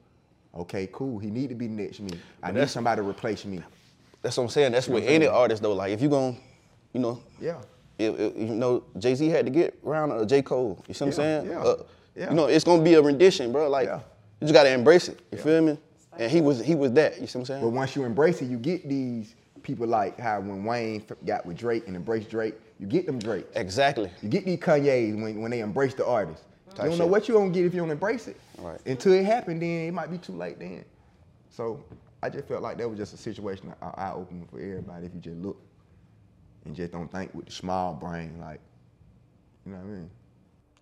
Okay, 0.54 0.88
cool. 0.92 1.18
He 1.18 1.30
need 1.30 1.48
to 1.48 1.54
be 1.54 1.66
the 1.66 1.72
next 1.72 2.00
me. 2.00 2.12
I 2.42 2.52
need 2.52 2.68
somebody 2.70 3.02
to 3.02 3.08
replace 3.08 3.44
me. 3.44 3.60
That's 4.22 4.36
what 4.36 4.44
I'm 4.44 4.48
saying. 4.50 4.72
That's 4.72 4.86
You 4.88 4.94
with 4.94 5.04
what 5.04 5.12
any 5.12 5.26
artist 5.26 5.62
though. 5.62 5.74
Like 5.74 5.92
if 5.92 6.00
you 6.00 6.08
gon' 6.08 6.38
you 6.94 7.00
know, 7.00 7.20
Yeah. 7.40 7.60
if, 7.98 8.18
if- 8.18 8.36
you 8.36 8.54
know, 8.54 8.84
Jay 8.98 9.14
Z 9.14 9.26
had 9.28 9.44
to 9.46 9.50
get 9.50 9.78
around 9.84 10.12
uh, 10.12 10.24
J 10.24 10.40
Cole. 10.42 10.82
You 10.88 10.94
see 10.94 11.04
what 11.04 11.08
I'm 11.08 11.12
saying? 11.12 11.46
yeah, 11.46 11.58
Uh, 11.62 11.82
yeah. 12.16 12.28
You 12.30 12.36
know, 12.36 12.46
it's 12.46 12.64
gonna 12.64 12.82
be 12.82 12.94
a 12.94 13.02
rendition, 13.02 13.52
bro. 13.52 13.68
Like 13.68 13.86
Yeah. 13.88 13.96
you 14.40 14.46
just 14.46 14.54
gotta 14.54 14.72
embrace 14.72 15.08
it. 15.08 15.20
You 15.32 15.38
feel 15.38 15.60
me? 15.60 15.76
And 16.18 16.30
he 16.30 16.40
was 16.40 16.64
he 16.64 16.74
was 16.74 16.92
that. 16.92 17.20
You 17.20 17.26
see 17.26 17.38
what 17.38 17.42
I'm 17.42 17.46
saying? 17.46 17.62
But 17.62 17.70
once 17.70 17.96
you 17.96 18.04
embrace 18.04 18.40
it, 18.42 18.46
you 18.46 18.58
get 18.58 18.88
these 18.88 19.34
people 19.62 19.86
like 19.86 20.18
how 20.18 20.40
when 20.40 20.64
Wayne 20.64 21.04
got 21.24 21.44
with 21.46 21.56
Drake 21.56 21.86
and 21.86 21.96
embraced 21.96 22.30
Drake, 22.30 22.54
you 22.78 22.86
get 22.86 23.06
them 23.06 23.18
Drake. 23.18 23.46
Exactly. 23.54 24.10
You 24.22 24.28
get 24.28 24.44
these 24.44 24.58
Kanye's 24.58 25.14
when, 25.14 25.40
when 25.40 25.50
they 25.50 25.60
embrace 25.60 25.94
the 25.94 26.06
artist. 26.06 26.44
Type 26.74 26.84
you 26.84 26.90
don't 26.90 26.98
know 26.98 27.04
shit. 27.04 27.10
what 27.10 27.28
you 27.28 27.34
gonna 27.34 27.50
get 27.50 27.64
if 27.64 27.74
you 27.74 27.80
don't 27.80 27.90
embrace 27.90 28.28
it. 28.28 28.36
Right. 28.58 28.80
Until 28.86 29.12
it 29.12 29.24
happened, 29.24 29.62
then 29.62 29.88
it 29.88 29.92
might 29.94 30.10
be 30.10 30.18
too 30.18 30.32
late 30.32 30.58
then. 30.58 30.84
So 31.50 31.82
I 32.22 32.30
just 32.30 32.48
felt 32.48 32.62
like 32.62 32.78
that 32.78 32.88
was 32.88 32.98
just 32.98 33.14
a 33.14 33.16
situation 33.16 33.72
eye 33.80 34.12
opening 34.14 34.46
for 34.50 34.58
everybody 34.58 35.06
if 35.06 35.14
you 35.14 35.20
just 35.20 35.36
look 35.36 35.60
and 36.64 36.74
just 36.74 36.92
don't 36.92 37.10
think 37.12 37.32
with 37.34 37.46
the 37.46 37.52
small 37.52 37.94
brain, 37.94 38.40
like, 38.40 38.60
you 39.64 39.72
know 39.72 39.78
what 39.78 39.84
I 39.84 39.88
mean? 39.88 40.10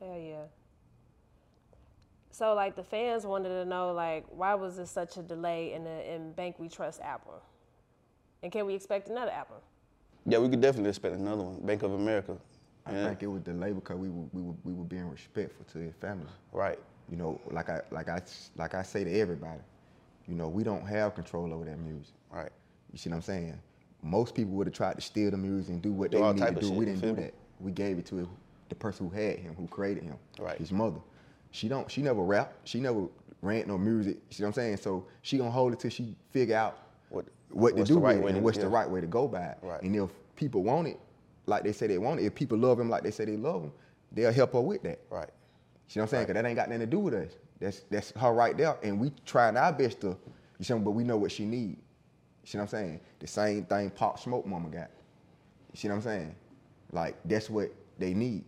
Hell 0.01 0.19
yeah. 0.19 0.62
So 2.33 2.55
like 2.55 2.75
the 2.77 2.83
fans 2.83 3.27
wanted 3.27 3.51
to 3.51 3.65
know 3.67 3.93
like 3.93 4.25
why 4.31 4.55
was 4.55 4.77
there 4.77 4.87
such 4.87 5.19
a 5.19 5.23
delay 5.23 5.75
in 5.75 5.85
the 5.85 6.13
in 6.15 6.33
Bank 6.33 6.57
We 6.59 6.69
Trust 6.69 7.01
album? 7.03 7.35
And 8.43 8.51
can 8.51 8.67
we 8.67 8.75
expect 8.75 9.09
another 9.09 9.31
album? 9.31 9.57
yeah, 10.25 10.39
we 10.39 10.49
could 10.49 10.61
definitely 10.61 10.89
expect 10.91 11.15
another 11.17 11.43
one. 11.43 11.61
Bank 11.67 11.83
of 11.83 11.93
America. 11.93 12.37
I 12.87 12.93
Yeah. 12.93 13.09
think 13.09 13.23
it 13.23 13.27
was 13.27 13.43
delayed 13.43 13.75
because 13.77 13.97
we 13.97 14.09
were, 14.09 14.25
we 14.33 14.43
were 14.43 14.55
we 14.65 14.73
were 14.73 14.85
being 14.85 15.09
respectful 15.11 15.65
to 15.73 15.79
his 15.79 15.95
family. 15.97 16.27
Right. 16.53 16.79
You 17.11 17.17
know, 17.17 17.39
like 17.51 17.69
I 17.69 17.83
like 17.91 18.09
I 18.09 18.23
like 18.57 18.75
I 18.75 18.83
say 18.83 19.05
to 19.05 19.13
everybody, 19.21 19.61
you 20.27 20.35
know, 20.35 20.49
we 20.49 20.65
don't 20.65 20.87
have 20.87 21.15
control 21.15 21.53
over 21.53 21.67
that 21.67 21.79
music. 21.79 22.15
Right. 22.31 22.51
You 22.93 22.99
see 22.99 23.11
what 23.11 23.17
I'm 23.17 23.23
saying? 23.23 23.59
Most 24.03 24.35
people 24.35 24.55
would 24.55 24.67
have 24.67 24.75
tried 24.75 24.95
to 24.95 25.01
steal 25.03 25.31
the 25.31 25.37
music 25.37 25.75
and 25.75 25.83
do 25.83 25.93
what 25.93 26.11
Do 26.11 26.17
they 26.19 26.23
all 26.25 26.33
need 26.33 26.47
to 26.47 26.53
do. 26.61 26.69
shit, 26.69 26.77
we 26.77 26.85
didn't 26.87 27.01
feel 27.03 27.11
do 27.15 27.21
me? 27.21 27.23
that. 27.27 27.35
We 27.61 27.73
gave 27.73 27.99
it 27.99 28.07
to 28.07 28.27
the 28.71 28.75
person 28.75 29.09
who 29.09 29.15
had 29.15 29.39
him, 29.39 29.55
who 29.55 29.67
created 29.69 30.03
him. 30.03 30.17
Right. 30.41 30.57
His 30.59 30.73
mother. 30.73 30.99
She 31.53 31.69
don't. 31.69 31.91
She 31.91 32.03
never 32.03 32.23
rap. 32.23 32.55
She 32.65 32.81
never 32.81 33.07
rant 33.43 33.69
no 33.69 33.79
music. 33.79 34.17
You 34.29 34.35
see 34.35 34.43
what 34.43 34.49
I'm 34.49 34.55
saying? 34.55 34.77
So 34.79 35.07
she 35.23 35.39
gonna 35.39 35.51
hold 35.51 35.73
it 35.73 35.81
till 35.81 35.91
she 35.91 36.17
figure 36.31 36.57
out 36.57 36.79
What 37.11 37.27
what 37.51 37.77
to 37.77 37.85
do 37.85 37.99
right 37.99 38.17
with 38.19 38.33
it 38.33 38.37
and 38.37 38.45
what's 38.45 38.59
the 38.59 38.69
right 38.69 38.89
way 38.89 39.01
to 39.01 39.07
go 39.07 39.29
by 39.29 39.45
it. 39.45 39.59
Right. 39.63 39.83
And 39.83 39.95
if 39.95 40.11
people 40.37 40.63
want 40.63 40.89
it, 40.89 40.99
like 41.47 41.63
they 41.65 41.73
say 41.73 41.87
they 41.87 41.99
want 41.99 42.21
it, 42.21 42.25
if 42.25 42.35
people 42.35 42.59
love 42.59 42.81
him 42.81 42.89
like 42.89 43.03
they 43.03 43.11
say 43.11 43.25
they 43.25 43.37
love 43.37 43.63
him, 43.63 43.73
they'll 44.13 44.33
help 44.33 44.55
her 44.55 44.61
with 44.61 44.83
that. 44.83 45.01
Right. 45.11 45.29
See 45.89 46.01
what 46.01 46.05
I'm 46.05 46.09
saying? 46.09 46.27
Cause 46.27 46.35
that 46.35 46.47
ain't 46.47 46.57
got 46.57 46.69
nothing 46.69 46.81
to 46.81 46.87
do 46.87 46.99
with 46.99 47.15
us. 47.15 47.33
That's 47.61 47.85
that's 47.91 48.13
her 48.13 48.33
right 48.33 48.57
there, 48.57 48.77
and 48.83 48.99
we 48.99 49.13
trying 49.27 49.57
our 49.57 49.73
best 49.73 50.01
to, 50.01 50.17
you 50.59 50.65
see, 50.65 50.75
but 50.75 50.93
we 50.93 51.05
know 51.05 51.17
what 51.17 51.31
she 51.31 51.45
need. 51.45 51.77
You 52.43 52.47
see 52.47 52.59
what 52.59 52.63
I'm 52.63 52.69
saying? 52.69 53.01
The 53.21 53.27
same 53.27 53.65
thing 53.65 53.91
Pop 53.91 54.19
Smoke 54.19 54.47
Mama 54.47 54.69
got. 54.69 54.91
You 55.73 55.79
see 55.79 55.89
what 55.89 55.97
I'm 55.97 56.03
saying? 56.03 56.35
Like 56.93 57.17
that's 57.25 57.51
what 57.51 57.73
they 57.99 58.15
need. 58.15 58.45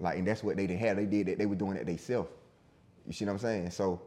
Like 0.00 0.18
and 0.18 0.26
that's 0.26 0.42
what 0.42 0.56
they 0.56 0.66
did 0.66 0.78
have. 0.78 0.96
They 0.96 1.06
did 1.06 1.26
that. 1.28 1.38
They 1.38 1.46
were 1.46 1.54
doing 1.54 1.76
it 1.76 1.86
themselves. 1.86 2.30
You 3.06 3.12
see 3.12 3.24
what 3.24 3.32
I'm 3.32 3.38
saying? 3.38 3.70
So 3.70 4.00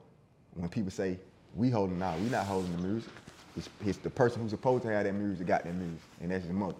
when 0.53 0.69
people 0.69 0.91
say 0.91 1.19
we 1.55 1.69
holding 1.69 2.01
out, 2.01 2.19
we 2.19 2.29
not 2.29 2.45
holding 2.45 2.75
the 2.77 2.83
music. 2.83 3.11
It's, 3.57 3.69
it's 3.85 3.97
the 3.97 4.09
person 4.09 4.41
who's 4.41 4.51
supposed 4.51 4.83
to 4.83 4.91
have 4.91 5.05
that 5.05 5.13
music 5.13 5.47
got 5.47 5.63
that 5.63 5.73
music, 5.75 5.99
and 6.21 6.31
that's 6.31 6.43
his 6.43 6.53
mother. 6.53 6.75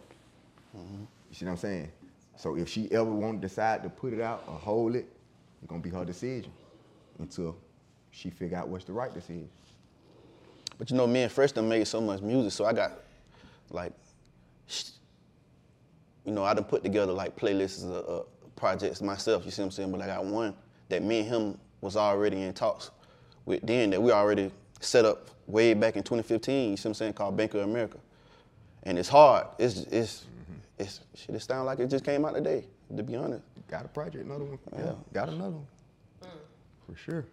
You 1.29 1.35
see 1.35 1.45
what 1.45 1.51
I'm 1.51 1.57
saying? 1.57 1.91
So 2.37 2.55
if 2.55 2.69
she 2.69 2.91
ever 2.91 3.11
want 3.11 3.41
to 3.41 3.47
decide 3.47 3.83
to 3.83 3.89
put 3.89 4.13
it 4.13 4.21
out 4.21 4.43
or 4.47 4.53
hold 4.55 4.95
it, 4.95 5.07
it's 5.61 5.69
gonna 5.69 5.81
be 5.81 5.89
her 5.89 6.05
decision 6.05 6.51
until 7.19 7.57
she 8.11 8.29
figure 8.29 8.57
out 8.57 8.69
what's 8.69 8.85
the 8.85 8.93
right 8.93 9.13
decision. 9.13 9.49
But 10.77 10.89
you 10.89 10.97
know, 10.97 11.05
me 11.05 11.23
and 11.23 11.31
Fresh 11.31 11.51
done 11.51 11.67
made 11.67 11.85
so 11.87 11.99
much 11.99 12.21
music, 12.21 12.53
so 12.53 12.65
I 12.65 12.73
got 12.73 12.93
like, 13.69 13.93
you 16.25 16.31
know, 16.31 16.43
I 16.43 16.53
done 16.53 16.63
put 16.63 16.83
together 16.83 17.11
like 17.11 17.35
playlists 17.35 17.83
of 17.83 18.21
uh, 18.21 18.23
projects 18.55 19.01
myself. 19.01 19.43
You 19.45 19.51
see 19.51 19.61
what 19.61 19.67
I'm 19.67 19.71
saying? 19.71 19.91
But 19.91 20.01
I 20.01 20.07
got 20.07 20.25
one 20.25 20.55
that 20.87 21.03
me 21.03 21.19
and 21.19 21.27
him 21.27 21.57
was 21.81 21.95
already 21.95 22.41
in 22.41 22.53
talks 22.53 22.91
with 23.45 23.61
then 23.65 23.89
that 23.91 24.01
we 24.01 24.11
already 24.11 24.51
set 24.79 25.05
up 25.05 25.29
way 25.47 25.73
back 25.73 25.95
in 25.95 26.03
2015. 26.03 26.71
You 26.71 26.77
see 26.77 26.81
what 26.81 26.91
I'm 26.91 26.93
saying? 26.93 27.13
Called 27.13 27.35
Bank 27.35 27.53
of 27.53 27.61
America, 27.61 27.97
and 28.83 28.97
it's 28.97 29.09
hard. 29.09 29.47
It's 29.57 29.79
it's 29.83 30.21
mm-hmm. 30.21 30.53
it's 30.77 30.99
shit. 31.15 31.35
It 31.35 31.41
sound 31.41 31.65
like 31.65 31.79
it 31.79 31.87
just 31.87 32.05
came 32.05 32.25
out 32.25 32.35
today. 32.35 32.65
To 32.95 33.03
be 33.03 33.15
honest. 33.15 33.43
Got 33.69 33.85
a 33.85 33.87
project, 33.87 34.25
another 34.25 34.45
one. 34.45 34.59
Yeah, 34.73 34.85
Yeah. 34.85 34.93
got 35.13 35.29
another 35.29 35.51
one. 35.51 35.67
Mm. 36.23 36.27
For 36.87 36.95
sure. 36.95 37.25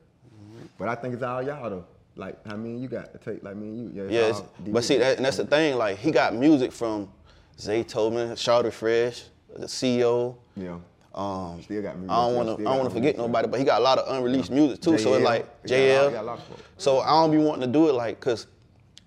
But 0.79 0.89
I 0.89 0.95
think 0.95 1.15
it's 1.15 1.23
all 1.23 1.43
y'all 1.43 1.71
though. 1.71 1.87
Like 2.15 2.39
I 2.47 2.57
mean, 2.57 2.79
you 2.81 2.89
got 2.89 3.13
to 3.13 3.19
take? 3.19 3.43
Like 3.43 3.57
me 3.57 3.69
and 3.69 3.95
you. 3.95 4.03
Yeah. 4.05 4.11
Yeah, 4.11 4.29
it's- 4.29 4.43
but 4.69 4.85
see, 4.85 4.99
that, 4.99 5.17
and 5.17 5.25
that's 5.25 5.39
the 5.39 5.47
thing. 5.47 5.77
Like, 5.77 5.99
he 5.99 6.11
got 6.11 6.35
music 6.35 6.73
from 6.73 7.11
Zay 7.59 7.83
Tobin, 7.83 8.31
Shawty 8.31 8.73
Fresh, 8.73 9.25
the 9.55 9.67
CEO. 9.67 10.37
Yeah. 10.57 10.79
Um, 11.17 11.63
Still 11.63 11.81
got 11.83 11.97
music. 11.97 12.11
I 12.11 12.27
don't 12.27 12.35
want 12.37 12.49
to. 12.49 12.55
I 12.63 12.65
don't 12.71 12.79
want 12.79 12.91
to 12.91 12.95
forget 12.95 13.17
nobody, 13.17 13.49
but 13.49 13.59
he 13.59 13.65
got 13.65 13.81
a 13.81 13.85
lot 13.85 13.99
of 13.99 14.15
unreleased 14.15 14.51
music 14.51 14.81
too. 14.83 14.99
So 14.99 15.15
it's 15.15 15.25
like 15.25 15.47
he 15.63 15.69
got 15.71 15.77
a 15.79 16.03
lot- 16.03 16.09
JL. 16.09 16.13
got 16.13 16.23
a 16.23 16.27
lot. 16.27 16.41
So 16.77 17.01
I 17.01 17.09
don't 17.11 17.31
be 17.31 17.39
wanting 17.39 17.63
to 17.63 17.67
do 17.73 17.89
it 17.89 17.95
like, 17.95 18.21
cause, 18.21 18.47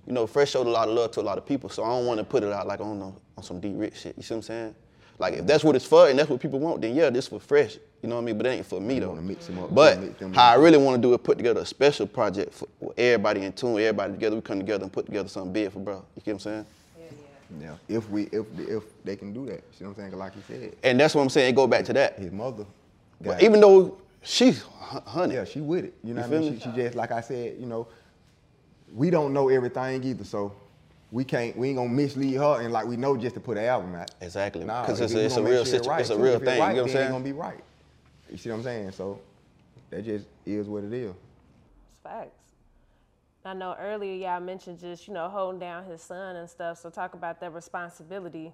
you 0.07 0.13
know, 0.13 0.25
Fresh 0.25 0.51
showed 0.51 0.65
a 0.65 0.69
lot 0.71 0.87
of 0.87 0.95
love 0.95 1.11
to 1.11 1.21
a 1.21 1.21
lot 1.21 1.37
of 1.37 1.45
people. 1.45 1.69
So 1.69 1.83
I 1.83 1.89
don't 1.89 2.07
want 2.07 2.17
to 2.17 2.23
put 2.23 2.43
it 2.43 2.51
out 2.51 2.65
like 2.65 2.79
on 2.81 3.01
on 3.37 3.43
some 3.43 3.59
D 3.59 3.73
rich 3.73 3.97
shit. 3.97 4.15
You 4.17 4.23
see 4.23 4.33
what 4.33 4.37
I'm 4.37 4.43
saying? 4.43 4.75
Like 5.19 5.33
if 5.35 5.45
that's 5.45 5.63
what 5.63 5.75
it's 5.75 5.85
for 5.85 6.09
and 6.09 6.17
that's 6.17 6.29
what 6.29 6.39
people 6.39 6.59
want, 6.59 6.81
then 6.81 6.95
yeah, 6.95 7.09
this 7.11 7.27
for 7.27 7.39
Fresh. 7.39 7.77
You 8.01 8.07
know 8.09 8.15
what 8.15 8.21
I 8.21 8.25
mean? 8.25 8.37
But 8.37 8.47
it 8.47 8.49
ain't 8.51 8.65
for 8.65 8.79
me 8.79 8.99
though. 8.99 9.15
up, 9.15 9.75
But 9.75 9.99
how 10.33 10.51
I 10.51 10.55
really 10.55 10.77
want 10.77 10.99
to 10.99 11.07
do 11.07 11.13
is 11.13 11.19
put 11.21 11.37
together 11.37 11.59
a 11.61 11.65
special 11.65 12.07
project 12.07 12.53
for 12.53 12.67
everybody 12.97 13.41
in 13.43 13.51
tune, 13.51 13.77
everybody 13.77 14.13
together. 14.13 14.35
We 14.37 14.41
come 14.41 14.59
together 14.59 14.83
and 14.83 14.91
put 14.91 15.05
together 15.05 15.27
something 15.29 15.51
big 15.53 15.71
for 15.71 15.79
bro. 15.79 15.95
You 16.15 16.21
get 16.23 16.27
what 16.27 16.33
I'm 16.33 16.39
saying? 16.39 16.65
Yeah. 17.59 17.75
If 17.87 18.09
we 18.09 18.23
if 18.31 18.45
if 18.59 18.83
they 19.03 19.15
can 19.15 19.33
do 19.33 19.45
that, 19.47 19.63
you 19.79 19.85
know 19.85 19.89
what 19.89 19.97
I'm 20.03 20.09
saying? 20.11 20.17
Like 20.19 20.33
you 20.35 20.43
said, 20.47 20.75
And 20.83 20.99
that's 20.99 21.15
what 21.15 21.21
I'm 21.23 21.29
saying. 21.29 21.49
It 21.51 21.55
go 21.55 21.67
back 21.67 21.85
to 21.85 21.93
that. 21.93 22.17
his 22.19 22.31
mother. 22.31 22.65
But 23.21 23.31
got- 23.31 23.43
even 23.43 23.59
though 23.61 23.97
she's 24.21 24.63
honey, 24.79 25.35
Yeah, 25.35 25.45
she 25.45 25.59
with 25.61 25.85
it. 25.85 25.93
You 26.03 26.13
know 26.13 26.21
You 26.25 26.27
what 26.29 26.37
I 26.37 26.39
mean? 26.41 26.51
feel 26.59 26.71
She, 26.71 26.77
she 26.77 26.83
just 26.83 26.95
like 26.95 27.11
I 27.11 27.21
said, 27.21 27.57
you 27.59 27.65
know, 27.65 27.87
we 28.93 29.09
don't 29.09 29.33
know 29.33 29.49
everything 29.49 30.03
either, 30.03 30.23
so 30.23 30.53
we 31.11 31.23
can't 31.23 31.57
we 31.57 31.69
ain't 31.69 31.77
gonna 31.77 31.89
mislead 31.89 32.35
her 32.35 32.61
and 32.61 32.71
like 32.71 32.85
we 32.85 32.97
know 32.97 33.17
just 33.17 33.33
to 33.35 33.41
put 33.41 33.57
an 33.57 33.65
album 33.65 33.95
out. 33.95 34.11
Exactly. 34.21 34.63
Nah, 34.63 34.85
'Cause 34.85 34.99
if 35.01 35.05
it's 35.05 35.13
a- 35.15 35.25
it's 35.25 35.35
a 35.37 35.43
real 35.43 35.65
shit 35.65 35.77
situ- 35.81 35.89
right, 35.89 36.01
it's 36.01 36.09
a 36.11 36.17
real 36.17 36.35
If 36.35 36.43
it 36.43 36.45
thing, 36.45 36.53
you 36.55 36.59
know 36.59 36.65
what 36.65 36.69
I'm 36.69 36.75
then 36.75 36.85
it 36.87 36.91
saying? 36.91 37.11
gonna 37.11 37.23
be 37.23 37.31
right. 37.31 37.63
You 38.29 38.37
see 38.37 38.49
what 38.51 38.57
I'm 38.57 38.63
saying? 38.63 38.91
So 38.91 39.19
that 39.89 40.05
just 40.05 40.25
is 40.45 40.67
what 40.67 40.83
it 40.83 40.93
is. 40.93 41.09
It's 41.11 42.03
facts. 42.03 42.48
I 43.45 43.53
know 43.53 43.75
earlier 43.79 44.13
y'all 44.13 44.41
mentioned 44.41 44.79
just, 44.79 45.07
you 45.07 45.13
know, 45.13 45.29
holding 45.29 45.59
down 45.59 45.85
his 45.85 46.01
son 46.01 46.35
and 46.35 46.49
stuff. 46.49 46.77
So 46.79 46.89
talk 46.89 47.13
about 47.13 47.39
that 47.39 47.53
responsibility. 47.53 48.51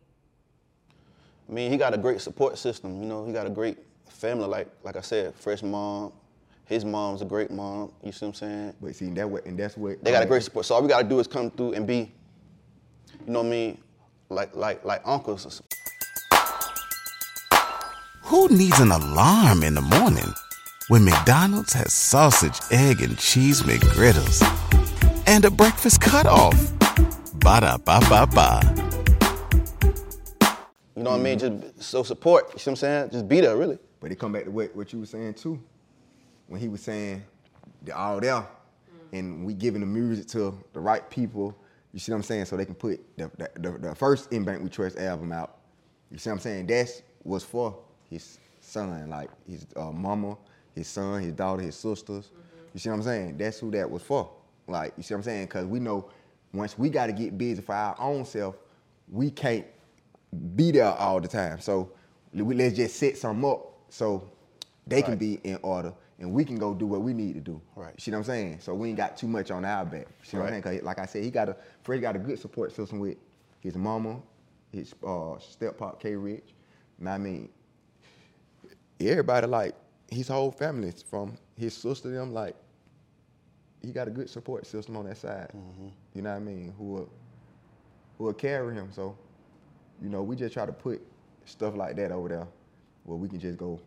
I 1.50 1.52
mean, 1.52 1.72
he 1.72 1.78
got 1.78 1.94
a 1.94 1.98
great 1.98 2.22
support 2.22 2.58
system. 2.58 3.02
You 3.02 3.08
know, 3.08 3.26
he 3.26 3.34
got 3.34 3.48
a 3.48 3.50
great 3.50 3.78
family. 4.10 4.46
Like 4.46 4.68
like 4.84 4.96
I 4.96 5.02
said, 5.02 5.34
fresh 5.36 5.64
mom. 5.64 6.14
His 6.66 6.84
mom's 6.84 7.22
a 7.22 7.26
great 7.26 7.52
mom. 7.52 7.92
You 8.04 8.12
see 8.12 8.26
what 8.26 8.30
I'm 8.30 8.34
saying? 8.36 8.74
But 8.82 8.96
see, 8.96 9.10
that 9.12 9.30
what 9.30 9.46
and 9.46 9.58
that's 9.58 9.78
what 9.78 10.04
They 10.04 10.12
got 10.12 10.20
a 10.20 10.24
um, 10.24 10.30
great 10.30 10.44
support. 10.44 10.66
So 10.66 10.76
all 10.76 10.82
we 10.82 10.88
gotta 10.88 11.08
do 11.08 11.20
is 11.20 11.28
come 11.28 11.52
through 11.52 11.74
and 11.74 11.86
be, 11.86 12.12
you 13.26 13.34
know 13.34 13.40
what 13.40 13.48
I 13.48 13.50
mean, 13.50 13.78
like 14.30 14.56
like 14.56 14.86
like 14.86 15.02
uncles. 15.06 15.62
Who 18.24 18.50
needs 18.50 18.80
an 18.80 18.92
alarm 18.92 19.64
in 19.64 19.76
the 19.76 19.82
morning 19.82 20.34
when 20.88 21.06
McDonald's 21.06 21.74
has 21.74 21.94
sausage, 21.94 22.60
egg, 22.72 23.02
and 23.02 23.18
cheese 23.18 23.62
McGriddles 23.62 24.65
and 25.28 25.46
a 25.46 25.52
breakfast 25.52 26.02
cutoff? 26.02 26.56
Ba 27.40 27.62
da 27.62 27.78
ba 27.78 28.00
ba 28.10 28.28
ba. 28.28 28.62
You 30.96 31.04
know 31.04 31.12
what 31.12 31.20
I 31.20 31.24
mean? 31.24 31.40
Just 31.40 31.84
so 31.84 32.04
support. 32.04 32.54
You 32.54 32.60
see 32.60 32.70
what 32.70 32.74
I'm 32.74 32.76
saying? 32.78 33.10
Just 33.12 33.28
be 33.28 33.42
there, 33.42 33.58
really. 33.58 33.78
But 34.00 34.12
it 34.12 34.20
come 34.20 34.32
back 34.32 34.46
to 34.46 34.52
what, 34.52 34.76
what 34.76 34.94
you 34.94 35.00
were 35.00 35.06
saying 35.06 35.34
too. 35.34 35.62
When 36.48 36.62
he 36.62 36.68
was 36.68 36.82
saying 36.82 37.24
they're 37.82 37.98
all 37.98 38.20
there 38.20 38.46
and 39.12 39.46
we 39.46 39.54
giving 39.54 39.82
the 39.82 39.88
music 39.88 40.28
to 40.28 40.58
the 40.74 40.80
right 40.80 41.10
people, 41.10 41.58
you 41.92 42.00
see 42.00 42.12
what 42.12 42.18
I'm 42.18 42.24
saying? 42.24 42.46
So 42.46 42.58
they 42.58 42.66
can 42.66 42.76
put 42.76 43.00
the, 43.18 43.32
the, 43.38 43.50
the, 43.60 43.78
the 43.78 43.96
first 43.96 44.32
In 44.32 44.44
Bank 44.44 44.64
We 44.64 44.70
Trust 44.70 44.98
album 44.98 45.32
out. 45.32 45.58
You 46.12 46.18
see 46.18 46.30
what 46.30 46.36
I'm 46.36 46.40
saying? 46.40 46.68
That's 46.68 47.02
was 47.24 47.44
for 47.44 47.78
his 48.10 48.38
son, 48.62 49.10
like 49.10 49.30
his 49.48 49.66
uh, 49.76 49.92
mama, 49.92 50.38
his 50.74 50.88
son, 50.88 51.22
his 51.22 51.34
daughter, 51.34 51.64
his 51.64 51.76
sisters. 51.76 52.32
You 52.74 52.80
see 52.80 52.90
what 52.90 52.96
I'm 52.96 53.04
saying? 53.04 53.38
That's 53.38 53.60
who 53.60 53.72
that 53.72 53.90
was 53.90 54.04
for. 54.04 54.30
Like, 54.68 54.94
you 54.98 55.04
see 55.04 55.14
what 55.14 55.20
I'm 55.20 55.24
saying? 55.24 55.46
Because 55.46 55.66
we 55.66 55.80
know 55.80 56.10
once 56.54 56.78
we 56.78 56.90
got 56.90 57.08
to 57.08 57.14
get 57.14 57.38
busy 57.38 57.62
for 57.62 57.76
our 57.76 57.96
own 58.00 58.26
self, 58.26 58.56
we 59.12 59.30
can't 59.30 59.66
be 60.56 60.72
there 60.72 60.86
all 60.86 61.20
the 61.20 61.28
time. 61.28 61.60
So 61.60 61.92
we, 62.34 62.56
let's 62.56 62.76
just 62.76 62.96
set 62.98 63.18
some 63.18 63.44
up 63.46 63.74
so 63.90 64.30
they 64.88 65.02
can 65.02 65.18
be 65.18 65.40
in 65.44 65.60
order 65.62 65.94
and 66.20 66.32
we 66.32 66.46
can 66.46 66.56
go 66.58 66.74
do 66.74 66.86
what 66.88 67.02
we 67.02 67.14
need 67.14 67.34
to 67.34 67.42
do. 67.42 67.62
Right. 67.76 67.94
You 67.96 68.02
see 68.02 68.12
what 68.12 68.18
I'm 68.20 68.24
saying? 68.24 68.60
So 68.62 68.74
we 68.74 68.88
ain't 68.90 68.98
got 68.98 69.18
too 69.18 69.28
much 69.28 69.52
on 69.52 69.66
our 69.66 69.86
back. 69.86 70.08
You 70.08 70.26
see 70.26 70.38
what 70.38 70.48
I'm 70.48 70.54
Right. 70.54 70.64
saying? 70.64 70.80
'Cause 70.80 70.86
like 70.86 71.00
I 71.00 71.06
said, 71.06 71.24
he 71.24 71.30
got 71.32 71.50
a 71.50 71.58
Fred 71.84 72.02
got 72.02 72.16
a 72.16 72.20
good 72.20 72.40
support 72.40 72.72
system 72.72 73.00
with 73.00 73.18
his 73.60 73.76
mama, 73.76 74.22
his 74.72 74.94
uh, 75.06 75.38
step 75.40 75.78
pop 75.78 76.00
K 76.02 76.16
Rich. 76.16 76.54
And 77.00 77.10
I 77.10 77.18
mean, 77.18 77.50
everybody 79.00 79.48
like 79.48 79.76
his 80.10 80.28
whole 80.28 80.52
family 80.52 80.94
from 81.10 81.38
his 81.58 81.74
sister 81.76 82.10
them 82.10 82.34
like 82.34 82.56
he 83.86 83.92
got 83.92 84.08
a 84.08 84.12
good 84.12 84.30
support 84.30 84.66
system 84.66 84.98
on 84.98 85.06
that 85.06 85.18
side. 85.18 85.50
Mm-hmm. 85.56 85.88
You 86.14 86.22
know 86.22 86.32
what 86.32 86.38
I 86.38 86.40
mean? 86.40 86.74
Who 86.78 86.86
will 86.86 87.10
who 88.18 88.26
will 88.26 88.34
carry 88.34 88.74
him. 88.74 88.92
So, 88.92 89.18
you 90.02 90.10
know, 90.10 90.24
we 90.24 90.36
just 90.36 90.54
try 90.54 90.66
to 90.66 90.72
put 90.72 91.02
stuff 91.46 91.76
like 91.76 91.96
that 91.98 92.12
over 92.12 92.30
there 92.30 92.48
where 93.04 93.18
we 93.18 93.28
can 93.28 93.40
just 93.40 93.58
go 93.58 93.80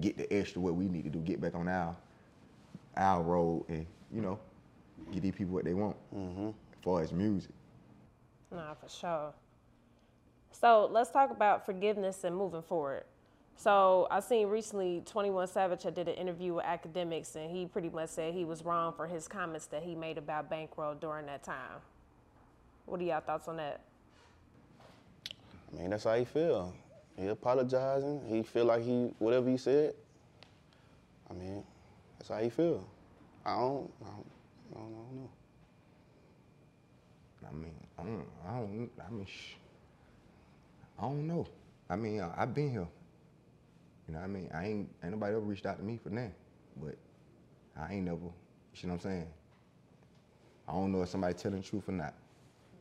get 0.00 0.16
the 0.16 0.32
extra 0.32 0.60
what 0.60 0.74
we 0.74 0.88
need 0.88 1.04
to 1.04 1.10
do, 1.10 1.18
get 1.18 1.40
back 1.40 1.54
on 1.54 1.68
our 1.68 1.96
our 2.96 3.22
road 3.22 3.64
and, 3.68 3.86
you 4.12 4.20
know, 4.20 4.38
give 5.12 5.22
these 5.22 5.34
people 5.34 5.54
what 5.54 5.64
they 5.64 5.74
want 5.74 5.96
mm-hmm. 6.14 6.48
as 6.48 6.78
far 6.82 7.02
as 7.02 7.12
music. 7.12 7.52
Nah, 8.50 8.74
for 8.74 8.88
sure. 8.88 9.32
So 10.50 10.88
let's 10.90 11.10
talk 11.10 11.30
about 11.30 11.64
forgiveness 11.64 12.24
and 12.24 12.36
moving 12.36 12.62
forward. 12.62 13.04
So 13.60 14.06
I 14.10 14.20
seen 14.20 14.48
recently 14.48 15.02
21 15.04 15.46
Savage 15.48 15.84
I 15.84 15.90
did 15.90 16.08
an 16.08 16.14
interview 16.14 16.54
with 16.54 16.64
Akademiks 16.64 17.36
and 17.36 17.54
he 17.54 17.66
pretty 17.66 17.90
much 17.90 18.08
said 18.08 18.32
he 18.32 18.46
was 18.46 18.64
wrong 18.64 18.94
for 18.94 19.06
his 19.06 19.28
comments 19.28 19.66
that 19.66 19.82
he 19.82 19.94
made 19.94 20.16
about 20.16 20.48
bankroll 20.48 20.94
during 20.94 21.26
that 21.26 21.42
time. 21.42 21.82
What 22.86 23.02
are 23.02 23.04
y'all 23.04 23.20
thoughts 23.20 23.48
on 23.48 23.58
that? 23.58 23.82
I 25.30 25.78
mean, 25.78 25.90
that's 25.90 26.04
how 26.04 26.14
he 26.14 26.24
feel. 26.24 26.72
He 27.18 27.26
apologizing. 27.26 28.22
He 28.26 28.42
feel 28.42 28.64
like 28.64 28.82
he 28.82 29.10
whatever 29.18 29.50
he 29.50 29.58
said. 29.58 29.92
I 31.28 31.34
mean, 31.34 31.62
that's 32.18 32.30
how 32.30 32.38
he 32.38 32.48
feel. 32.48 32.88
I 33.44 33.56
don't. 33.56 33.92
I 34.00 34.06
don't, 34.06 34.26
I 34.74 34.78
don't, 34.78 34.86
I 34.94 35.04
don't 35.04 35.16
know. 35.16 35.30
I 37.46 37.52
mean, 37.52 37.74
I 37.98 38.02
don't, 38.04 38.26
I 38.48 38.58
don't, 38.58 38.90
I 39.06 39.10
mean, 39.10 39.26
sh- 39.26 39.56
I 40.98 41.02
don't 41.02 41.26
know. 41.26 41.46
I 41.90 41.96
mean, 41.96 42.20
uh, 42.20 42.32
I've 42.38 42.54
been 42.54 42.70
here. 42.70 42.86
You 44.10 44.16
know 44.16 44.22
what 44.22 44.24
I 44.24 44.32
mean? 44.32 44.50
I 44.52 44.66
ain't, 44.66 44.88
ain't 45.04 45.12
nobody 45.12 45.36
ever 45.36 45.40
reached 45.40 45.66
out 45.66 45.78
to 45.78 45.84
me 45.84 45.96
for 45.96 46.10
nothing. 46.10 46.34
But 46.82 46.96
I 47.80 47.94
ain't 47.94 48.06
never, 48.06 48.16
you 48.18 48.32
see 48.74 48.88
what 48.88 48.94
I'm 48.94 49.00
saying? 49.00 49.26
I 50.66 50.72
don't 50.72 50.90
know 50.90 51.02
if 51.02 51.08
somebody 51.08 51.34
telling 51.34 51.60
the 51.60 51.64
truth 51.64 51.88
or 51.88 51.92
not. 51.92 52.14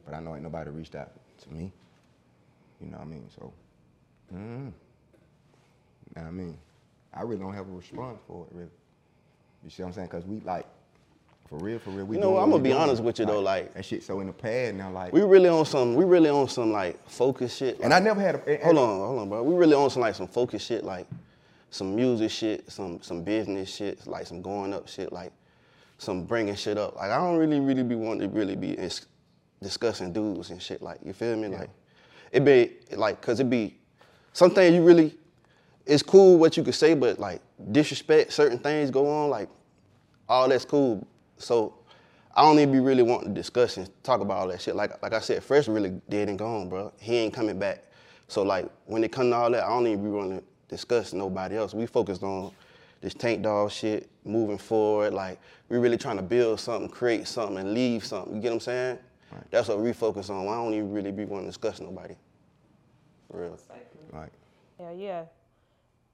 But 0.06 0.16
I 0.16 0.22
know 0.22 0.34
ain't 0.34 0.42
nobody 0.42 0.72
reached 0.72 0.96
out 0.96 1.12
to 1.44 1.54
me. 1.54 1.72
You 2.82 2.88
know 2.88 2.98
what 2.98 3.04
I 3.04 3.10
mean? 3.10 3.30
So, 3.30 3.54
mm, 4.34 4.40
you 4.40 4.72
know 6.16 6.22
what 6.24 6.24
I 6.24 6.32
mean? 6.32 6.58
I 7.14 7.22
really 7.22 7.42
don't 7.42 7.54
have 7.54 7.68
a 7.68 7.74
response 7.74 8.20
for 8.26 8.48
it, 8.50 8.56
really. 8.56 8.72
You 9.64 9.70
see 9.70 9.84
what 9.84 9.90
I'm 9.90 9.94
saying? 9.94 10.08
Because 10.08 10.26
we 10.26 10.40
like, 10.40 10.66
for 11.50 11.58
real, 11.58 11.80
for 11.80 11.90
real, 11.90 12.06
we 12.06 12.16
You 12.18 12.22
know, 12.22 12.38
I'ma 12.38 12.58
be 12.60 12.70
doing. 12.70 12.82
honest 12.82 13.02
with 13.04 13.18
you, 13.20 13.26
though, 13.26 13.40
like- 13.40 13.74
that 13.74 13.84
shit 13.84 14.04
so 14.04 14.20
in 14.20 14.28
the 14.28 14.34
pad 14.34 14.76
now, 14.76 14.92
like 14.92 15.12
We 15.12 15.22
really 15.22 15.50
on 15.50 15.66
some. 15.66 15.96
We 15.96 16.06
really 16.06 16.30
on 16.30 16.48
some 16.48 16.72
like 16.72 17.00
focus 17.10 17.56
shit. 17.56 17.80
And 17.82 17.94
I 17.94 18.00
never 18.00 18.22
had 18.22 18.36
a- 18.48 18.58
hold 18.64 18.78
on, 18.78 19.00
hold 19.00 19.20
on, 19.20 19.30
bro. 19.30 19.44
We 19.44 19.56
really 19.56 19.74
on 19.74 19.90
some 19.90 20.02
like 20.02 20.16
some 20.16 20.28
focus 20.28 20.64
shit. 20.64 20.84
Like 20.84 21.08
some 21.72 21.96
music 21.96 22.30
shit, 22.32 22.72
some 22.72 23.02
some 23.02 23.24
business 23.24 23.74
shit, 23.76 24.06
like 24.06 24.28
some 24.28 24.42
going 24.42 24.74
up 24.74 24.88
shit, 24.88 25.12
like 25.12 25.32
some 25.98 26.24
bringing 26.24 26.56
shit 26.56 26.78
up. 26.78 26.96
Like 26.96 27.10
I 27.12 27.18
don't 27.18 27.38
really 27.38 27.60
really 27.60 27.84
be 27.84 27.96
wanting 27.96 28.30
to 28.30 28.36
really 28.38 28.56
be 28.56 28.72
is- 28.72 29.08
discussing 29.62 30.14
dudes 30.14 30.52
and 30.52 30.62
shit. 30.62 30.82
Like 30.84 31.00
you 31.04 31.14
feel 31.14 31.36
me? 31.36 31.48
Like 31.48 31.70
it 32.32 32.46
be 32.46 32.78
like 32.96 33.22
cause 33.22 33.40
it 33.40 33.50
be 33.50 33.76
something 34.34 34.72
you 34.74 34.84
really 34.84 35.18
it's 35.88 36.04
cool 36.04 36.38
what 36.38 36.56
you 36.58 36.64
could 36.64 36.76
say, 36.76 36.94
but 36.94 37.18
like 37.18 37.42
disrespect 37.72 38.32
certain 38.34 38.60
things 38.60 38.92
go 38.92 39.08
on, 39.10 39.32
like 39.32 39.50
all 40.28 40.48
that's 40.48 40.64
cool. 40.66 41.08
So 41.40 41.74
I 42.36 42.42
don't 42.44 42.60
even 42.60 42.72
be 42.72 42.80
really 42.80 43.04
wanting 43.04 43.30
to 43.30 43.34
discuss 43.34 43.78
and 43.78 43.90
talk 44.04 44.22
about 44.22 44.38
all 44.38 44.48
that 44.50 44.62
shit. 44.62 44.76
Like 44.76 45.02
like 45.02 45.14
I 45.14 45.20
said, 45.20 45.44
Fresh 45.44 45.68
really 45.68 46.00
dead 46.10 46.30
and 46.30 46.38
gone, 46.38 46.70
bro. 46.70 46.94
He 47.00 47.16
ain't 47.16 47.34
coming 47.34 47.58
back. 47.58 47.84
So 48.28 48.44
like 48.44 48.70
when 48.86 49.04
it 49.04 49.12
come 49.12 49.32
to 49.32 49.36
all 49.36 49.52
that, 49.52 49.64
I 49.64 49.70
don't 49.70 49.88
even 49.88 50.04
be 50.04 50.10
wanting 50.10 50.40
to 50.40 50.44
discuss 50.68 51.14
nobody 51.14 51.58
else. 51.58 51.74
We 51.74 51.86
focused 51.86 52.24
on 52.24 52.52
this 53.02 53.14
tank 53.14 53.42
dog 53.42 53.72
shit, 53.72 54.10
moving 54.24 54.58
forward. 54.58 55.14
Like 55.14 55.40
we 55.70 55.78
really 55.78 55.98
trying 55.98 56.18
to 56.18 56.24
build 56.24 56.60
something, 56.60 56.90
create 56.90 57.28
something, 57.28 57.58
and 57.58 57.74
leave 57.74 58.06
something. 58.06 58.36
You 58.36 58.42
get 58.42 58.50
what 58.50 58.56
I'm 58.56 58.60
saying? 58.62 59.00
Right. 59.32 59.44
That's 59.52 59.68
what 59.68 59.80
we 59.80 59.94
focus 59.94 60.30
on. 60.30 60.48
I 60.48 60.52
don't 60.52 60.74
even 60.74 60.92
really 60.92 61.12
be 61.12 61.26
wanting 61.26 61.46
to 61.46 61.50
discuss 61.50 61.80
nobody. 61.80 62.16
For 63.30 63.42
real. 63.42 63.60
Like 64.14 64.32
Yeah, 64.80 64.92
yeah. 64.92 65.24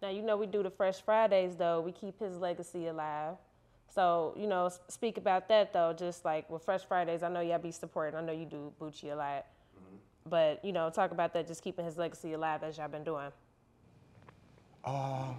Now 0.02 0.10
you 0.10 0.22
know 0.22 0.38
we 0.38 0.46
do 0.46 0.64
the 0.64 0.70
Fresh 0.70 1.02
Fridays 1.02 1.56
though. 1.56 1.82
We 1.82 1.92
keep 1.92 2.20
his 2.20 2.38
legacy 2.38 2.88
alive. 2.88 3.36
So 3.96 4.34
you 4.38 4.46
know, 4.46 4.70
speak 4.90 5.18
about 5.18 5.48
that 5.48 5.72
though. 5.72 5.94
Just 5.94 6.26
like 6.26 6.50
with 6.50 6.64
Fresh 6.64 6.84
Fridays, 6.84 7.24
I 7.24 7.30
know 7.30 7.40
y'all 7.40 7.60
be 7.60 7.72
supporting. 7.72 8.20
I 8.20 8.22
know 8.22 8.34
you 8.34 8.46
do 8.46 8.74
Boochie 8.80 9.14
a 9.14 9.16
lot, 9.16 9.46
but 10.30 10.64
you 10.66 10.74
know, 10.74 10.90
talk 10.90 11.12
about 11.12 11.34
that. 11.34 11.48
Just 11.48 11.64
keeping 11.64 11.86
his 11.86 11.98
legacy 11.98 12.34
alive 12.34 12.62
as 12.62 12.78
y'all 12.78 12.90
been 12.90 13.06
doing. 13.06 13.32
Uh, 14.84 15.32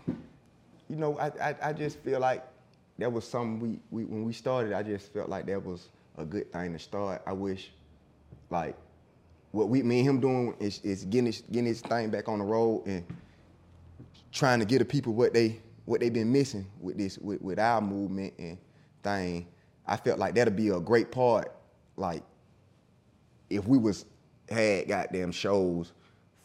you 0.88 0.96
know, 0.96 1.18
I, 1.18 1.26
I, 1.50 1.57
I 1.64 1.72
just 1.74 1.98
feel 1.98 2.18
like 2.18 2.44
that 2.98 3.12
was 3.12 3.28
something 3.28 3.61
we, 3.61 3.78
we 3.90 4.04
when 4.07 4.24
we 4.24 4.32
started. 4.32 4.72
I 4.72 4.82
just 4.82 5.12
felt 5.12 5.28
like 5.28 5.44
that 5.46 5.62
was 5.62 5.90
a 6.16 6.24
good 6.24 6.50
thing 6.50 6.72
to 6.72 6.78
start. 6.78 7.22
I 7.26 7.34
wish, 7.34 7.70
like, 8.48 8.74
what 9.52 9.68
we 9.68 9.82
me 9.82 9.98
and 9.98 10.09
him 10.09 10.20
doing 10.20 10.54
is, 10.61 10.80
is 10.80 11.04
getting 11.04 11.26
his, 11.26 11.42
getting 11.42 11.66
his 11.66 11.82
thing 11.82 12.09
back 12.09 12.26
on 12.26 12.38
the 12.38 12.44
road 12.44 12.86
and 12.86 13.04
trying 14.32 14.61
to 14.61 14.64
get 14.64 14.78
the 14.78 14.84
people 14.86 15.12
what 15.12 15.34
they 15.34 15.61
what 15.87 16.01
they've 16.01 16.12
been 16.12 16.30
missing 16.30 16.66
with 16.80 16.99
this 16.99 17.16
with, 17.18 17.41
with 17.41 17.59
our 17.59 17.80
movement 17.80 18.34
and 18.39 18.59
thing. 19.03 19.47
I 19.87 19.97
felt 19.97 20.18
like 20.18 20.34
that'd 20.34 20.57
be 20.57 20.68
a 20.68 20.80
great 20.80 21.11
part. 21.11 21.53
Like, 21.97 22.22
if 23.49 23.66
we 23.66 23.78
was 23.78 24.05
had 24.51 24.89
goddamn 24.89 25.32
shows 25.32 25.93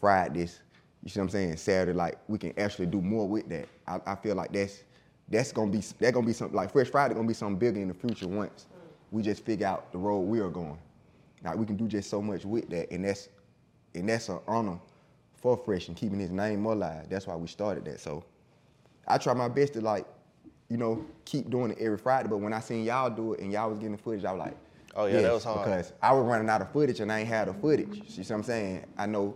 Fridays, 0.00 0.60
you 1.02 1.10
see 1.10 1.20
what 1.20 1.24
I'm 1.24 1.30
saying, 1.30 1.56
Saturday, 1.56 1.96
like 1.96 2.18
we 2.28 2.38
can 2.38 2.58
actually 2.58 2.86
do 2.86 3.02
more 3.02 3.28
with 3.28 3.48
that. 3.50 3.68
I, 3.86 4.00
I 4.06 4.14
feel 4.14 4.36
like 4.36 4.52
that's 4.52 4.84
that's 5.28 5.52
gonna 5.52 5.70
be 5.70 5.82
that 5.98 6.14
gonna 6.14 6.26
be 6.26 6.32
something 6.32 6.56
like 6.56 6.72
Fresh 6.72 6.88
Friday 6.88 7.14
gonna 7.14 7.28
be 7.28 7.34
something 7.34 7.58
bigger 7.58 7.80
in 7.80 7.88
the 7.88 7.94
future 7.94 8.28
once 8.28 8.66
we 9.10 9.22
just 9.22 9.44
figure 9.44 9.66
out 9.66 9.92
the 9.92 9.98
road 9.98 10.20
we 10.20 10.40
are 10.40 10.48
going. 10.48 10.78
Like 11.44 11.56
we 11.56 11.66
can 11.66 11.76
do 11.76 11.86
just 11.86 12.08
so 12.08 12.22
much 12.22 12.44
with 12.44 12.68
that, 12.70 12.90
and 12.90 13.04
that's 13.04 13.28
and 13.94 14.08
that's 14.08 14.28
an 14.28 14.38
honor 14.46 14.78
for 15.34 15.56
Fresh 15.56 15.88
and 15.88 15.96
keeping 15.96 16.18
his 16.18 16.30
name 16.30 16.64
alive. 16.64 17.06
That's 17.10 17.26
why 17.26 17.36
we 17.36 17.48
started 17.48 17.84
that. 17.84 18.00
So 18.00 18.24
I 19.06 19.18
try 19.18 19.34
my 19.34 19.48
best 19.48 19.74
to 19.74 19.80
like, 19.80 20.06
you 20.68 20.76
know, 20.76 21.04
keep 21.24 21.50
doing 21.50 21.72
it 21.72 21.78
every 21.80 21.98
Friday. 21.98 22.28
But 22.28 22.38
when 22.38 22.52
I 22.52 22.60
seen 22.60 22.84
y'all 22.84 23.10
do 23.10 23.34
it 23.34 23.40
and 23.40 23.52
y'all 23.52 23.68
was 23.70 23.78
getting 23.78 23.96
the 23.96 24.02
footage, 24.02 24.24
I 24.24 24.32
was 24.32 24.40
like, 24.40 24.56
Oh, 24.94 25.06
yeah, 25.06 25.22
that 25.22 25.32
was 25.32 25.44
hard. 25.44 25.64
Because 25.64 25.92
I 26.02 26.12
was 26.12 26.24
running 26.24 26.48
out 26.50 26.60
of 26.60 26.70
footage 26.70 27.00
and 27.00 27.10
I 27.10 27.20
ain't 27.20 27.28
had 27.28 27.48
the 27.48 27.54
footage. 27.54 27.96
You 27.96 28.24
see 28.24 28.32
what 28.32 28.38
I'm 28.38 28.42
saying? 28.42 28.84
I 28.98 29.06
know 29.06 29.34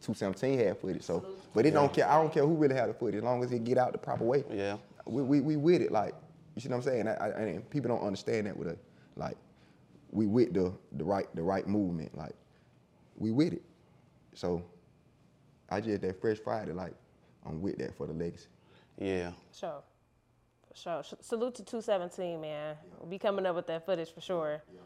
217 0.00 0.58
had 0.58 0.78
footage, 0.78 1.02
so 1.02 1.24
but 1.54 1.66
it 1.66 1.72
don't 1.72 1.92
care. 1.92 2.08
I 2.08 2.14
don't 2.14 2.32
care 2.32 2.46
who 2.46 2.54
really 2.54 2.74
had 2.74 2.88
the 2.88 2.94
footage, 2.94 3.16
as 3.16 3.22
long 3.22 3.44
as 3.44 3.52
it 3.52 3.64
get 3.64 3.78
out 3.78 3.92
the 3.92 3.98
proper 3.98 4.24
way. 4.24 4.44
Yeah. 4.50 4.76
We 5.04 5.22
we, 5.22 5.40
we 5.40 5.56
with 5.56 5.82
it, 5.82 5.92
like 5.92 6.14
you 6.54 6.62
see 6.62 6.68
what 6.68 6.76
I'm 6.76 6.82
saying? 6.82 7.08
I, 7.08 7.14
I, 7.14 7.28
and 7.28 7.70
people 7.70 7.88
don't 7.88 8.04
understand 8.06 8.46
that 8.46 8.56
with 8.56 8.68
a 8.68 8.76
Like 9.16 9.36
we 10.10 10.26
with 10.26 10.54
the 10.54 10.72
the 10.92 11.04
right 11.04 11.26
the 11.34 11.42
right 11.42 11.66
movement. 11.68 12.16
Like 12.16 12.34
we 13.18 13.30
with 13.30 13.52
it. 13.52 13.62
So 14.34 14.62
I 15.68 15.80
just 15.80 16.00
that 16.02 16.20
Fresh 16.20 16.38
Friday, 16.38 16.72
like 16.72 16.94
I'm 17.44 17.60
with 17.60 17.78
that 17.78 17.94
for 17.96 18.06
the 18.06 18.14
legacy. 18.14 18.46
Yeah. 18.98 19.32
Sure. 19.52 19.82
For 20.68 20.76
sure. 20.76 21.02
Salute 21.20 21.54
to 21.56 21.64
217, 21.64 22.40
man. 22.40 22.76
We'll 22.98 23.08
be 23.08 23.18
coming 23.18 23.46
up 23.46 23.56
with 23.56 23.66
that 23.68 23.84
footage 23.84 24.12
for 24.12 24.20
sure. 24.20 24.62
Yeah. 24.72 24.80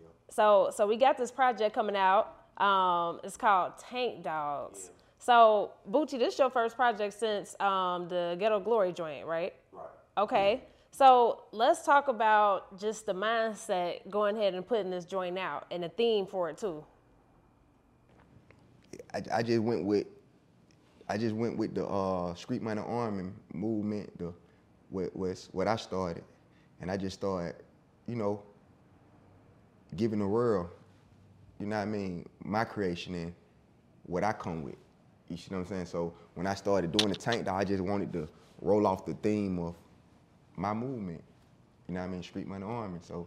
yeah. 0.00 0.06
So, 0.30 0.70
so 0.74 0.86
we 0.86 0.96
got 0.96 1.16
this 1.16 1.30
project 1.30 1.74
coming 1.74 1.96
out. 1.96 2.34
Um, 2.58 3.20
it's 3.24 3.36
called 3.36 3.72
TankDawgs. 3.78 4.90
So, 5.18 5.72
Boochie, 5.90 6.18
this 6.18 6.34
is 6.34 6.38
your 6.38 6.50
first 6.50 6.76
project 6.76 7.14
since 7.14 7.58
um, 7.58 8.08
the 8.08 8.36
Ghetto 8.38 8.60
Glory 8.60 8.92
joint, 8.92 9.26
right? 9.26 9.54
Right. 9.72 9.86
Okay. 10.18 10.62
So 10.90 11.44
let's 11.50 11.84
talk 11.84 12.06
about 12.06 12.78
just 12.78 13.04
the 13.04 13.14
mindset 13.14 14.08
going 14.08 14.36
ahead 14.36 14.54
and 14.54 14.64
putting 14.64 14.90
this 14.90 15.04
joint 15.04 15.36
out 15.36 15.66
and 15.72 15.82
the 15.82 15.88
theme 15.88 16.24
for 16.24 16.50
it 16.50 16.56
too. 16.56 16.84
I, 19.12 19.22
I 19.32 19.42
just 19.42 19.60
went 19.60 19.84
with 19.84 20.06
I 21.08 21.18
just 21.18 21.34
went 21.34 21.58
with 21.58 21.74
the 21.74 21.86
uh, 21.86 22.34
street 22.34 22.62
money 22.62 22.80
army 22.84 23.30
movement, 23.52 24.16
the 24.18 24.32
what 24.90 25.14
was 25.14 25.48
what 25.52 25.68
I 25.68 25.76
started, 25.76 26.24
and 26.80 26.90
I 26.90 26.96
just 26.96 27.16
started, 27.18 27.56
you 28.06 28.16
know, 28.16 28.42
giving 29.96 30.18
the 30.18 30.26
world, 30.26 30.68
you 31.60 31.66
know 31.66 31.76
what 31.76 31.82
I 31.82 31.86
mean, 31.86 32.26
my 32.42 32.64
creation 32.64 33.14
and 33.14 33.34
what 34.04 34.24
I 34.24 34.32
come 34.32 34.62
with. 34.62 34.76
You 35.28 35.36
see 35.36 35.48
what 35.50 35.58
I'm 35.58 35.66
saying? 35.66 35.86
So 35.86 36.14
when 36.34 36.46
I 36.46 36.54
started 36.54 36.92
doing 36.92 37.10
the 37.10 37.16
tank, 37.16 37.48
I 37.48 37.64
just 37.64 37.82
wanted 37.82 38.12
to 38.12 38.28
roll 38.60 38.86
off 38.86 39.04
the 39.04 39.14
theme 39.14 39.58
of 39.58 39.74
my 40.56 40.72
movement. 40.72 41.22
You 41.88 41.94
know 41.94 42.00
what 42.00 42.06
I 42.06 42.10
mean? 42.10 42.22
Street 42.22 42.46
money 42.46 42.64
army. 42.64 43.00
So 43.02 43.26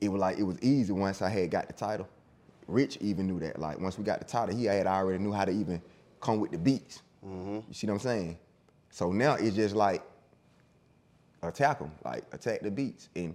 it 0.00 0.08
was 0.08 0.20
like 0.20 0.38
it 0.38 0.42
was 0.42 0.60
easy 0.62 0.92
once 0.92 1.22
I 1.22 1.28
had 1.28 1.50
got 1.50 1.66
the 1.66 1.72
title. 1.72 2.08
Rich 2.66 2.98
even 3.00 3.26
knew 3.26 3.38
that. 3.40 3.58
Like 3.58 3.78
once 3.80 3.98
we 3.98 4.04
got 4.04 4.20
the 4.20 4.24
title, 4.24 4.56
he 4.56 4.64
had 4.64 4.86
already 4.86 5.22
knew 5.22 5.32
how 5.32 5.44
to 5.44 5.52
even 5.52 5.80
come 6.24 6.40
with 6.40 6.50
the 6.50 6.58
beats. 6.58 7.02
Mm-hmm. 7.24 7.60
You 7.68 7.74
see 7.74 7.86
what 7.86 7.94
I'm 7.94 8.00
saying? 8.00 8.38
So 8.90 9.12
now 9.12 9.34
it's 9.34 9.54
just 9.54 9.76
like 9.76 10.02
attack 11.42 11.78
them, 11.78 11.92
like 12.04 12.24
attack 12.32 12.60
the 12.62 12.70
beats. 12.70 13.08
And 13.14 13.34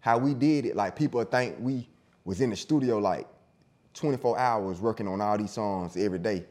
how 0.00 0.18
we 0.18 0.34
did 0.34 0.66
it, 0.66 0.76
like 0.76 0.94
people 0.94 1.22
think 1.24 1.56
we 1.58 1.88
was 2.24 2.40
in 2.40 2.50
the 2.50 2.56
studio 2.56 2.98
like 2.98 3.26
24 3.94 4.38
hours 4.38 4.80
working 4.80 5.08
on 5.08 5.20
all 5.20 5.38
these 5.38 5.52
songs 5.52 5.96
every 5.96 6.18
day. 6.18 6.44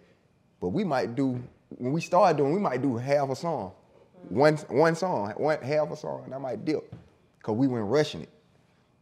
But 0.59 0.69
we 0.69 0.83
might 0.83 1.15
do 1.15 1.41
when 1.69 1.91
we 1.93 2.01
started 2.01 2.37
doing, 2.37 2.53
we 2.53 2.59
might 2.59 2.81
do 2.81 2.95
half 2.97 3.29
a 3.29 3.35
song, 3.35 3.71
mm-hmm. 4.25 4.37
one 4.37 4.55
one 4.69 4.95
song, 4.95 5.29
one 5.37 5.61
half 5.61 5.91
a 5.91 5.95
song, 5.95 6.23
and 6.25 6.33
I 6.33 6.37
might 6.37 6.65
dip, 6.65 6.93
cause 7.41 7.55
we 7.55 7.67
went 7.67 7.85
rushing 7.85 8.21
it. 8.21 8.29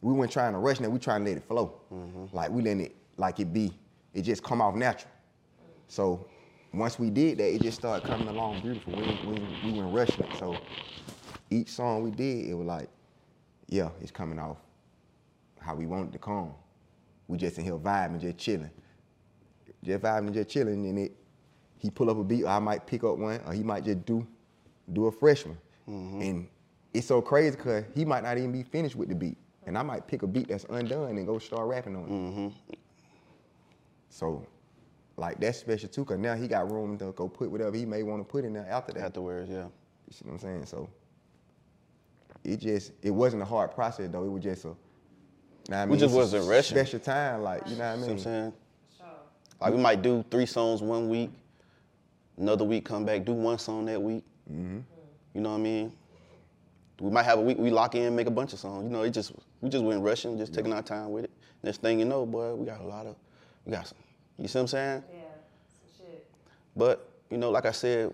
We 0.02 0.12
weren't 0.12 0.32
trying 0.32 0.52
to 0.54 0.60
rush 0.60 0.82
it. 0.82 0.92
We 0.92 1.00
trying 1.00 1.24
to 1.24 1.30
let 1.30 1.38
it 1.38 1.48
flow. 1.48 1.80
Mm-hmm. 1.94 2.36
Like 2.36 2.52
we 2.52 2.62
letting 2.62 2.82
it 2.82 2.96
like 3.18 3.40
it 3.40 3.54
be. 3.54 3.72
It 4.14 4.24
just 4.24 4.44
come 4.44 4.62
off 4.62 4.76
natural. 4.76 5.12
So 5.88 6.28
once 6.74 6.98
we 6.98 7.10
did 7.10 7.38
that, 7.38 7.54
it 7.54 7.62
just 7.62 7.80
started 7.80 8.06
coming 8.08 8.28
along 8.28 8.62
beautiful. 8.62 8.94
We, 8.96 9.20
we, 9.28 9.72
we 9.72 9.80
went 9.80 9.94
rushing 9.94 10.26
it. 10.26 10.38
So 10.38 10.58
each 11.50 11.70
song 11.70 12.04
we 12.04 12.12
did, 12.12 12.50
it 12.50 12.54
was 12.54 12.66
like, 12.66 12.90
yeah, 13.68 13.90
it's 14.02 14.12
coming 14.12 14.40
off 14.40 14.58
how 15.60 15.76
we 15.76 15.86
wanted 15.86 16.12
to 16.14 16.20
come. 16.20 16.54
We 17.28 17.38
just 17.38 17.58
in 17.58 17.64
here 17.64 17.74
vibing, 17.74 18.20
just 18.20 18.38
chilling. 18.38 18.72
Just 19.84 20.04
vibing, 20.04 20.34
just 20.34 20.50
chilling, 20.50 20.86
and 20.86 21.00
it 21.00 21.16
he 21.78 21.90
pull 21.90 22.10
up 22.10 22.18
a 22.18 22.24
beat, 22.24 22.44
or 22.44 22.50
I 22.50 22.60
might 22.60 22.88
pick 22.88 23.04
up 23.04 23.18
one, 23.18 23.42
or 23.46 23.54
he 23.54 23.62
might 23.62 23.84
just 23.84 24.06
do 24.06 24.26
do 24.92 25.08
a 25.08 25.12
fresh 25.12 25.46
one. 25.46 25.58
Mm-hmm. 25.88 26.22
And 26.22 26.48
it's 26.94 27.08
so 27.08 27.22
crazy 27.22 27.58
because 27.58 27.84
he 27.94 28.06
might 28.06 28.24
not 28.24 28.38
even 28.38 28.52
be 28.52 28.64
finished 28.64 28.96
with 28.96 29.10
the 29.10 29.16
beat. 29.16 29.38
And 29.66 29.78
I 29.78 29.84
might 29.84 30.08
pick 30.08 30.24
a 30.24 30.28
beat 30.28 30.48
that's 30.48 30.66
undone 30.70 31.18
and 31.18 31.26
go 31.26 31.40
start 31.40 31.68
rapping 31.68 31.96
on 31.96 32.04
it. 32.04 32.10
Mm-hmm. 32.10 32.48
So 34.10 34.46
like 35.18 35.40
that's 35.40 35.60
special 35.60 35.90
too, 35.90 36.06
cause 36.06 36.18
now 36.18 36.36
he 36.36 36.48
got 36.48 36.72
room 36.72 36.98
to 36.98 37.12
go 37.14 37.28
put 37.28 37.52
whatever 37.52 37.76
he 37.76 37.86
may 37.86 38.04
want 38.04 38.22
to 38.22 38.30
put 38.30 38.46
in 38.46 38.54
there 38.54 38.68
after 38.70 38.94
that. 38.94 39.06
Afterwards, 39.06 39.50
yeah. 39.50 39.66
You 39.66 40.12
see 40.12 40.26
what 40.26 40.34
I'm 40.34 40.40
saying? 40.40 40.66
So 40.66 40.90
it 42.44 42.58
just 42.58 42.92
it 43.02 43.12
wasn't 43.12 43.42
a 43.42 43.46
hard 43.46 43.72
process 43.72 44.10
though. 44.12 44.24
It 44.24 44.32
was 44.32 44.44
just 44.44 44.66
a 44.66 44.76
know 45.70 45.78
what 45.78 45.78
I 45.78 45.86
We 45.86 45.92
mean? 45.92 46.00
just 46.00 46.06
It's 46.06 46.14
a 46.14 46.18
wasn't 46.18 46.48
rushing. 46.50 46.78
Special 46.78 47.00
time, 47.00 47.42
like 47.42 47.68
you 47.68 47.76
know 47.76 47.86
what 47.86 47.92
I 47.92 47.96
See 47.96 48.02
mean? 48.02 48.10
what 48.10 48.12
I'm 48.14 48.20
saying? 48.20 48.54
Like 49.62 49.74
we 49.74 49.80
might 49.80 50.02
do 50.02 50.26
three 50.30 50.46
songs 50.46 50.82
one 50.82 51.08
week, 51.08 51.30
another 52.38 52.66
week 52.66 52.84
come 52.84 53.06
back, 53.06 53.24
do 53.24 53.32
one 53.34 53.58
song 53.58 53.86
that 53.86 54.02
week. 54.02 54.24
Mm-hmm. 54.52 54.80
You 55.34 55.42
know 55.42 55.52
what 55.52 55.56
I 55.56 55.62
mean? 55.62 55.92
We 57.00 57.10
might 57.10 57.24
have 57.24 57.40
a 57.40 57.42
week 57.42 57.58
we 57.58 57.70
lock 57.70 57.96
in, 57.96 58.16
make 58.16 58.28
a 58.28 58.32
bunch 58.32 58.54
of 58.54 58.60
songs. 58.60 58.84
You 58.84 58.90
know, 58.90 59.04
it 59.04 59.12
just 59.12 59.32
we 59.62 59.70
just 59.70 59.84
went 59.84 60.02
rushing, 60.04 60.38
just 60.38 60.54
taking 60.54 60.74
our 60.74 60.82
time 60.82 61.12
with 61.12 61.26
it. 61.26 61.32
Next 61.64 61.82
thing 61.82 61.98
you 62.00 62.06
know, 62.06 62.26
boy, 62.26 62.54
we 62.56 62.66
got 62.66 62.82
a 62.82 62.86
lot 62.86 63.06
of 63.06 63.16
we 63.66 63.72
got 63.72 63.88
some. 63.88 63.98
You 64.38 64.48
see 64.48 64.58
what 64.58 64.62
I'm 64.62 64.68
saying? 64.68 65.04
Yeah, 65.14 65.20
some 65.68 66.08
shit. 66.08 66.26
But 66.76 67.10
you 67.30 67.38
know, 67.38 67.52
like 67.52 67.66
I 67.66 67.72
said, 67.72 68.14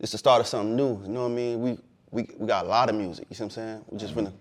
it's 0.00 0.12
the 0.12 0.18
start 0.18 0.40
of 0.40 0.46
something 0.46 0.76
new. 0.76 1.00
You 1.02 1.08
know 1.08 1.22
what 1.22 1.32
I 1.32 1.34
mean? 1.34 1.60
We 1.60 1.78
we 2.10 2.28
we 2.38 2.46
got 2.46 2.66
a 2.66 2.68
lot 2.68 2.88
of 2.88 2.96
music. 2.96 3.26
You 3.30 3.36
see 3.36 3.44
what 3.44 3.46
I'm 3.46 3.50
saying? 3.50 3.84
We 3.90 3.98
just 3.98 4.14
finna 4.14 4.32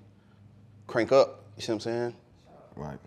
crank 0.88 1.12
up. 1.12 1.44
You 1.56 1.62
see 1.62 1.72
what 1.72 1.76
I'm 1.76 1.80
saying? 1.82 2.16
Right. 2.76 3.00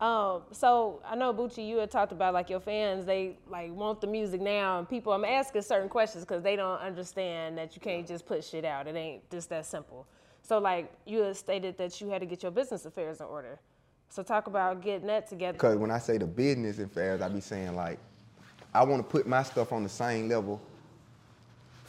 Um, 0.00 0.42
so 0.52 1.00
I 1.06 1.14
know 1.14 1.32
Boochie, 1.32 1.66
you 1.66 1.78
had 1.78 1.90
talked 1.90 2.12
about 2.12 2.34
like 2.34 2.50
your 2.50 2.60
fans, 2.60 3.06
they 3.06 3.38
like 3.48 3.72
want 3.72 4.00
the 4.00 4.06
music 4.06 4.40
now, 4.40 4.78
and 4.78 4.88
people. 4.88 5.12
I'm 5.12 5.24
asking 5.24 5.62
certain 5.62 5.88
questions 5.88 6.24
because 6.24 6.42
they 6.42 6.56
don't 6.56 6.78
understand 6.80 7.56
that 7.56 7.74
you 7.74 7.80
can't 7.80 8.06
just 8.06 8.26
put 8.26 8.44
shit 8.44 8.64
out. 8.64 8.86
It 8.86 8.96
ain't 8.96 9.30
just 9.30 9.48
that 9.48 9.64
simple. 9.64 10.06
So 10.42 10.58
like 10.58 10.92
you 11.06 11.20
had 11.20 11.36
stated 11.36 11.78
that 11.78 12.00
you 12.00 12.08
had 12.08 12.20
to 12.20 12.26
get 12.26 12.42
your 12.42 12.52
business 12.52 12.84
affairs 12.84 13.20
in 13.20 13.26
order. 13.26 13.58
So 14.08 14.22
talk 14.22 14.46
about 14.46 14.80
getting 14.82 15.08
that 15.08 15.28
together. 15.28 15.54
Because 15.54 15.76
when 15.76 15.90
I 15.90 15.98
say 15.98 16.18
the 16.18 16.26
business 16.26 16.78
affairs, 16.78 17.20
I 17.20 17.28
be 17.28 17.40
saying 17.40 17.74
like, 17.74 17.98
I 18.72 18.84
want 18.84 19.04
to 19.04 19.08
put 19.08 19.26
my 19.26 19.42
stuff 19.42 19.72
on 19.72 19.82
the 19.82 19.88
same 19.88 20.28
level 20.28 20.60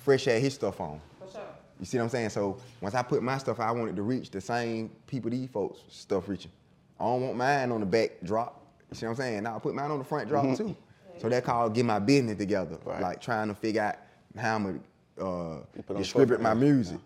Fresh 0.06 0.26
had 0.26 0.40
his 0.40 0.54
stuff 0.54 0.80
on. 0.80 1.02
For 1.20 1.32
sure. 1.32 1.42
You 1.80 1.86
see 1.88 1.98
what 1.98 2.04
I'm 2.04 2.10
saying? 2.10 2.30
So 2.30 2.60
once 2.80 2.94
I 2.94 3.02
put 3.02 3.24
my 3.24 3.40
stuff, 3.40 3.60
I 3.60 3.72
wanted 3.72 3.96
to 3.96 4.04
reach 4.04 4.30
the 4.30 4.40
same 4.40 4.92
people 5.08 5.32
these 5.32 5.50
folks 5.50 5.80
stuff 5.90 6.30
reaching. 6.30 6.52
I 7.00 7.06
don't 7.06 7.22
want 7.24 7.36
mine 7.36 7.72
on 7.72 7.80
the 7.80 7.88
back 7.88 8.12
drop. 8.24 8.62
You 8.92 8.96
see 8.96 9.08
what 9.08 9.14
I'm 9.14 9.16
saying? 9.18 9.44
Now 9.44 9.56
I 9.56 9.60
put 9.60 9.74
mine 9.74 9.90
on 9.90 9.98
the 9.98 10.04
front 10.04 10.30
drop 10.30 10.56
too. 10.56 10.76
So 11.18 11.28
that 11.28 11.44
called 11.44 11.74
get 11.74 11.86
my 11.86 11.98
business 11.98 12.38
together. 12.38 12.78
right. 12.86 13.02
Like 13.02 13.20
trying 13.20 13.48
to 13.48 13.56
figure 13.56 13.82
out 13.82 13.96
how 14.38 14.58
I'm 14.58 14.82
gonna 15.18 15.58
uh, 15.58 15.96
distribute 15.98 16.40
front, 16.40 16.44
my 16.44 16.50
yeah. 16.50 16.72
music. 16.72 17.00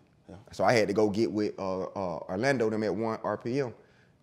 So 0.51 0.65
I 0.65 0.73
had 0.73 0.89
to 0.89 0.93
go 0.93 1.09
get 1.09 1.31
with 1.31 1.57
uh, 1.57 1.83
uh, 1.83 2.19
Orlando 2.27 2.69
them 2.69 2.83
at 2.83 2.91
ONErpm. 2.91 3.73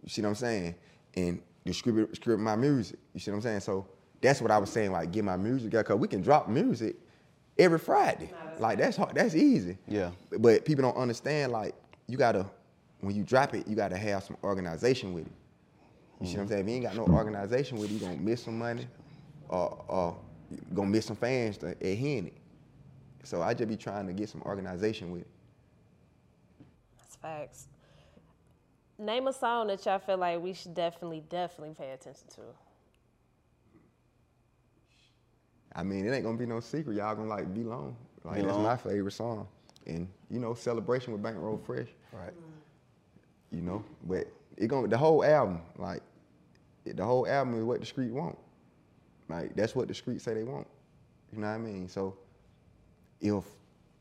You 0.07 0.11
see 0.11 0.23
what 0.23 0.29
I'm 0.29 0.35
saying? 0.37 0.75
And 1.15 1.43
distribute, 1.65 2.11
distribute 2.11 2.43
my 2.43 2.57
music. 2.57 2.99
You 3.13 3.21
see 3.21 3.31
what 3.31 3.37
I'm 3.37 3.43
saying? 3.43 3.61
So 3.61 3.87
that's 4.23 4.41
what 4.41 4.51
I 4.51 4.59
was 4.59 4.71
saying. 4.71 4.93
Like 4.93 5.13
get 5.13 5.25
my 5.25 5.37
music 5.37 5.75
out 5.75 5.85
because 5.85 5.99
we 5.99 6.09
can 6.09 6.23
drop 6.23 6.49
music 6.49 6.97
every 7.59 7.79
Friday. 7.79 8.33
Like 8.59 8.79
that's 8.79 8.97
hard, 8.97 9.15
that's 9.15 9.35
easy. 9.35 9.77
Yeah. 9.87 10.13
But 10.39 10.65
people 10.65 10.83
don't 10.83 10.97
understand. 10.97 11.53
Like 11.53 11.75
you 12.07 12.17
gotta 12.17 12.47
when 13.01 13.15
you 13.15 13.25
drop 13.25 13.55
it, 13.55 13.67
you 13.67 13.77
gotta 13.77 13.97
have 13.97 14.23
some 14.23 14.37
organization 14.43 15.13
with 15.13 15.27
it. 15.27 15.33
You 16.21 16.27
see 16.29 16.37
what 16.37 16.43
I'm 16.43 16.49
saying? 16.49 16.61
If 16.63 16.69
you 16.69 16.75
ain't 16.77 16.85
got 16.85 16.97
no 16.97 17.05
organization 17.15 17.79
with 17.79 17.91
it, 17.91 17.95
you 17.95 18.01
gonna 18.01 18.17
miss 18.17 18.45
some 18.45 18.59
money, 18.59 18.87
or, 19.49 19.85
or 19.87 20.17
gonna 20.75 20.89
miss 20.89 21.05
some 21.05 21.17
fans 21.17 21.59
to, 21.59 21.71
at 21.71 21.99
hearing 21.99 22.29
it. 22.29 22.37
So 23.23 23.43
I 23.43 23.53
just 23.53 23.69
be 23.69 23.77
trying 23.77 24.07
to 24.07 24.15
get 24.15 24.31
some 24.31 24.41
organization 24.43 25.11
with 25.11 25.23
it. 25.23 25.29
That's 26.97 27.17
facts. 27.17 27.69
Name 28.99 29.29
a 29.29 29.33
song 29.33 29.67
that 29.67 29.85
y'all 29.85 29.99
feel 29.99 30.17
like 30.17 30.41
we 30.41 30.55
should 30.55 30.75
definitely, 30.75 31.23
definitely 31.29 31.75
pay 31.75 31.91
attention 31.91 32.29
to. 32.37 32.41
I 35.75 35.83
mean, 35.83 36.07
it 36.07 36.13
ain't 36.13 36.25
gonna 36.25 36.39
be 36.39 36.47
no 36.47 36.61
secret. 36.61 36.97
Y'all 36.97 37.15
gonna 37.15 37.29
like 37.29 37.53
be 37.53 37.63
long. 37.63 37.97
Like 38.25 38.37
Be 38.37 38.43
that's 38.43 38.55
Long. 38.55 38.63
my 38.65 38.77
favorite 38.77 39.13
song. 39.13 39.47
And 39.87 40.09
you 40.31 40.41
know, 40.41 40.55
celebration 40.55 41.13
with 41.13 41.23
Bankroll 41.23 41.59
Fresh. 41.59 41.89
Right. 42.13 42.33
You 43.53 43.61
know, 43.61 43.85
but 44.05 44.27
it 44.57 44.69
gonna 44.69 44.89
the 44.89 44.97
whole 44.97 45.23
album, 45.23 45.61
like 45.79 46.03
the 46.87 47.05
whole 47.05 47.27
album 47.29 47.59
is 47.59 47.65
what 47.65 47.81
the 47.81 47.87
street 47.87 48.11
want. 48.11 48.39
Like 49.29 49.55
that's 49.55 49.75
what 49.75 49.89
the 49.89 49.95
street 49.95 50.23
say 50.23 50.33
they 50.33 50.45
want. 50.45 50.67
You 51.33 51.41
know 51.41 51.49
what 51.49 51.55
I 51.55 51.59
mean? 51.59 51.89
So 51.89 52.17
if 53.21 53.45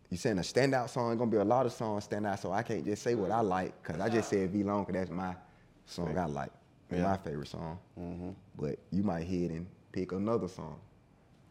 you 0.10 0.18
saying 0.18 0.38
a 0.38 0.42
standout 0.42 0.90
song, 0.90 1.12
it's 1.12 1.20
gonna 1.20 1.32
be 1.32 1.38
a 1.38 1.44
lot 1.44 1.66
of 1.66 1.74
songs 1.74 2.04
stand 2.06 2.26
out. 2.28 2.40
So 2.40 2.52
I 2.52 2.64
can't 2.64 2.86
just 2.86 3.02
say 3.04 3.16
what 3.16 3.32
I 3.32 3.42
like, 3.42 3.82
cause 3.84 4.00
I 4.00 4.10
just 4.10 4.30
said 4.30 4.52
V 4.52 4.64
Long," 4.64 4.86
cause 4.86 4.94
that's 4.94 5.10
my 5.10 5.36
song 5.86 6.18
I 6.18 6.26
like, 6.26 6.52
Yeah. 6.92 7.04
my 7.04 7.18
favorite 7.18 7.48
song. 7.48 7.80
Mm-hmm. 8.00 8.30
But 8.58 8.78
you 8.92 9.04
might 9.04 9.24
hear 9.24 9.46
it 9.46 9.52
and 9.52 9.68
pick 9.92 10.12
another 10.12 10.48
song. 10.48 10.80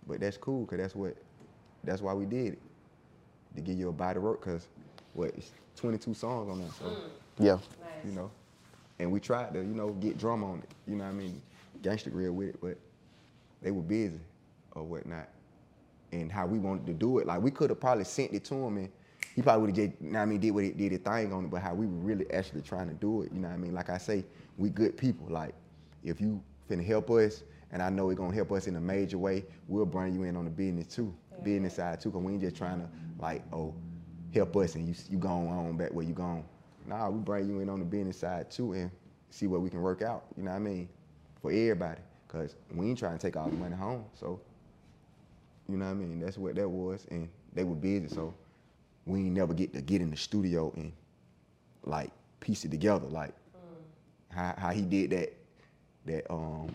But 0.07 0.21
that's 0.21 0.37
cool, 0.37 0.67
cause 0.67 0.79
that's 0.79 0.95
what, 0.95 1.17
that's 1.83 2.01
why 2.03 2.13
we 2.15 2.27
did 2.27 2.55
it, 2.55 2.63
to 3.57 3.61
give 3.61 3.79
you 3.79 3.89
a 3.89 3.93
body 3.93 4.19
work. 4.19 4.41
Cause 4.41 4.69
what, 5.15 5.31
it's 5.37 5.53
22 5.77 6.15
songs 6.15 6.51
on 6.51 6.61
that. 6.61 6.73
So 6.75 6.85
mm. 6.85 6.97
Yeah. 7.39 7.59
you 8.05 8.13
know. 8.13 8.31
And 8.99 9.11
we 9.11 9.19
tried 9.19 9.53
to, 9.55 9.59
you 9.61 9.75
know, 9.75 9.91
get 9.95 10.19
Drama 10.19 10.53
on 10.53 10.59
it. 10.61 10.69
You 10.87 10.95
know 10.97 11.05
what 11.05 11.11
I 11.11 11.15
mean? 11.15 11.43
Gangsta 11.83 12.13
Grillz 12.13 12.33
with 12.33 12.49
it, 12.51 12.61
but 12.61 12.79
they 13.61 13.71
were 13.73 13.83
busy 13.83 14.21
or 14.73 14.85
whatnot. 14.85 15.29
And 16.15 16.31
how 16.31 16.47
we 16.47 16.59
wanted 16.59 16.87
to 16.87 16.93
do 16.93 17.19
it, 17.19 17.27
like 17.27 17.43
we 17.43 17.51
could 17.51 17.71
have 17.71 17.81
probably 17.81 18.05
sent 18.05 18.33
it 18.33 18.45
to 18.45 18.55
him 18.55 18.77
and 18.77 18.91
he 19.35 19.43
probably 19.43 19.63
would 19.63 19.77
have 19.77 19.91
just, 19.91 20.01
you 20.01 20.11
know 20.11 20.19
what 20.19 20.23
I 20.23 20.27
mean, 20.27 20.41
did 20.41 20.51
what 20.53 20.65
it 20.65 20.79
did 20.79 20.93
his 20.93 21.01
thing 21.01 21.33
on 21.33 21.45
it, 21.47 21.51
but 21.51 21.61
how 21.61 21.75
we 21.75 21.87
were 21.87 21.93
really 21.93 22.31
actually 22.33 22.63
trying 22.63 22.89
to 22.89 22.95
do 22.95 23.23
it, 23.23 23.33
you 23.33 23.41
know 23.41 23.49
what 23.49 23.55
I 23.55 23.59
mean? 23.59 23.75
Like 23.75 23.91
I 23.91 23.99
say, 23.99 24.25
we 24.57 24.69
good 24.71 24.97
people. 24.97 25.27
Like 25.29 25.55
if 26.05 26.21
you 26.21 26.41
finna 26.71 26.85
help 26.85 27.11
us, 27.11 27.43
and 27.73 27.83
I 27.83 27.91
know 27.91 28.11
it's 28.11 28.19
gonna 28.19 28.35
help 28.35 28.53
us 28.53 28.69
in 28.69 28.77
a 28.77 28.81
major 28.81 29.19
way, 29.19 29.45
we'll 29.67 29.87
bring 29.87 30.15
you 30.15 30.23
in 30.23 30.37
on 30.37 30.45
the 30.45 30.51
business 30.51 30.87
too, 30.87 31.13
business 31.43 31.75
side 31.75 32.01
too, 32.01 32.13
cause 32.13 32.23
we 32.23 32.33
ain't 32.33 32.43
just 32.43 32.57
trying 32.57 32.81
to 32.81 32.89
like, 33.19 33.43
oh, 33.53 33.75
help 34.33 34.57
us 34.57 34.77
and 34.77 34.87
you 34.87 34.95
you 35.11 35.19
going 35.19 35.49
on 35.49 35.77
back 35.77 35.93
where 35.93 36.05
you 36.05 36.15
going. 36.15 36.45
Nah, 36.87 37.09
we 37.09 37.19
bring 37.19 37.49
you 37.49 37.61
in 37.61 37.69
on 37.69 37.81
the 37.81 37.85
business 37.85 38.19
side 38.19 38.51
too 38.51 38.73
and 38.75 38.91
see 39.31 39.47
what 39.47 39.61
we 39.61 39.71
can 39.71 39.81
work 39.81 40.03
out. 40.03 40.27
You 40.37 40.45
know 40.45 40.51
what 40.51 40.57
I 40.57 40.61
mean? 40.61 40.89
For 41.43 41.51
everybody, 41.51 42.01
cause 42.29 42.55
we 42.73 42.87
ain't 42.89 42.99
trying 42.99 43.19
to 43.19 43.23
take 43.27 43.37
all 43.37 43.49
the 43.49 43.57
money 43.57 43.75
home. 43.75 44.05
So, 44.15 44.41
you 45.69 45.77
know 45.77 45.85
what 45.87 45.91
I 45.93 45.95
mean? 45.95 46.21
That's 46.21 46.37
what 46.39 46.55
that 46.57 46.69
was, 46.69 47.07
and 47.11 47.29
they 47.55 47.65
were 47.65 47.75
busy, 47.75 48.09
so 48.09 48.35
we 49.07 49.21
ain't 49.21 49.33
never 49.33 49.55
get 49.55 49.73
to 49.75 49.81
get 49.83 50.01
in 50.01 50.11
the 50.11 50.17
studio 50.17 50.73
and 50.77 50.93
like 51.85 52.11
piece 52.41 52.65
it 52.65 52.71
together, 52.71 53.07
like 53.07 53.33
how, 54.31 54.55
how 54.59 54.71
he 54.71 54.83
did 54.83 55.11
that. 55.11 55.33
That 56.07 56.31
um 56.31 56.75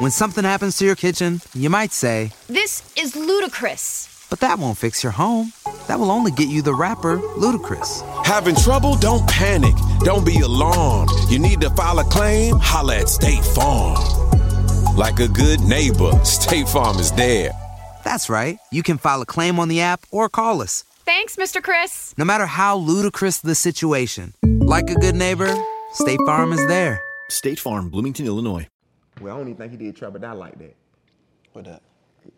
When 0.00 0.10
something 0.10 0.42
happens 0.44 0.76
to 0.78 0.84
your 0.84 0.96
kitchen, 0.96 1.40
you 1.54 1.70
might 1.70 1.92
say, 1.92 2.32
This 2.48 2.82
is 2.96 3.14
ludicrous. 3.14 4.26
but 4.30 4.40
that 4.40 4.58
won't 4.58 4.78
fix 4.78 5.02
your 5.04 5.12
home. 5.12 5.52
That 5.86 5.98
will 6.00 6.10
only 6.10 6.30
get 6.32 6.48
you 6.48 6.62
the 6.62 6.74
rapper, 6.74 7.18
Ludacris. 7.18 8.02
Having 8.26 8.56
trouble? 8.56 8.96
Don't 8.96 9.28
panic. 9.28 9.74
Don't 10.00 10.24
be 10.24 10.40
alarmed. 10.40 11.10
You 11.28 11.38
need 11.38 11.60
to 11.62 11.70
file 11.70 11.98
a 11.98 12.04
claim? 12.04 12.56
Holla 12.60 12.98
at 12.98 13.08
State 13.08 13.44
Farm. 13.44 13.96
Like 15.00 15.18
a 15.18 15.28
good 15.28 15.60
neighbor, 15.60 16.12
State 16.26 16.68
Farm 16.68 16.98
is 16.98 17.10
there. 17.12 17.52
That's 18.04 18.28
right. 18.28 18.58
You 18.70 18.82
can 18.82 18.98
file 18.98 19.22
a 19.22 19.24
claim 19.24 19.58
on 19.58 19.68
the 19.68 19.80
app 19.80 20.04
or 20.10 20.28
call 20.28 20.60
us, 20.60 20.84
Thanks, 21.06 21.36
Mr. 21.36 21.62
Chris. 21.62 22.14
no 22.18 22.26
matter 22.26 22.44
how 22.44 22.76
ludicrous 22.76 23.38
the 23.38 23.54
situation. 23.54 24.34
Like 24.44 24.90
a 24.90 24.94
good 24.96 25.14
neighbor, 25.14 25.56
State 25.94 26.20
Farm 26.26 26.52
is 26.52 26.66
there. 26.66 27.02
State 27.30 27.58
Farm, 27.58 27.88
Bloomington, 27.88 28.26
Illinois. 28.26 28.68
Well, 29.22 29.34
I 29.34 29.38
don't 29.38 29.48
even 29.48 29.56
think 29.56 29.70
he 29.72 29.78
did 29.78 29.96
Trap 29.96 30.16
or 30.16 30.18
Die 30.18 30.32
like 30.32 30.58
that. 30.58 30.76
What 31.54 31.64
that? 31.64 31.80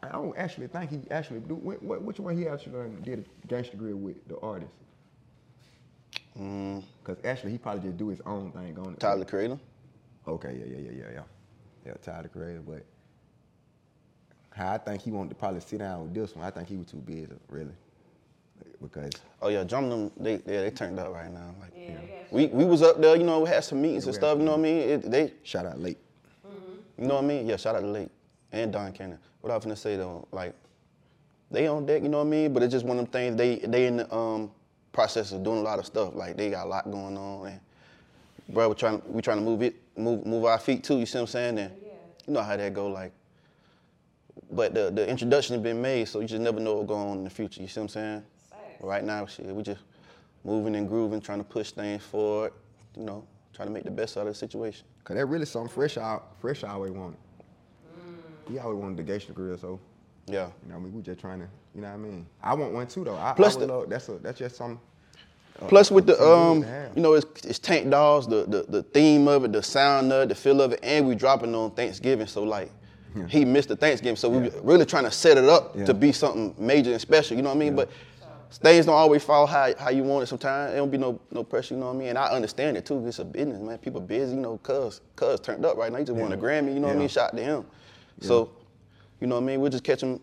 I 0.00 0.10
don't 0.10 0.38
actually 0.38 0.68
think 0.68 0.90
he 0.92 1.00
actually 1.10 1.40
do. 1.40 1.56
What, 1.56 1.82
what, 1.82 2.02
which 2.02 2.20
one 2.20 2.38
he 2.38 2.46
actually 2.46 2.74
done 2.74 3.02
did 3.02 3.26
a 3.42 3.46
Gangsta 3.48 3.76
Grillz 3.76 3.98
with 3.98 4.28
the 4.28 4.38
artist? 4.38 4.70
Mm. 6.38 6.84
Because 7.04 7.24
actually, 7.24 7.50
he 7.50 7.58
probably 7.58 7.82
just 7.82 7.96
do 7.96 8.06
his 8.06 8.20
own 8.24 8.52
thing 8.52 8.78
on 8.78 8.92
it. 8.92 9.00
Tyler 9.00 9.18
the 9.18 9.24
Creator. 9.24 9.58
Okay, 10.28 10.56
yeah, 10.60 10.76
yeah, 10.76 10.90
yeah, 10.90 10.98
yeah, 10.98 11.12
yeah. 11.14 11.22
Yeah, 11.84 11.94
Tyler 12.02 12.22
the 12.24 12.28
Creator, 12.28 12.62
but 12.66 12.84
how 14.50 14.72
I 14.74 14.78
think 14.78 15.02
he 15.02 15.10
wanted 15.10 15.30
to 15.30 15.34
probably 15.34 15.60
sit 15.60 15.78
down 15.78 16.02
with 16.02 16.14
this 16.14 16.36
one, 16.36 16.44
I 16.44 16.50
think 16.50 16.68
he 16.68 16.76
was 16.76 16.86
too 16.86 16.98
busy, 16.98 17.28
really. 17.48 17.72
Because 18.80 19.10
Oh 19.40 19.48
yeah, 19.48 19.64
Drama 19.64 19.88
them. 19.88 20.10
They 20.18 20.34
yeah, 20.34 20.62
they 20.62 20.70
turned 20.70 20.98
up 20.98 21.12
right 21.12 21.32
now. 21.32 21.54
Like 21.60 21.72
we 22.30 22.46
we 22.46 22.64
was 22.64 22.82
up 22.82 23.00
there, 23.00 23.16
you 23.16 23.24
know, 23.24 23.40
we 23.40 23.48
had 23.48 23.64
some 23.64 23.80
meetings 23.82 24.06
and 24.06 24.14
stuff. 24.14 24.38
You 24.38 24.44
know 24.44 24.52
what 24.52 24.60
I 24.60 24.62
mean? 24.62 24.78
It, 24.78 25.10
they 25.10 25.32
shout 25.42 25.66
out 25.66 25.78
late. 25.80 25.98
You 26.98 27.06
know 27.08 27.14
what 27.16 27.24
I 27.24 27.26
mean? 27.26 27.46
Yeah, 27.46 27.56
shout 27.56 27.74
out 27.74 27.80
to 27.80 27.86
Lake 27.86 28.10
and 28.52 28.72
Don 28.72 28.92
Cannon. 28.92 29.18
What 29.40 29.50
I 29.50 29.56
was 29.56 29.64
gonna 29.64 29.74
say 29.76 29.96
though, 29.96 30.26
like 30.30 30.54
they 31.50 31.66
on 31.66 31.86
deck. 31.86 32.02
You 32.02 32.08
know 32.08 32.18
what 32.18 32.26
I 32.26 32.30
mean? 32.30 32.52
But 32.52 32.62
it's 32.62 32.72
just 32.72 32.84
one 32.84 32.98
of 32.98 33.10
them 33.10 33.12
things. 33.12 33.36
They 33.36 33.56
they 33.56 33.86
in 33.86 33.96
the 33.98 34.14
um 34.14 34.50
process 34.92 35.32
of 35.32 35.42
doing 35.42 35.58
a 35.58 35.62
lot 35.62 35.78
of 35.78 35.86
stuff. 35.86 36.14
Like 36.14 36.36
they 36.36 36.50
got 36.50 36.66
a 36.66 36.68
lot 36.68 36.90
going 36.90 37.16
on 37.16 37.46
and. 37.48 37.60
Bro, 38.48 38.68
we're 38.68 38.74
trying, 38.74 39.00
we 39.06 39.22
trying 39.22 39.38
to 39.38 39.44
move 39.44 39.62
it, 39.62 39.76
move, 39.96 40.26
move 40.26 40.44
our 40.44 40.58
feet 40.58 40.84
too. 40.84 40.98
You 40.98 41.06
see 41.06 41.18
what 41.18 41.22
I'm 41.22 41.26
saying? 41.28 41.58
And 41.58 41.72
you 42.26 42.32
know 42.34 42.42
how 42.42 42.56
that 42.56 42.72
go. 42.74 42.88
Like, 42.88 43.12
but 44.50 44.74
the 44.74 44.90
the 44.90 45.08
introduction 45.08 45.54
has 45.54 45.62
been 45.62 45.80
made, 45.82 46.08
so 46.08 46.20
you 46.20 46.26
just 46.26 46.40
never 46.42 46.60
know 46.60 46.76
what's 46.76 46.88
going 46.88 47.08
on 47.08 47.18
in 47.18 47.24
the 47.24 47.30
future. 47.30 47.60
You 47.62 47.68
see 47.68 47.80
what 47.80 47.84
I'm 47.84 47.88
saying? 47.88 48.22
Right 48.80 49.04
now, 49.04 49.26
shit, 49.26 49.46
we 49.46 49.62
just 49.62 49.80
moving 50.44 50.74
and 50.74 50.88
grooving, 50.88 51.20
trying 51.20 51.38
to 51.38 51.44
push 51.44 51.70
things 51.70 52.02
forward. 52.04 52.52
You 52.96 53.04
know, 53.04 53.24
trying 53.54 53.68
to 53.68 53.74
make 53.74 53.84
the 53.84 53.90
best 53.90 54.16
out 54.16 54.22
of 54.26 54.28
the 54.28 54.34
situation. 54.34 54.84
Cause 55.04 55.16
that 55.16 55.26
really 55.26 55.46
something 55.46 55.72
fresh 55.72 55.96
out. 55.96 56.36
Fresh 56.40 56.64
I 56.64 56.70
always 56.70 56.92
wanted. 56.92 57.18
Mm. 57.98 58.50
He 58.52 58.58
always 58.58 58.78
wanted 58.78 59.04
the 59.04 59.12
Gangsta 59.12 59.32
Grillz, 59.32 59.60
so 59.60 59.80
yeah. 60.26 60.46
You 60.64 60.68
know, 60.68 60.74
what 60.74 60.76
I 60.76 60.78
mean, 60.84 60.94
we 60.94 61.02
just 61.02 61.18
trying 61.20 61.40
to, 61.40 61.48
you 61.74 61.80
know 61.80 61.88
what 61.88 61.94
I 61.94 61.96
mean. 61.98 62.26
I 62.42 62.54
want 62.54 62.72
one 62.72 62.86
too 62.86 63.04
though. 63.04 63.16
I, 63.16 63.32
Plus 63.34 63.56
I 63.56 63.60
the- 63.60 63.66
love, 63.66 63.88
that's 63.90 64.08
a 64.08 64.12
that's 64.18 64.38
just 64.38 64.56
some. 64.56 64.80
Uh, 65.60 65.66
Plus 65.66 65.90
with 65.90 66.06
the 66.06 66.20
um, 66.22 66.60
good 66.60 66.66
to 66.66 66.72
have. 66.72 66.96
you 66.96 67.02
know, 67.02 67.14
it's, 67.14 67.44
it's 67.44 67.58
TankDawgs, 67.58 68.28
the, 68.28 68.44
the 68.46 68.64
the 68.70 68.82
theme 68.82 69.28
of 69.28 69.44
it, 69.44 69.52
the 69.52 69.62
sound 69.62 70.12
of 70.12 70.22
it, 70.22 70.28
the 70.30 70.34
feel 70.34 70.60
of 70.60 70.72
it, 70.72 70.80
and 70.82 71.06
we 71.06 71.14
dropping 71.14 71.54
on 71.54 71.70
Thanksgiving. 71.72 72.26
So 72.26 72.42
like, 72.42 72.70
he 73.28 73.44
missed 73.44 73.68
the 73.68 73.76
Thanksgiving, 73.76 74.16
so 74.16 74.28
we 74.30 74.48
really 74.62 74.86
trying 74.86 75.04
to 75.04 75.10
set 75.10 75.36
it 75.36 75.44
up 75.44 75.76
Yeah. 75.76 75.84
to 75.84 75.94
be 75.94 76.12
something 76.12 76.54
major 76.58 76.92
and 76.92 77.00
special. 77.00 77.36
You 77.36 77.42
know 77.42 77.50
what 77.50 77.56
I 77.56 77.58
mean? 77.58 77.76
But 77.76 77.90
things 78.50 78.86
don't 78.86 78.94
always 78.94 79.22
fall 79.22 79.46
how, 79.46 79.72
how 79.78 79.90
you 79.90 80.02
want 80.02 80.22
it. 80.24 80.26
Sometimes 80.26 80.72
it 80.72 80.76
don't 80.76 80.90
be 80.90 80.98
no 80.98 81.20
no 81.30 81.44
pressure. 81.44 81.74
You 81.74 81.80
know 81.80 81.86
what 81.88 81.96
I 81.96 81.98
mean? 81.98 82.08
And 82.08 82.18
I 82.18 82.28
understand 82.28 82.76
it 82.76 82.84
too. 82.86 83.06
It's 83.06 83.18
a 83.18 83.24
business, 83.24 83.60
man. 83.60 83.78
People 83.78 84.00
busy. 84.00 84.34
You 84.34 84.40
know, 84.40 84.58
cuz 84.58 85.00
cuz 85.14 85.40
turned 85.40 85.64
up 85.64 85.76
right 85.76 85.92
now. 85.92 85.98
He 85.98 86.04
just 86.04 86.18
won 86.18 86.32
a 86.32 86.36
Grammy. 86.36 86.72
You 86.74 86.80
know 86.80 86.88
what 86.88 86.96
I 86.96 86.98
mean? 86.98 87.08
Shot 87.08 87.36
to 87.36 87.42
him. 87.42 87.64
So, 88.20 88.50
you 89.20 89.26
know 89.26 89.36
what 89.36 89.42
I 89.42 89.46
mean? 89.46 89.60
We'll 89.60 89.70
just 89.70 89.84
catch 89.84 90.02
him 90.02 90.20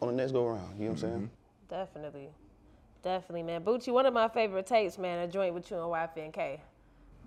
on 0.00 0.08
the 0.08 0.14
next 0.14 0.32
go 0.32 0.46
around. 0.46 0.76
You 0.78 0.84
know 0.86 0.90
what 0.92 1.02
I'm 1.02 1.10
saying? 1.10 1.30
Definitely. 1.68 2.28
Definitely, 3.02 3.44
man. 3.44 3.62
Boochie, 3.62 3.92
one 3.92 4.06
of 4.06 4.14
my 4.14 4.28
favorite 4.28 4.66
tapes, 4.66 4.98
man, 4.98 5.20
a 5.20 5.28
joint 5.28 5.54
with 5.54 5.70
you 5.70 5.76
and 5.76 5.86
YF 5.86 6.16
and 6.16 6.32
K. 6.32 6.60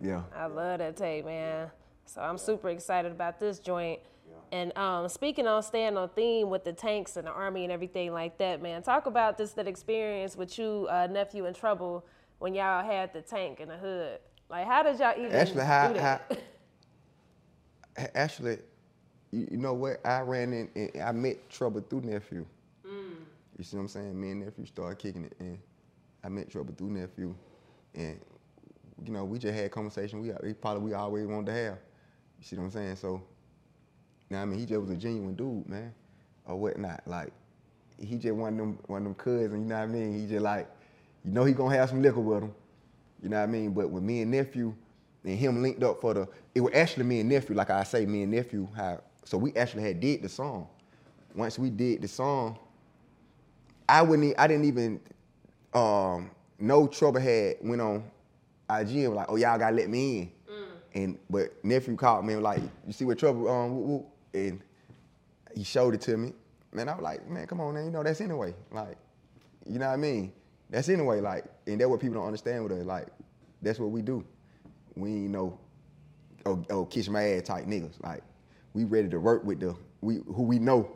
Yeah. 0.01 0.23
I 0.35 0.45
love 0.47 0.79
that 0.79 0.97
tape, 0.97 1.25
man. 1.25 1.71
So 2.05 2.21
I'm 2.21 2.37
super 2.37 2.69
excited 2.69 3.11
about 3.11 3.39
this 3.39 3.59
joint. 3.59 3.99
And 4.51 4.77
um, 4.77 5.07
speaking 5.07 5.47
on 5.47 5.63
staying 5.63 5.95
on 5.95 6.09
theme 6.09 6.49
with 6.49 6.65
the 6.65 6.73
tanks 6.73 7.15
and 7.15 7.25
the 7.25 7.31
army 7.31 7.63
and 7.63 7.71
everything 7.71 8.11
like 8.11 8.37
that, 8.39 8.61
man, 8.61 8.83
talk 8.83 9.05
about 9.05 9.37
this 9.37 9.51
that 9.53 9.67
experience 9.67 10.35
with 10.35 10.59
you, 10.59 10.87
uh, 10.89 11.07
nephew 11.09 11.45
in 11.45 11.53
trouble, 11.53 12.05
when 12.39 12.53
y'all 12.53 12.83
had 12.83 13.13
the 13.13 13.21
tank 13.21 13.61
in 13.61 13.69
the 13.69 13.77
hood. 13.77 14.19
Like, 14.49 14.67
how 14.67 14.83
did 14.83 14.99
y'all 14.99 15.13
even 15.17 15.31
Actually, 15.31 15.63
how, 15.63 15.93
do 15.93 15.99
how 15.99 16.19
actually, 18.15 18.57
you, 19.31 19.47
you 19.51 19.57
know 19.57 19.73
what? 19.73 20.05
I 20.05 20.19
ran 20.19 20.51
in 20.51 20.69
and 20.75 21.01
I 21.01 21.13
met 21.13 21.49
trouble 21.49 21.81
through 21.89 22.01
nephew. 22.01 22.45
You 23.61 23.65
see 23.65 23.77
what 23.77 23.83
I'm 23.83 23.89
saying? 23.89 24.19
Me 24.19 24.31
and 24.31 24.43
nephew 24.43 24.65
started 24.65 24.97
kicking 24.97 25.23
it, 25.23 25.35
and 25.39 25.59
I 26.23 26.29
met 26.29 26.49
trouble 26.49 26.73
through 26.75 26.89
nephew, 26.89 27.35
and 27.93 28.19
you 29.05 29.13
know 29.13 29.23
we 29.23 29.37
just 29.37 29.53
had 29.53 29.69
conversation. 29.69 30.19
We, 30.19 30.31
we 30.41 30.53
probably 30.55 30.81
we 30.81 30.93
always 30.95 31.27
wanted 31.27 31.45
to 31.45 31.53
have. 31.53 31.77
You 32.39 32.43
see 32.43 32.55
what 32.55 32.63
I'm 32.63 32.71
saying? 32.71 32.95
So, 32.95 33.21
now 34.31 34.41
I 34.41 34.45
mean 34.45 34.57
he 34.57 34.65
just 34.65 34.81
was 34.81 34.89
a 34.89 34.95
genuine 34.95 35.35
dude, 35.35 35.69
man, 35.69 35.93
or 36.45 36.55
whatnot. 36.55 37.03
Like 37.05 37.31
he 37.99 38.15
just 38.17 38.33
one 38.33 38.53
of 38.53 38.57
them 38.57 38.79
one 38.87 39.01
of 39.01 39.03
them 39.03 39.13
cousins. 39.13 39.51
You 39.51 39.59
know 39.59 39.75
what 39.75 39.83
I 39.83 39.85
mean? 39.85 40.19
He 40.19 40.25
just 40.25 40.41
like, 40.41 40.67
you 41.23 41.29
know 41.31 41.43
he 41.43 41.53
gonna 41.53 41.75
have 41.75 41.89
some 41.89 42.01
liquor 42.01 42.19
with 42.19 42.41
him. 42.41 42.55
You 43.21 43.29
know 43.29 43.37
what 43.37 43.43
I 43.43 43.45
mean? 43.45 43.73
But 43.73 43.91
with 43.91 44.01
me 44.01 44.23
and 44.23 44.31
nephew 44.31 44.73
and 45.23 45.37
him 45.37 45.61
linked 45.61 45.83
up 45.83 46.01
for 46.01 46.15
the, 46.15 46.27
it 46.55 46.61
was 46.61 46.73
actually 46.73 47.03
me 47.03 47.19
and 47.19 47.29
nephew. 47.29 47.55
Like 47.55 47.69
I 47.69 47.83
say, 47.83 48.07
me 48.07 48.23
and 48.23 48.31
nephew 48.31 48.67
have. 48.75 49.01
So 49.23 49.37
we 49.37 49.53
actually 49.53 49.83
had 49.83 49.99
did 49.99 50.23
the 50.23 50.29
song. 50.29 50.67
Once 51.35 51.59
we 51.59 51.69
did 51.69 52.01
the 52.01 52.07
song, 52.07 52.57
I 53.91 54.01
wouldn't. 54.01 54.39
I 54.39 54.47
didn't 54.47 54.65
even 54.65 55.01
um, 55.73 56.31
know 56.57 56.87
Trouble 56.87 57.19
had 57.19 57.57
went 57.61 57.81
on 57.81 58.03
IG 58.69 58.95
and 58.95 59.09
was 59.09 59.17
like, 59.17 59.25
"Oh 59.29 59.35
y'all 59.35 59.59
gotta 59.59 59.75
let 59.75 59.89
me 59.89 60.21
in." 60.21 60.31
And 60.93 61.19
but 61.29 61.63
nephew 61.63 61.97
called 61.97 62.25
me 62.25 62.33
and 62.33 62.41
was 62.41 62.55
like, 62.55 62.63
"You 62.87 62.93
see 62.93 63.03
what 63.03 63.19
Trouble?" 63.19 63.49
Um, 63.49 63.75
whoop, 63.75 63.85
whoop," 63.85 64.07
and 64.33 64.61
he 65.53 65.65
showed 65.65 65.93
it 65.93 66.01
to 66.01 66.15
me. 66.15 66.31
Man, 66.71 66.87
I 66.87 66.93
was 66.93 67.03
like, 67.03 67.29
"Man, 67.29 67.45
come 67.47 67.59
on, 67.59 67.73
man. 67.73 67.83
You 67.83 67.91
know 67.91 68.01
that's 68.01 68.21
anyway. 68.21 68.55
Like, 68.71 68.97
you 69.67 69.77
know 69.77 69.87
what 69.87 69.93
I 69.93 69.97
mean? 69.97 70.31
That's 70.69 70.87
anyway. 70.87 71.19
Like, 71.19 71.43
and 71.67 71.79
that's 71.79 71.89
what 71.89 71.99
people 71.99 72.15
don't 72.15 72.27
understand 72.27 72.63
with 72.63 72.71
us. 72.71 72.85
Like, 72.85 73.07
that's 73.61 73.77
what 73.77 73.91
we 73.91 74.01
do. 74.01 74.23
We 74.95 75.09
ain't 75.09 75.31
no 75.31 75.59
oh, 76.45 76.63
oh 76.69 76.85
kiss 76.85 77.09
my 77.09 77.23
ass 77.23 77.43
type 77.43 77.65
niggas. 77.65 78.01
Like, 78.01 78.23
we 78.73 78.85
ready 78.85 79.09
to 79.09 79.19
work 79.19 79.43
with 79.43 79.59
the 79.59 79.75
we 79.99 80.21
who 80.27 80.43
we 80.43 80.59
know, 80.59 80.95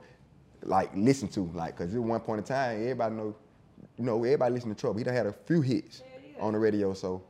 like 0.66 0.92
listen 0.96 1.28
to. 1.30 1.50
Like, 1.54 1.78
cause 1.78 1.94
at 1.94 2.02
one 2.02 2.20
point 2.20 2.40
in 2.40 2.46
time, 2.46 2.82
everybody 2.82 3.16
know, 3.16 3.36
you 3.98 4.04
know, 4.04 4.24
everybody 4.24 4.54
listen 4.54 4.70
to 4.70 4.76
Trouble. 4.76 4.98
He 4.98 5.04
done 5.04 5.14
had 5.14 5.26
a 5.26 5.34
few 5.34 5.62
hits 5.62 6.02
on 6.40 6.54
the 6.54 6.60
radio, 6.60 6.94
so 6.94 7.24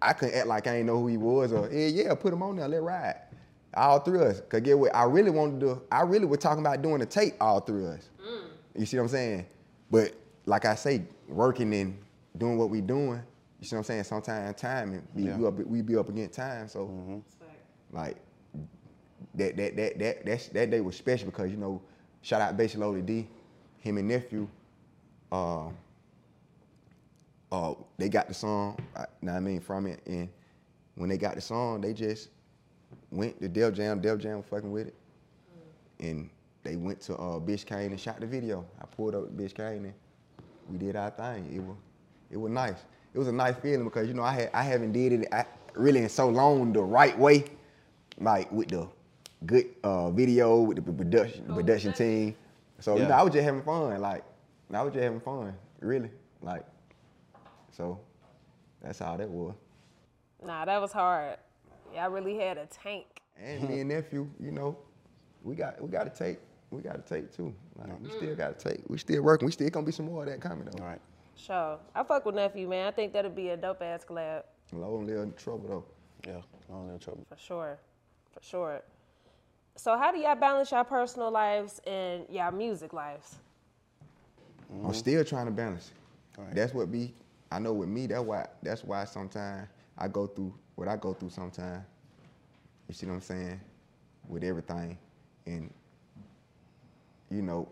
I 0.00 0.12
couldn't 0.12 0.34
act 0.34 0.46
like 0.46 0.66
I 0.66 0.76
ain't 0.76 0.86
know 0.86 1.00
who 1.00 1.06
he 1.08 1.16
was 1.16 1.52
or 1.52 1.70
yeah, 1.72 1.86
yeah, 1.86 2.14
put 2.14 2.32
him 2.32 2.42
on 2.42 2.56
there, 2.56 2.68
let 2.68 2.82
ride. 2.82 3.16
All 3.74 3.98
three 4.00 4.18
of 4.18 4.26
us. 4.26 4.42
Cause 4.48 4.60
get 4.60 4.78
what 4.78 4.94
I 4.94 5.04
really 5.04 5.30
wanted 5.30 5.60
to 5.60 5.66
do, 5.66 5.82
I 5.90 6.02
really 6.02 6.24
was 6.24 6.38
talking 6.38 6.64
about 6.64 6.80
doing 6.82 7.02
a 7.02 7.06
tape, 7.06 7.34
all 7.40 7.60
three 7.60 7.84
of 7.84 7.90
us. 7.90 8.08
You 8.74 8.86
see 8.86 8.96
what 8.96 9.04
I'm 9.04 9.08
saying? 9.08 9.46
But 9.90 10.14
like 10.44 10.64
I 10.64 10.74
say, 10.74 11.02
working 11.28 11.74
and 11.74 11.98
doing 12.36 12.58
what 12.58 12.70
we 12.70 12.80
doing, 12.80 13.22
you 13.60 13.66
see 13.66 13.74
what 13.74 13.80
I'm 13.80 13.84
saying? 13.84 14.04
Sometimes 14.04 14.60
time 14.60 14.92
and 14.92 15.14
be, 15.14 15.24
Yeah. 15.24 15.36
we, 15.36 15.46
up, 15.46 15.54
we 15.54 15.82
be 15.82 15.96
up 15.96 16.08
against 16.08 16.34
time. 16.34 16.68
So 16.68 16.86
mm-hmm. 16.86 17.18
like 17.92 18.16
that 19.34 19.56
that 19.56 19.76
that 19.76 19.98
that 19.98 20.26
that's, 20.26 20.48
that 20.48 20.70
day 20.70 20.80
was 20.80 20.96
special 20.96 21.26
because 21.26 21.50
you 21.50 21.56
know, 21.56 21.80
shout 22.22 22.40
out 22.40 22.56
Basic 22.56 22.78
Loaded 22.78 23.06
D, 23.06 23.28
him 23.78 23.98
and 23.98 24.08
nephew, 24.08 24.48
uh, 25.32 25.68
uh, 27.52 27.74
they 27.98 28.08
got 28.08 28.28
the 28.28 28.34
song, 28.34 28.78
know 29.22 29.32
I 29.32 29.40
mean, 29.40 29.60
from 29.60 29.86
it, 29.86 30.00
and 30.06 30.28
when 30.94 31.08
they 31.08 31.18
got 31.18 31.34
the 31.34 31.40
song, 31.40 31.80
they 31.80 31.92
just 31.92 32.28
went 33.10 33.40
to 33.40 33.48
Def 33.48 33.74
Jam, 33.74 34.00
Def 34.00 34.18
Jam 34.18 34.38
was 34.38 34.46
fucking 34.46 34.70
with 34.70 34.88
it, 34.88 34.94
and 36.00 36.30
they 36.62 36.76
went 36.76 37.00
to 37.02 37.14
uh, 37.14 37.38
Biscayne 37.38 37.86
and 37.86 38.00
shot 38.00 38.20
the 38.20 38.26
video. 38.26 38.66
I 38.80 38.86
pulled 38.86 39.14
up 39.14 39.36
Biscayne 39.36 39.76
and 39.76 39.94
we 40.68 40.78
did 40.78 40.96
our 40.96 41.10
thing. 41.10 41.52
It 41.54 41.62
was 41.62 41.76
it 42.30 42.36
was 42.36 42.50
nice. 42.50 42.84
It 43.14 43.18
was 43.18 43.28
a 43.28 43.32
nice 43.32 43.54
feeling 43.56 43.84
because 43.84 44.08
you 44.08 44.14
know 44.14 44.24
I 44.24 44.32
had 44.32 44.50
I 44.52 44.62
haven't 44.62 44.92
did 44.92 45.12
it 45.12 45.28
I, 45.32 45.44
really 45.74 46.02
in 46.02 46.08
so 46.08 46.28
long 46.28 46.72
the 46.72 46.82
right 46.82 47.16
way, 47.18 47.44
like 48.18 48.50
with 48.50 48.68
the 48.68 48.88
good 49.44 49.66
uh, 49.82 50.10
video 50.10 50.60
with 50.60 50.84
the 50.84 50.92
production 50.92 51.44
production 51.54 51.92
team. 51.92 52.34
So 52.80 52.96
you 52.96 53.04
know 53.04 53.14
I 53.14 53.22
was 53.22 53.32
just 53.32 53.44
having 53.44 53.62
fun. 53.62 54.00
Like 54.00 54.24
I 54.72 54.82
was 54.82 54.92
just 54.92 55.02
having 55.02 55.20
fun, 55.20 55.54
really. 55.80 56.10
Like 56.42 56.64
so 57.70 58.00
that's 58.82 58.98
how 58.98 59.16
that 59.16 59.28
was. 59.28 59.54
Nah, 60.44 60.64
that 60.64 60.80
was 60.80 60.92
hard. 60.92 61.38
Y'all 61.94 62.10
really 62.10 62.36
had 62.36 62.58
a 62.58 62.66
tank. 62.66 63.06
And 63.38 63.68
me 63.68 63.80
and 63.80 63.90
nephew, 63.90 64.28
you 64.40 64.50
know, 64.50 64.78
we 65.42 65.54
got 65.54 65.80
we 65.82 65.88
got 65.88 66.04
to 66.04 66.24
take 66.24 66.38
we 66.70 66.80
got 66.80 67.06
to 67.06 67.14
take 67.14 67.34
too. 67.34 67.54
Like 67.76 68.00
we 68.00 68.10
still 68.10 68.34
got 68.34 68.58
to 68.58 68.68
take. 68.68 68.82
We 68.88 68.98
still 68.98 69.22
working. 69.22 69.46
We 69.46 69.52
still 69.52 69.68
gonna 69.68 69.86
be 69.86 69.92
some 69.92 70.06
more 70.06 70.22
of 70.22 70.28
that 70.28 70.40
coming 70.40 70.68
though. 70.70 70.82
All 70.82 70.88
right. 70.88 71.00
Sure. 71.36 71.78
I 71.94 72.02
fuck 72.02 72.24
with 72.24 72.34
nephew, 72.34 72.66
man. 72.68 72.86
I 72.86 72.90
think 72.90 73.12
that'd 73.12 73.36
be 73.36 73.50
a 73.50 73.56
dope 73.56 73.82
ass 73.82 74.04
collab. 74.08 74.44
Low 74.72 74.98
and 74.98 75.06
little 75.06 75.30
trouble 75.32 75.68
though. 75.68 75.84
Yeah, 76.26 76.40
low 76.68 76.78
and 76.78 76.84
little 76.84 76.98
trouble. 76.98 77.26
For 77.28 77.36
sure. 77.36 77.78
For 78.32 78.42
sure. 78.42 78.82
So 79.76 79.98
how 79.98 80.10
do 80.10 80.18
y'all 80.18 80.34
balance 80.34 80.70
y'all 80.70 80.84
personal 80.84 81.30
lives 81.30 81.82
and 81.86 82.24
y'all 82.30 82.50
music 82.50 82.94
lives? 82.94 83.36
I'm 84.70 84.80
mm-hmm. 84.80 84.92
still 84.92 85.22
trying 85.22 85.44
to 85.44 85.52
balance 85.52 85.92
it. 86.38 86.54
That's 86.54 86.72
what 86.72 86.90
be. 86.90 87.14
I 87.52 87.58
know 87.58 87.74
with 87.74 87.88
me, 87.88 88.06
that's 88.06 88.22
why. 88.22 88.46
That's 88.62 88.82
why 88.82 89.04
sometimes 89.04 89.68
I 89.98 90.08
go 90.08 90.26
through 90.26 90.54
what 90.76 90.88
I 90.88 90.96
go 90.96 91.12
through. 91.12 91.28
Sometimes, 91.28 91.84
you 92.88 92.94
see 92.94 93.06
what 93.06 93.14
I'm 93.14 93.20
saying, 93.20 93.60
with 94.28 94.44
everything, 94.44 94.98
and 95.46 95.72
you 97.30 97.42
know 97.42 97.68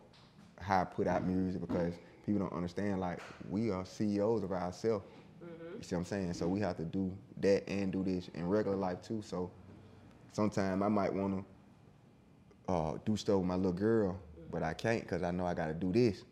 how 0.60 0.82
I 0.82 0.84
put 0.84 1.06
out 1.06 1.26
music 1.26 1.62
because 1.62 1.94
people 2.26 2.40
don't 2.40 2.52
understand. 2.52 3.00
Like 3.00 3.20
we 3.48 3.70
are 3.70 3.84
CEOs 3.84 4.42
of 4.42 4.52
ourselves. 4.52 5.04
Mm-hmm. 5.42 5.78
You 5.78 5.82
see 5.82 5.94
what 5.94 6.00
I'm 6.00 6.04
saying? 6.04 6.34
So 6.34 6.48
we 6.48 6.60
have 6.60 6.76
to 6.76 6.84
do 6.84 7.10
that 7.40 7.66
and 7.66 7.90
do 7.90 8.04
this 8.04 8.28
in 8.34 8.46
regular 8.46 8.76
life 8.76 9.00
too. 9.02 9.22
So 9.22 9.50
sometimes 10.32 10.82
I 10.82 10.88
might 10.88 11.12
want 11.12 11.38
to 11.38 11.53
uh, 12.68 12.92
do 13.04 13.16
stuff 13.16 13.36
with 13.36 13.46
my 13.46 13.56
little 13.56 13.72
girl, 13.72 14.18
but 14.50 14.62
I 14.62 14.74
can't 14.74 15.02
because 15.02 15.22
I 15.22 15.30
know 15.30 15.46
I 15.46 15.54
got 15.54 15.66
to 15.66 15.74
do 15.74 15.92
this. 15.92 16.18
You 16.18 16.24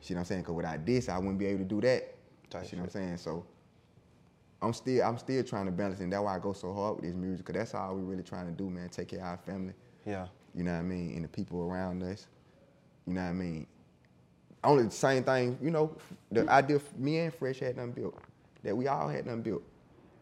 see 0.00 0.14
what 0.14 0.20
I'm 0.20 0.26
saying? 0.26 0.40
Because 0.42 0.54
without 0.54 0.84
this, 0.84 1.08
I 1.08 1.18
wouldn't 1.18 1.38
be 1.38 1.46
able 1.46 1.60
to 1.60 1.64
do 1.64 1.80
that. 1.80 2.14
You 2.54 2.66
see 2.66 2.76
what 2.76 2.84
I'm 2.84 2.90
saying? 2.90 3.16
So 3.16 3.46
I'm 4.60 4.72
still 4.72 5.02
I'm 5.04 5.18
still 5.18 5.42
trying 5.42 5.66
to 5.66 5.72
balance, 5.72 6.00
and 6.00 6.12
that's 6.12 6.22
why 6.22 6.36
I 6.36 6.38
go 6.38 6.52
so 6.52 6.72
hard 6.72 6.96
with 6.96 7.04
this 7.04 7.14
music, 7.14 7.46
because 7.46 7.58
that's 7.58 7.74
all 7.74 7.94
we 7.96 8.02
really 8.02 8.22
trying 8.22 8.46
to 8.46 8.52
do, 8.52 8.68
man. 8.70 8.88
Take 8.88 9.08
care 9.08 9.20
of 9.20 9.26
our 9.26 9.38
family. 9.38 9.74
Yeah. 10.06 10.26
You 10.54 10.64
know 10.64 10.72
what 10.72 10.78
I 10.78 10.82
mean? 10.82 11.14
And 11.14 11.24
the 11.24 11.28
people 11.28 11.62
around 11.62 12.02
us. 12.02 12.26
You 13.06 13.14
know 13.14 13.22
what 13.22 13.28
I 13.28 13.32
mean? 13.32 13.66
Only 14.64 14.84
the 14.84 14.90
same 14.90 15.24
thing, 15.24 15.58
you 15.60 15.70
know, 15.70 15.96
the 16.30 16.48
idea 16.48 16.80
me 16.96 17.18
and 17.18 17.34
Fresh 17.34 17.58
had 17.58 17.76
done 17.76 17.90
built, 17.90 18.16
that 18.62 18.76
we 18.76 18.86
all 18.86 19.08
had 19.08 19.24
done 19.24 19.42
built. 19.42 19.62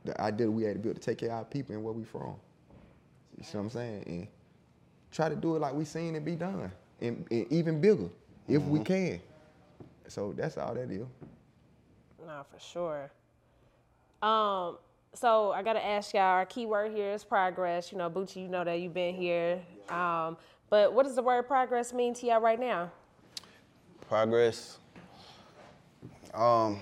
The 0.06 0.18
idea 0.18 0.50
we 0.50 0.62
had 0.62 0.74
to 0.74 0.78
build 0.78 0.96
to 0.96 1.02
take 1.02 1.18
care 1.18 1.28
of 1.28 1.34
our 1.34 1.44
people 1.44 1.74
and 1.74 1.84
where 1.84 1.92
we 1.92 2.04
from. 2.04 2.36
You 3.36 3.44
see 3.44 3.58
what 3.58 3.64
I'm 3.64 3.70
saying? 3.70 4.04
And 4.06 4.28
try 5.12 5.28
to 5.28 5.36
do 5.36 5.56
it 5.56 5.60
like 5.60 5.74
we 5.74 5.84
seen 5.84 6.14
it 6.14 6.24
be 6.24 6.36
done, 6.36 6.70
and, 7.00 7.26
and 7.30 7.46
even 7.52 7.80
bigger, 7.80 8.08
if 8.48 8.62
we 8.62 8.80
can. 8.80 9.20
So 10.08 10.32
that's 10.36 10.56
all 10.58 10.74
that 10.74 10.90
is. 10.90 11.06
Nah, 12.26 12.42
for 12.42 12.58
sure. 12.58 13.10
Um, 14.22 14.78
so 15.14 15.52
I 15.52 15.62
gotta 15.62 15.84
ask 15.84 16.12
y'all. 16.14 16.22
Our 16.22 16.46
key 16.46 16.66
word 16.66 16.92
here 16.92 17.12
is 17.12 17.24
progress. 17.24 17.90
You 17.92 17.98
know, 17.98 18.10
Boochie, 18.10 18.36
you 18.42 18.48
know 18.48 18.64
that 18.64 18.80
you've 18.80 18.94
been 18.94 19.14
here. 19.14 19.60
Um, 19.88 20.36
but 20.68 20.92
what 20.92 21.04
does 21.04 21.16
the 21.16 21.22
word 21.22 21.48
progress 21.48 21.92
mean 21.92 22.14
to 22.14 22.26
y'all 22.26 22.40
right 22.40 22.60
now? 22.60 22.90
Progress. 24.08 24.78
Um, 26.34 26.80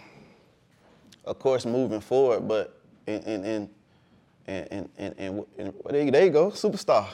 of 1.24 1.38
course, 1.38 1.64
moving 1.64 2.00
forward, 2.00 2.46
but 2.48 2.80
in 3.06 3.22
in 3.22 3.44
in 3.44 3.70
and 4.46 4.68
and 4.70 4.88
and, 4.98 5.14
and, 5.18 5.44
and 5.58 5.72
well, 5.74 5.92
there, 5.92 6.02
you- 6.02 6.10
there 6.10 6.24
you 6.24 6.30
go, 6.30 6.50
superstar. 6.50 7.06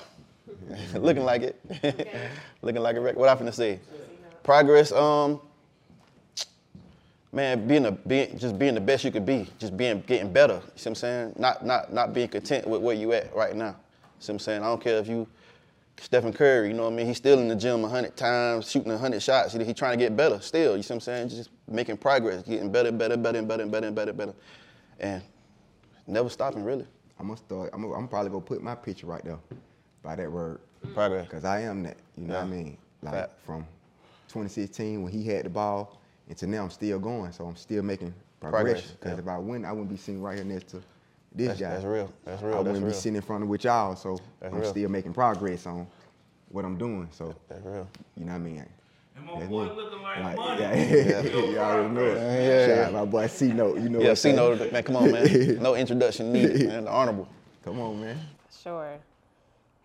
Looking 0.94 1.24
like 1.24 1.42
it. 1.42 1.60
Looking 2.62 2.82
like 2.82 2.96
a 2.96 3.00
record. 3.00 3.18
What 3.18 3.28
I 3.28 3.36
finna 3.36 3.52
say? 3.52 3.80
Progress. 4.42 4.92
Um, 4.92 5.40
man, 7.32 7.66
being 7.66 7.86
a 7.86 7.92
being 7.92 8.38
just 8.38 8.58
being 8.58 8.74
the 8.74 8.80
best 8.80 9.04
you 9.04 9.10
could 9.10 9.26
be, 9.26 9.48
just 9.58 9.76
being 9.76 10.02
getting 10.06 10.32
better. 10.32 10.54
You 10.54 10.60
see 10.60 10.68
what 10.70 10.86
I'm 10.86 10.94
saying? 10.96 11.32
Not 11.38 11.64
not 11.64 11.92
not 11.92 12.12
being 12.12 12.28
content 12.28 12.66
with 12.66 12.82
where 12.82 12.94
you 12.94 13.12
at 13.12 13.34
right 13.34 13.54
now. 13.54 13.68
You 13.68 13.74
See 14.20 14.32
what 14.32 14.34
I'm 14.34 14.38
saying? 14.40 14.62
I 14.62 14.66
don't 14.66 14.82
care 14.82 14.98
if 14.98 15.08
you 15.08 15.26
Stephen 16.00 16.32
Curry, 16.32 16.68
you 16.68 16.74
know 16.74 16.84
what 16.84 16.92
I 16.92 16.96
mean? 16.96 17.06
He's 17.06 17.16
still 17.16 17.38
in 17.38 17.46
the 17.46 17.54
gym 17.54 17.82
100 17.82 18.16
times, 18.16 18.68
shooting 18.68 18.90
100 18.90 19.22
shots. 19.22 19.52
He, 19.52 19.64
he 19.64 19.72
trying 19.72 19.96
to 19.96 20.04
get 20.04 20.16
better 20.16 20.40
still, 20.40 20.76
you 20.76 20.82
see 20.82 20.92
what 20.92 20.96
I'm 20.96 21.00
saying? 21.00 21.28
Just 21.28 21.50
making 21.68 21.98
progress, 21.98 22.42
getting 22.42 22.70
better, 22.72 22.90
better, 22.90 23.16
better, 23.16 23.38
and 23.38 23.46
better, 23.46 23.62
and 23.62 23.70
better, 23.70 23.86
and 23.86 23.94
better, 23.96 24.12
better. 24.12 24.34
And 24.98 25.22
never 26.06 26.28
stopping, 26.28 26.64
really. 26.64 26.86
I'm 27.18 27.28
gonna 27.28 27.36
start. 27.36 27.70
I'm, 27.72 27.82
gonna, 27.82 27.94
I'm 27.94 28.08
probably 28.08 28.30
gonna 28.30 28.42
put 28.42 28.60
my 28.60 28.74
picture 28.74 29.06
right 29.06 29.24
there 29.24 29.38
by 30.04 30.14
that 30.14 30.30
word. 30.30 30.60
Progress. 30.92 31.26
Mm. 31.26 31.30
Cause 31.30 31.44
I 31.44 31.62
am 31.62 31.82
that. 31.84 31.96
You 32.16 32.26
know 32.26 32.34
what 32.34 32.42
I 32.44 32.46
mean? 32.46 32.76
Like 33.02 33.14
Fact. 33.14 33.32
from 33.44 33.62
2016 34.28 35.02
when 35.02 35.10
he 35.12 35.24
had 35.24 35.46
the 35.46 35.50
ball, 35.50 35.98
until 36.28 36.48
now 36.50 36.62
I'm 36.62 36.70
still 36.70 36.98
going. 36.98 37.32
So 37.32 37.46
I'm 37.46 37.56
still 37.56 37.82
making 37.82 38.12
Progress, 38.40 38.62
progression. 38.62 38.96
Cause 39.00 39.12
yeah. 39.12 39.18
if 39.18 39.28
I 39.28 39.38
win, 39.38 39.64
I 39.64 39.72
wouldn't 39.72 39.88
be 39.90 39.96
sitting 39.96 40.22
right 40.22 40.36
here 40.36 40.44
next 40.44 40.68
to 40.68 40.82
this 41.34 41.48
That's- 41.48 41.60
guy. 41.60 41.70
that's 41.70 41.84
real. 41.84 42.12
That's 42.24 42.42
real. 42.42 42.52
I 42.52 42.56
That's 42.58 42.66
wouldn't 42.66 42.84
real. 42.84 42.92
be 42.92 42.96
sitting 42.96 43.16
in 43.16 43.22
front 43.22 43.42
of 43.42 43.48
with 43.48 43.64
y'all, 43.64 43.96
so 43.96 44.18
That's 44.40 44.52
I'm 44.54 44.60
real. 44.60 44.70
still 44.70 44.88
making 44.90 45.14
progress 45.14 45.66
on 45.66 45.86
what 46.50 46.64
I'm 46.64 46.76
doing. 46.76 47.08
So 47.10 47.34
that's 47.48 47.64
real. 47.64 47.88
You 48.16 48.26
know 48.26 48.32
what 48.32 48.38
I 48.38 48.40
mean? 48.40 48.66
That's 49.16 49.46
boy 49.48 49.64
me. 49.64 49.70
looking 49.74 50.02
like 50.02 50.18
Like, 50.22 50.36
money. 50.36 50.60
Yeah, 50.60 50.74
Yeah. 50.74 51.22
you 51.22 51.58
already 51.58 51.94
know 51.94 52.00
it. 52.04 52.16
Yeah, 52.16 52.38
yeah, 52.42 52.66
Shout 52.66 52.84
out 52.86 52.92
my 52.92 53.04
boy 53.06 53.26
C 53.26 53.52
Note. 53.52 53.78
You 53.80 53.88
know 53.88 54.00
yeah, 54.00 54.08
what 54.10 54.18
C 54.18 54.30
I'm 54.30 54.36
note, 54.36 54.58
saying? 54.58 54.72
man. 54.72 54.82
Come 54.82 54.96
on, 54.96 55.10
man. 55.12 55.58
No 55.62 55.74
introduction 55.74 56.32
needed, 56.32 56.68
man. 56.68 56.84
The 56.84 56.90
honorable. 56.90 57.28
Come 57.64 57.80
on, 57.80 58.00
man. 58.00 58.18
Sure. 58.62 58.98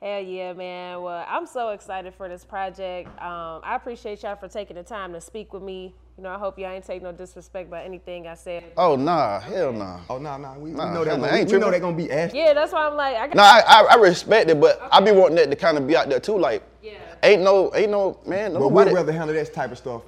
Hell 0.02 0.22
yeah, 0.22 0.54
man. 0.54 1.02
Well, 1.02 1.26
I'm 1.28 1.46
so 1.46 1.70
excited 1.70 2.14
for 2.16 2.30
this 2.30 2.46
project. 2.46 3.10
Um, 3.22 3.60
I 3.66 3.76
appreciate 3.76 4.24
y'all 4.24 4.38
for 4.38 4.48
taking 4.48 4.78
the 4.78 4.84
time 4.84 5.12
to 5.12 5.20
speak 5.20 5.52
with 5.52 5.62
me. 5.62 5.94
You 6.18 6.24
know, 6.24 6.30
I 6.30 6.38
hope 6.38 6.58
y'all 6.58 6.72
ain't 6.72 6.86
take 6.86 7.02
no 7.02 7.12
disrespect 7.12 7.70
by 7.70 7.84
anything 7.84 8.26
I 8.26 8.36
said. 8.36 8.64
Oh 8.78 8.96
nah, 8.96 9.42
hell 9.42 9.74
nah. 9.74 10.00
Oh 10.10 10.18
nah, 10.18 10.38
nah. 10.38 10.58
We, 10.58 10.72
Nah, 10.72 10.94
know 10.94 11.04
that. 11.04 11.12
hell 11.12 11.18
nah, 11.20 11.34
we, 11.34 11.40
ain't 11.40 11.52
we 11.52 11.58
know 11.58 11.70
they're 11.70 11.82
gonna 11.82 11.98
be 11.98 12.10
asked. 12.10 12.34
Yeah, 12.34 12.54
that's 12.54 12.72
why 12.72 12.88
I'm 12.88 12.96
like, 12.96 13.16
I 13.18 13.28
got. 13.28 13.36
No, 13.36 13.44
I, 13.44 13.62
I, 13.68 13.88
I 13.92 13.96
respect 13.96 14.50
it, 14.50 14.62
but 14.62 14.80
I 14.90 15.02
be 15.02 15.12
wanting 15.12 15.36
that 15.36 15.50
to 15.50 15.56
kind 15.58 15.78
of 15.78 15.86
be 15.86 15.98
out 15.98 16.08
there 16.08 16.20
too. 16.22 16.38
Like, 16.38 16.64
yeah. 16.82 16.94
ain't 17.24 17.42
no, 17.42 17.70
ain't 17.76 17.92
no, 17.92 18.20
man. 18.26 18.54
But 18.54 18.60
Nobody 18.60 18.92
we'd 18.92 18.96
rather 18.96 19.12
handle 19.12 19.36
that 19.36 19.54
type 19.54 19.72
of 19.74 19.78
stuff 19.78 20.04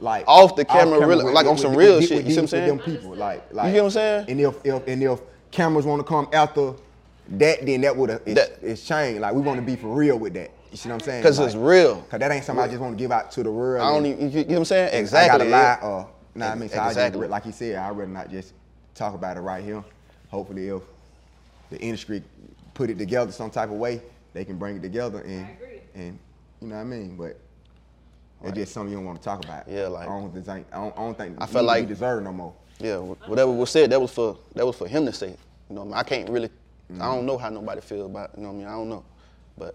like 0.00 0.24
Off 0.26 0.56
the 0.56 0.64
camera, 0.64 1.06
really- 1.06 1.24
with- 1.24 1.34
like 1.34 1.46
on 1.46 1.56
some 1.56 1.70
with- 1.74 1.86
real 1.86 1.96
with- 1.98 2.08
shit, 2.08 2.16
with 2.18 2.26
you 2.26 2.32
see 2.32 2.36
what 2.38 2.42
I'm 2.42 2.48
saying? 2.48 2.68
Them 2.68 2.78
people, 2.80 3.14
like, 3.14 3.52
like. 3.52 3.72
get 3.72 3.80
what 3.80 3.86
I'm 3.86 3.90
saying? 3.92 4.26
And 4.28 4.40
if, 4.40 4.56
if 4.64 4.86
and 4.88 5.02
if 5.04 5.20
cameras 5.52 5.86
want 5.86 6.00
to 6.00 6.04
come 6.04 6.28
after 6.32 6.72
that, 7.28 7.64
then 7.66 7.80
that 7.82 7.96
would 7.96 8.10
have 8.10 8.22
it's, 8.26 8.40
it's 8.62 8.86
changed. 8.86 9.20
Like 9.20 9.34
we 9.34 9.40
want 9.42 9.58
to 9.60 9.66
be 9.66 9.76
for 9.76 9.88
real 9.88 10.18
with 10.18 10.34
that. 10.34 10.50
You 10.70 10.76
see 10.76 10.88
what 10.88 10.96
I'm 10.96 11.00
saying? 11.00 11.22
'Cause 11.22 11.38
Like, 11.38 11.46
it's 11.46 11.56
real. 11.56 12.02
Cause 12.02 12.20
that 12.20 12.30
ain't 12.30 12.44
something 12.44 12.64
I 12.64 12.68
just 12.68 12.80
want 12.80 12.96
to 12.96 13.02
give 13.02 13.10
out 13.12 13.30
to 13.32 13.42
the 13.42 13.50
world. 13.50 13.82
I 13.82 13.88
don't 13.92 14.04
and- 14.04 14.20
even, 14.20 14.30
you 14.32 14.44
know 14.44 14.50
what 14.52 14.58
I'm 14.58 14.64
saying? 14.66 14.94
Exactly. 14.94 15.34
I 15.34 15.38
gotta 15.38 15.50
lie 15.50 15.78
yeah. 15.80 15.88
or 15.88 16.08
nah, 16.34 16.50
I 16.50 16.54
mean, 16.54 16.68
so 16.68 16.78
I 16.78 16.88
Exactly. 16.88 17.20
just, 17.22 17.30
like 17.30 17.44
he 17.44 17.52
said, 17.52 17.76
I'd 17.76 17.90
rather 17.96 18.10
not 18.10 18.30
just 18.30 18.52
talk 18.94 19.14
about 19.14 19.36
it 19.36 19.40
right 19.40 19.64
here. 19.64 19.82
Hopefully, 20.30 20.68
if 20.68 20.82
the 21.70 21.78
industry 21.80 22.22
put 22.74 22.90
it 22.90 22.98
together 22.98 23.32
some 23.32 23.50
type 23.50 23.70
of 23.70 23.76
way, 23.76 24.00
they 24.34 24.44
can 24.44 24.56
bring 24.58 24.76
it 24.76 24.82
together 24.82 25.20
and 25.22 25.46
and 25.94 26.18
you 26.60 26.68
know 26.68 26.74
what 26.76 26.80
I 26.82 26.84
mean. 26.84 27.16
But 27.16 27.38
it's 28.44 28.54
just 28.54 28.72
something 28.74 28.90
you 28.92 28.98
don't 28.98 29.06
want 29.06 29.18
to 29.20 29.24
talk 29.24 29.44
about. 29.44 29.66
Yeah, 29.68 29.86
like- 29.86 30.08
I 30.08 30.10
don't 30.10 30.32
think 30.32 30.66
I 30.72 30.76
don't, 30.76 30.92
I 30.96 31.00
don't 31.00 31.16
think 31.18 31.36
I 31.40 31.46
feel 31.46 31.62
we 31.62 31.66
like- 31.68 31.88
deserve 31.88 32.22
no 32.22 32.32
more. 32.32 32.52
Yeah, 32.78 32.98
whatever 32.98 33.50
was 33.50 33.70
said, 33.70 33.90
that 33.90 34.00
was 34.00 34.10
for 34.12 34.36
that 34.54 34.66
was 34.66 34.76
for 34.76 34.86
him 34.86 35.06
to 35.06 35.12
say. 35.12 35.28
You 35.70 35.74
know, 35.74 35.80
what 35.84 35.84
I, 35.84 35.86
mean? 35.86 35.94
I 35.94 36.02
can't 36.02 36.28
really, 36.28 36.50
I 36.88 36.92
Mm-hmm. 36.92 37.00
don't 37.02 37.26
know 37.26 37.36
how 37.38 37.48
nobody 37.50 37.80
feel 37.80 38.06
about. 38.06 38.30
it, 38.30 38.36
You 38.36 38.42
know, 38.44 38.48
what 38.50 38.54
I 38.54 38.58
mean, 38.58 38.66
I 38.68 38.72
don't 38.72 38.88
know, 38.88 39.04
but 39.58 39.74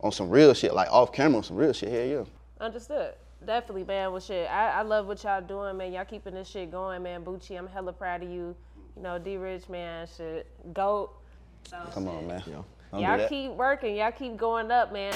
on 0.00 0.12
some 0.12 0.28
real 0.28 0.52
shit, 0.54 0.74
like 0.74 0.90
off 0.90 1.12
camera, 1.12 1.38
on 1.38 1.42
some 1.44 1.56
real 1.56 1.72
shit, 1.72 1.90
hell 1.90 2.04
yeah. 2.06 2.24
Understood. 2.64 3.14
Definitely, 3.44 3.84
man. 3.84 4.10
Well, 4.12 4.20
shit, 4.20 4.50
I, 4.50 4.70
I 4.70 4.82
love 4.82 5.06
what 5.06 5.22
y'all 5.24 5.40
doing, 5.42 5.76
man. 5.76 5.92
Y'all 5.92 6.04
keeping 6.04 6.34
this 6.34 6.48
shit 6.48 6.70
going, 6.70 7.02
man. 7.02 7.24
Boochie, 7.24 7.58
I'm 7.58 7.66
hella 7.66 7.92
proud 7.92 8.22
of 8.22 8.30
you. 8.30 8.54
You 8.96 9.02
know, 9.02 9.18
D 9.18 9.36
Rich, 9.36 9.68
man, 9.68 10.06
shit, 10.16 10.46
goat. 10.74 11.10
So, 11.68 11.76
Come 11.92 12.08
on, 12.08 12.26
man. 12.26 12.42
Don't 12.92 13.00
y'all 13.02 13.26
keep 13.28 13.50
working. 13.52 13.96
Y'all 13.96 14.12
keep 14.12 14.36
going 14.36 14.70
up, 14.70 14.92
man. 14.92 15.12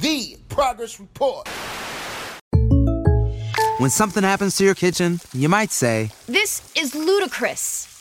The 0.00 0.36
Progress 0.48 0.98
Report. 0.98 1.46
When 3.78 3.90
something 3.90 4.22
happens 4.24 4.56
to 4.56 4.64
your 4.64 4.74
kitchen, 4.74 5.20
you 5.32 5.48
might 5.48 5.70
say, 5.70 6.10
This 6.26 6.72
is 6.76 6.94
ludicrous. 6.94 7.97